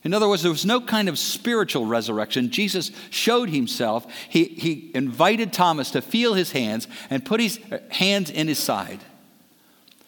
In 0.06 0.14
other 0.14 0.30
words, 0.30 0.43
there 0.43 0.51
was 0.51 0.68
no 0.68 0.80
kind 0.80 1.10
of 1.10 1.18
spiritual 1.18 1.88
resurrection. 1.88 2.51
Jesus 2.51 2.91
showed 3.10 3.49
himself. 3.49 4.06
He, 4.30 4.43
he 4.45 4.91
invited 4.93 5.51
Thomas 5.51 5.89
to 5.91 6.01
feel 6.01 6.36
his 6.36 6.51
hands 6.51 6.88
and 7.10 7.26
put 7.26 7.39
his 7.39 7.60
hands 7.89 8.30
in 8.30 8.47
his 8.47 8.60
side. 8.60 8.99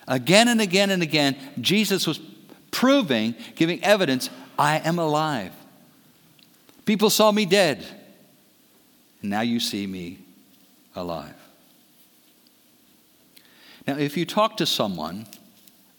Again 0.07 0.47
and 0.47 0.61
again 0.61 0.91
and 0.91 1.01
again, 1.01 1.35
Jesus 1.59 2.05
was 2.05 2.21
proving, 2.69 3.33
giving 3.55 3.83
evidence 3.83 4.29
I 4.57 4.77
am 4.77 4.99
alive. 4.99 5.51
People 6.85 7.09
saw 7.09 7.31
me 7.31 7.45
dead 7.45 7.83
and 9.21 9.31
now 9.31 9.41
you 9.41 9.59
see 9.59 9.87
me 9.87 10.19
alive. 10.95 11.33
Now, 13.87 13.97
if 13.97 14.15
you 14.15 14.27
talk 14.27 14.57
to 14.57 14.67
someone 14.67 15.25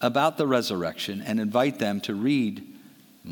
about 0.00 0.38
the 0.38 0.46
resurrection 0.46 1.20
and 1.20 1.40
invite 1.40 1.80
them 1.80 2.00
to 2.02 2.14
read 2.14 2.77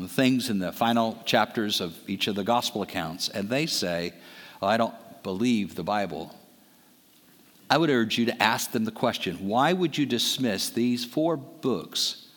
things 0.05 0.49
in 0.49 0.59
the 0.59 0.71
final 0.71 1.17
chapters 1.25 1.81
of 1.81 1.97
each 2.07 2.27
of 2.27 2.35
the 2.35 2.43
gospel 2.43 2.81
accounts, 2.81 3.29
and 3.29 3.49
they 3.49 3.65
say, 3.65 4.13
oh, 4.61 4.67
I 4.67 4.77
don't 4.77 4.93
believe 5.23 5.75
the 5.75 5.83
Bible, 5.83 6.35
I 7.69 7.77
would 7.77 7.89
urge 7.89 8.17
you 8.17 8.25
to 8.25 8.43
ask 8.43 8.71
them 8.71 8.85
the 8.85 8.91
question 8.91 9.47
why 9.47 9.73
would 9.73 9.97
you 9.97 10.05
dismiss 10.05 10.69
these 10.69 11.03
four 11.03 11.37
books 11.37 12.27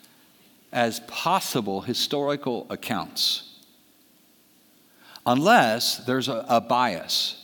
as 0.73 1.01
possible 1.01 1.83
historical 1.83 2.67
accounts? 2.71 3.59
Unless 5.27 5.99
there's 6.07 6.29
a, 6.29 6.45
a 6.49 6.61
bias 6.61 7.41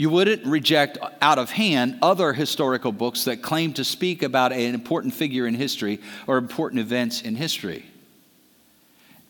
you 0.00 0.08
wouldn't 0.08 0.46
reject 0.46 0.96
out 1.20 1.38
of 1.38 1.50
hand 1.50 1.98
other 2.00 2.32
historical 2.32 2.90
books 2.90 3.24
that 3.24 3.42
claim 3.42 3.74
to 3.74 3.84
speak 3.84 4.22
about 4.22 4.50
an 4.50 4.74
important 4.74 5.12
figure 5.12 5.46
in 5.46 5.54
history 5.54 6.00
or 6.26 6.38
important 6.38 6.80
events 6.80 7.20
in 7.20 7.36
history. 7.36 7.84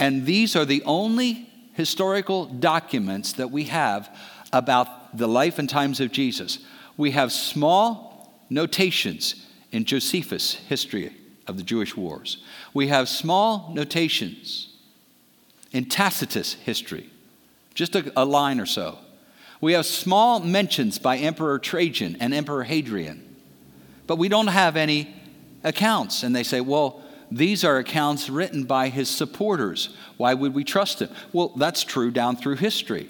And 0.01 0.24
these 0.24 0.57
are 0.57 0.64
the 0.64 0.82
only 0.84 1.46
historical 1.74 2.46
documents 2.46 3.34
that 3.34 3.51
we 3.51 3.64
have 3.64 4.09
about 4.53 5.16
the 5.16 5.28
life 5.28 5.59
and 5.59 5.68
times 5.68 6.01
of 6.01 6.11
Jesus. 6.11 6.59
We 6.96 7.11
have 7.12 7.30
small 7.30 8.42
notations 8.48 9.46
in 9.70 9.84
Josephus' 9.84 10.55
history 10.55 11.14
of 11.46 11.59
the 11.59 11.62
Jewish 11.62 11.96
wars. 11.96 12.42
We 12.72 12.88
have 12.88 13.09
small 13.09 13.72
notations 13.74 14.74
in 15.70 15.84
Tacitus' 15.84 16.55
history, 16.55 17.11
just 17.74 17.94
a, 17.94 18.11
a 18.16 18.24
line 18.24 18.59
or 18.59 18.66
so. 18.66 18.98
We 19.61 19.74
have 19.74 19.84
small 19.84 20.40
mentions 20.40 20.98
by 20.98 21.18
Emperor 21.18 21.59
Trajan 21.59 22.16
and 22.20 22.32
Emperor 22.32 22.64
Hadrian, 22.64 23.36
but 24.07 24.16
we 24.16 24.28
don't 24.28 24.46
have 24.46 24.76
any 24.76 25.14
accounts. 25.62 26.22
And 26.22 26.34
they 26.34 26.42
say, 26.42 26.62
well, 26.62 27.03
these 27.31 27.64
are 27.64 27.78
accounts 27.78 28.28
written 28.28 28.64
by 28.64 28.89
his 28.89 29.09
supporters. 29.09 29.97
Why 30.16 30.35
would 30.35 30.55
we 30.55 30.64
trust 30.64 31.01
him? 31.01 31.11
Well, 31.33 31.49
that's 31.57 31.85
true 31.85 32.11
down 32.11 32.37
through 32.37 32.57
history. 32.57 33.09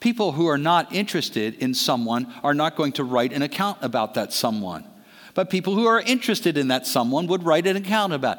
People 0.00 0.32
who 0.32 0.46
are 0.46 0.58
not 0.58 0.92
interested 0.92 1.54
in 1.54 1.74
someone 1.74 2.32
are 2.42 2.54
not 2.54 2.76
going 2.76 2.92
to 2.92 3.04
write 3.04 3.32
an 3.32 3.42
account 3.42 3.78
about 3.80 4.14
that 4.14 4.32
someone. 4.32 4.84
But 5.34 5.50
people 5.50 5.74
who 5.74 5.86
are 5.86 6.00
interested 6.00 6.58
in 6.58 6.68
that 6.68 6.86
someone 6.86 7.26
would 7.28 7.42
write 7.42 7.66
an 7.66 7.76
account 7.76 8.12
about. 8.12 8.38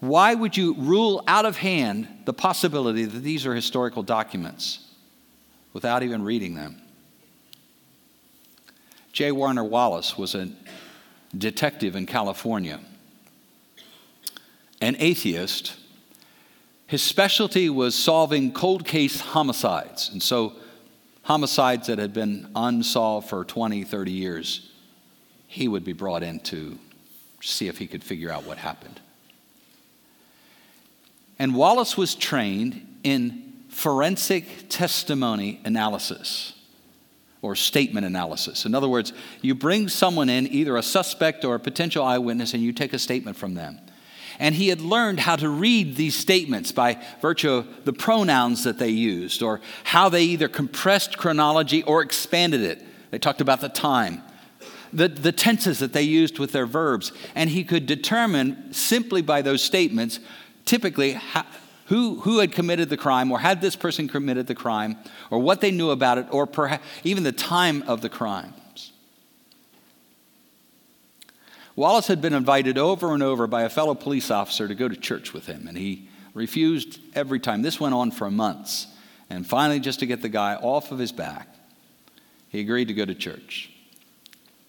Why 0.00 0.34
would 0.34 0.56
you 0.56 0.74
rule 0.74 1.24
out 1.26 1.46
of 1.46 1.56
hand 1.56 2.06
the 2.26 2.34
possibility 2.34 3.04
that 3.04 3.20
these 3.20 3.46
are 3.46 3.54
historical 3.54 4.02
documents? 4.02 4.86
without 5.76 6.02
even 6.02 6.22
reading 6.22 6.54
them. 6.54 6.80
J. 9.12 9.30
Warner 9.30 9.62
Wallace 9.62 10.16
was 10.16 10.34
a 10.34 10.48
detective 11.36 11.94
in 11.94 12.06
California, 12.06 12.80
an 14.80 14.96
atheist. 14.98 15.76
His 16.86 17.02
specialty 17.02 17.68
was 17.68 17.94
solving 17.94 18.52
cold 18.52 18.84
case 18.84 19.20
homicides. 19.20 20.10
And 20.10 20.22
so, 20.22 20.54
homicides 21.22 21.88
that 21.88 21.98
had 21.98 22.12
been 22.12 22.48
unsolved 22.54 23.28
for 23.28 23.44
20, 23.44 23.82
30 23.82 24.12
years, 24.12 24.70
he 25.48 25.66
would 25.66 25.84
be 25.84 25.92
brought 25.92 26.22
in 26.22 26.38
to 26.40 26.78
see 27.40 27.68
if 27.68 27.78
he 27.78 27.86
could 27.86 28.04
figure 28.04 28.30
out 28.30 28.44
what 28.44 28.58
happened. 28.58 29.00
And 31.38 31.54
Wallace 31.54 31.96
was 31.96 32.14
trained 32.14 32.98
in 33.02 33.54
forensic 33.68 34.68
testimony 34.68 35.60
analysis 35.64 36.54
or 37.42 37.54
statement 37.54 38.06
analysis. 38.06 38.64
In 38.64 38.74
other 38.74 38.88
words, 38.88 39.12
you 39.42 39.54
bring 39.54 39.88
someone 39.88 40.28
in, 40.28 40.46
either 40.46 40.76
a 40.76 40.82
suspect 40.82 41.44
or 41.44 41.54
a 41.54 41.60
potential 41.60 42.04
eyewitness, 42.04 42.54
and 42.54 42.62
you 42.62 42.72
take 42.72 42.92
a 42.92 42.98
statement 42.98 43.36
from 43.36 43.54
them. 43.54 43.78
And 44.38 44.54
he 44.54 44.68
had 44.68 44.80
learned 44.80 45.20
how 45.20 45.36
to 45.36 45.48
read 45.48 45.96
these 45.96 46.14
statements 46.14 46.72
by 46.72 47.02
virtue 47.20 47.50
of 47.50 47.84
the 47.84 47.92
pronouns 47.92 48.64
that 48.64 48.78
they 48.78 48.90
used, 48.90 49.42
or 49.42 49.60
how 49.84 50.08
they 50.08 50.24
either 50.24 50.48
compressed 50.48 51.18
chronology 51.18 51.82
or 51.82 52.02
expanded 52.02 52.60
it. 52.60 52.82
They 53.10 53.18
talked 53.18 53.40
about 53.40 53.60
the 53.60 53.68
time, 53.68 54.22
the, 54.92 55.08
the 55.08 55.32
tenses 55.32 55.78
that 55.78 55.92
they 55.92 56.02
used 56.02 56.38
with 56.38 56.52
their 56.52 56.66
verbs. 56.66 57.12
And 57.34 57.50
he 57.50 57.64
could 57.64 57.86
determine 57.86 58.72
simply 58.72 59.22
by 59.22 59.42
those 59.42 59.62
statements, 59.62 60.20
typically, 60.64 61.12
how, 61.12 61.46
who, 61.86 62.20
who 62.20 62.40
had 62.40 62.52
committed 62.52 62.88
the 62.88 62.96
crime, 62.96 63.30
or 63.30 63.38
had 63.38 63.60
this 63.60 63.76
person 63.76 64.08
committed 64.08 64.48
the 64.48 64.54
crime, 64.54 64.96
or 65.30 65.38
what 65.38 65.60
they 65.60 65.70
knew 65.70 65.90
about 65.90 66.18
it, 66.18 66.26
or 66.30 66.46
perhaps 66.46 66.84
even 67.04 67.22
the 67.22 67.32
time 67.32 67.82
of 67.86 68.00
the 68.00 68.08
crime. 68.08 68.52
Wallace 71.76 72.06
had 72.06 72.22
been 72.22 72.32
invited 72.32 72.78
over 72.78 73.12
and 73.12 73.22
over 73.22 73.46
by 73.46 73.62
a 73.62 73.68
fellow 73.68 73.94
police 73.94 74.30
officer 74.30 74.66
to 74.66 74.74
go 74.74 74.88
to 74.88 74.96
church 74.96 75.34
with 75.34 75.46
him, 75.46 75.68
and 75.68 75.76
he 75.76 76.08
refused 76.32 76.98
every 77.14 77.38
time. 77.38 77.62
This 77.62 77.78
went 77.78 77.94
on 77.94 78.10
for 78.10 78.30
months. 78.30 78.86
And 79.28 79.46
finally, 79.46 79.80
just 79.80 80.00
to 80.00 80.06
get 80.06 80.22
the 80.22 80.28
guy 80.28 80.54
off 80.54 80.90
of 80.92 80.98
his 80.98 81.12
back, 81.12 81.48
he 82.48 82.60
agreed 82.60 82.88
to 82.88 82.94
go 82.94 83.04
to 83.04 83.14
church. 83.14 83.70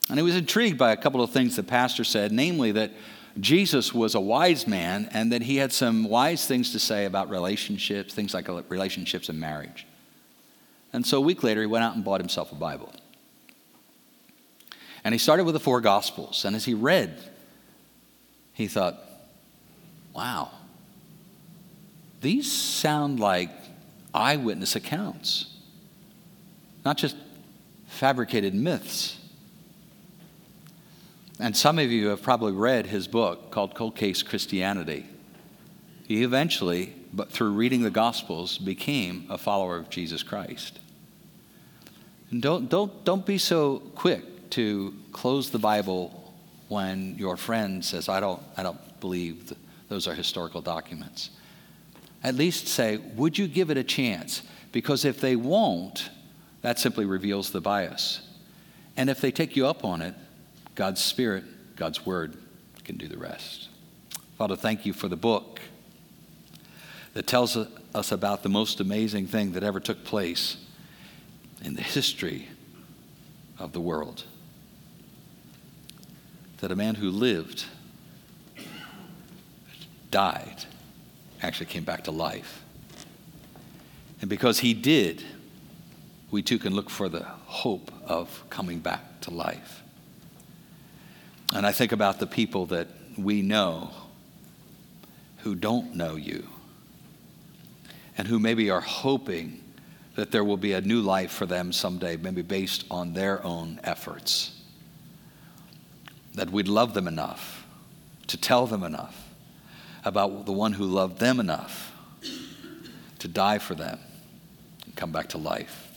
And 0.09 0.17
he 0.17 0.23
was 0.23 0.35
intrigued 0.35 0.77
by 0.77 0.91
a 0.91 0.97
couple 0.97 1.21
of 1.21 1.31
things 1.31 1.55
the 1.55 1.63
pastor 1.63 2.03
said, 2.03 2.31
namely 2.31 2.71
that 2.73 2.91
Jesus 3.39 3.93
was 3.93 4.15
a 4.15 4.19
wise 4.19 4.65
man 4.65 5.09
and 5.13 5.31
that 5.31 5.43
he 5.43 5.57
had 5.57 5.71
some 5.71 6.05
wise 6.05 6.47
things 6.47 6.71
to 6.71 6.79
say 6.79 7.05
about 7.05 7.29
relationships, 7.29 8.13
things 8.13 8.33
like 8.33 8.47
relationships 8.69 9.29
and 9.29 9.39
marriage. 9.39 9.85
And 10.93 11.05
so 11.05 11.17
a 11.17 11.21
week 11.21 11.43
later, 11.43 11.61
he 11.61 11.67
went 11.67 11.83
out 11.83 11.95
and 11.95 12.03
bought 12.03 12.21
himself 12.21 12.51
a 12.51 12.55
Bible. 12.55 12.93
And 15.07 15.13
he 15.13 15.19
started 15.19 15.45
with 15.45 15.53
the 15.53 15.61
four 15.61 15.79
Gospels. 15.79 16.43
And 16.43 16.53
as 16.53 16.65
he 16.65 16.73
read, 16.73 17.17
he 18.51 18.67
thought, 18.67 18.99
wow, 20.13 20.51
these 22.19 22.51
sound 22.51 23.17
like 23.17 23.49
eyewitness 24.13 24.75
accounts, 24.75 25.55
not 26.83 26.97
just 26.97 27.15
fabricated 27.87 28.53
myths. 28.53 29.17
And 31.39 31.55
some 31.55 31.79
of 31.79 31.89
you 31.89 32.07
have 32.07 32.21
probably 32.21 32.51
read 32.51 32.87
his 32.87 33.07
book 33.07 33.49
called 33.49 33.75
Cold 33.75 33.95
Case 33.95 34.21
Christianity. 34.21 35.05
He 36.05 36.21
eventually, 36.21 36.93
but 37.13 37.31
through 37.31 37.51
reading 37.51 37.83
the 37.83 37.89
Gospels, 37.89 38.57
became 38.57 39.25
a 39.29 39.37
follower 39.37 39.77
of 39.77 39.89
Jesus 39.89 40.21
Christ. 40.21 40.79
And 42.29 42.41
don't, 42.41 42.69
don't, 42.69 43.05
don't 43.05 43.25
be 43.25 43.37
so 43.37 43.79
quick 43.95 44.25
to 44.51 44.93
close 45.11 45.49
the 45.49 45.59
Bible 45.59 46.33
when 46.67 47.15
your 47.17 47.37
friend 47.37 47.83
says, 47.83 48.09
I 48.09 48.19
don't, 48.19 48.41
I 48.57 48.63
don't 48.63 48.99
believe 48.99 49.53
those 49.89 50.07
are 50.07 50.13
historical 50.13 50.61
documents. 50.61 51.29
At 52.23 52.35
least 52.35 52.67
say, 52.67 52.97
Would 52.97 53.37
you 53.37 53.47
give 53.47 53.69
it 53.69 53.77
a 53.77 53.83
chance? 53.83 54.41
Because 54.71 55.05
if 55.05 55.21
they 55.21 55.35
won't, 55.35 56.09
that 56.61 56.79
simply 56.79 57.05
reveals 57.05 57.51
the 57.51 57.61
bias. 57.61 58.21
And 58.97 59.09
if 59.09 59.21
they 59.21 59.31
take 59.31 59.55
you 59.55 59.67
up 59.67 59.85
on 59.85 60.01
it, 60.01 60.15
God's 60.75 61.01
Spirit, 61.01 61.43
God's 61.75 62.05
Word 62.05 62.37
can 62.83 62.97
do 62.97 63.07
the 63.07 63.17
rest. 63.17 63.69
Father, 64.37 64.55
thank 64.55 64.85
you 64.85 64.93
for 64.93 65.07
the 65.07 65.15
book 65.15 65.61
that 67.13 67.27
tells 67.27 67.57
us 67.57 68.11
about 68.11 68.43
the 68.43 68.49
most 68.49 68.79
amazing 68.79 69.27
thing 69.27 69.53
that 69.53 69.63
ever 69.63 69.79
took 69.79 70.03
place 70.03 70.57
in 71.63 71.75
the 71.75 71.81
history 71.81 72.47
of 73.57 73.73
the 73.73 73.81
world 73.81 74.23
that 76.59 76.71
a 76.71 76.75
man 76.75 76.95
who 76.95 77.09
lived, 77.09 77.65
died, 80.11 80.65
actually 81.41 81.67
came 81.67 81.83
back 81.83 82.03
to 82.05 82.11
life. 82.11 82.63
And 84.21 84.29
because 84.29 84.59
he 84.59 84.73
did, 84.73 85.23
we 86.31 86.41
too 86.41 86.57
can 86.57 86.73
look 86.73 86.89
for 86.89 87.09
the 87.09 87.23
hope 87.23 87.91
of 88.05 88.43
coming 88.49 88.79
back 88.79 89.21
to 89.21 89.31
life. 89.31 89.83
And 91.53 91.65
I 91.65 91.71
think 91.71 91.91
about 91.91 92.19
the 92.19 92.27
people 92.27 92.65
that 92.67 92.87
we 93.17 93.41
know 93.41 93.91
who 95.37 95.55
don't 95.55 95.95
know 95.95 96.15
you 96.15 96.47
and 98.17 98.27
who 98.27 98.39
maybe 98.39 98.69
are 98.69 98.81
hoping 98.81 99.63
that 100.15 100.31
there 100.31 100.43
will 100.43 100.57
be 100.57 100.73
a 100.73 100.81
new 100.81 101.01
life 101.01 101.31
for 101.31 101.45
them 101.45 101.71
someday, 101.71 102.17
maybe 102.17 102.41
based 102.41 102.85
on 102.89 103.13
their 103.13 103.43
own 103.45 103.79
efforts 103.83 104.56
that 106.38 106.51
we'd 106.51 106.67
love 106.67 106.93
them 106.93 107.07
enough 107.07 107.65
to 108.27 108.38
tell 108.38 108.67
them 108.67 108.83
enough 108.83 109.27
about 110.05 110.45
the 110.45 110.51
one 110.51 110.73
who 110.73 110.85
loved 110.85 111.19
them 111.19 111.39
enough 111.39 111.91
to 113.19 113.27
die 113.27 113.57
for 113.57 113.73
them 113.73 113.99
and 114.85 114.95
come 114.95 115.11
back 115.11 115.27
to 115.29 115.38
life 115.38 115.91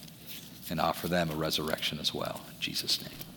and 0.70 0.80
offer 0.80 1.08
them 1.08 1.30
a 1.30 1.34
resurrection 1.34 1.98
as 2.00 2.14
well. 2.14 2.40
In 2.54 2.60
Jesus' 2.60 3.02
name. 3.02 3.29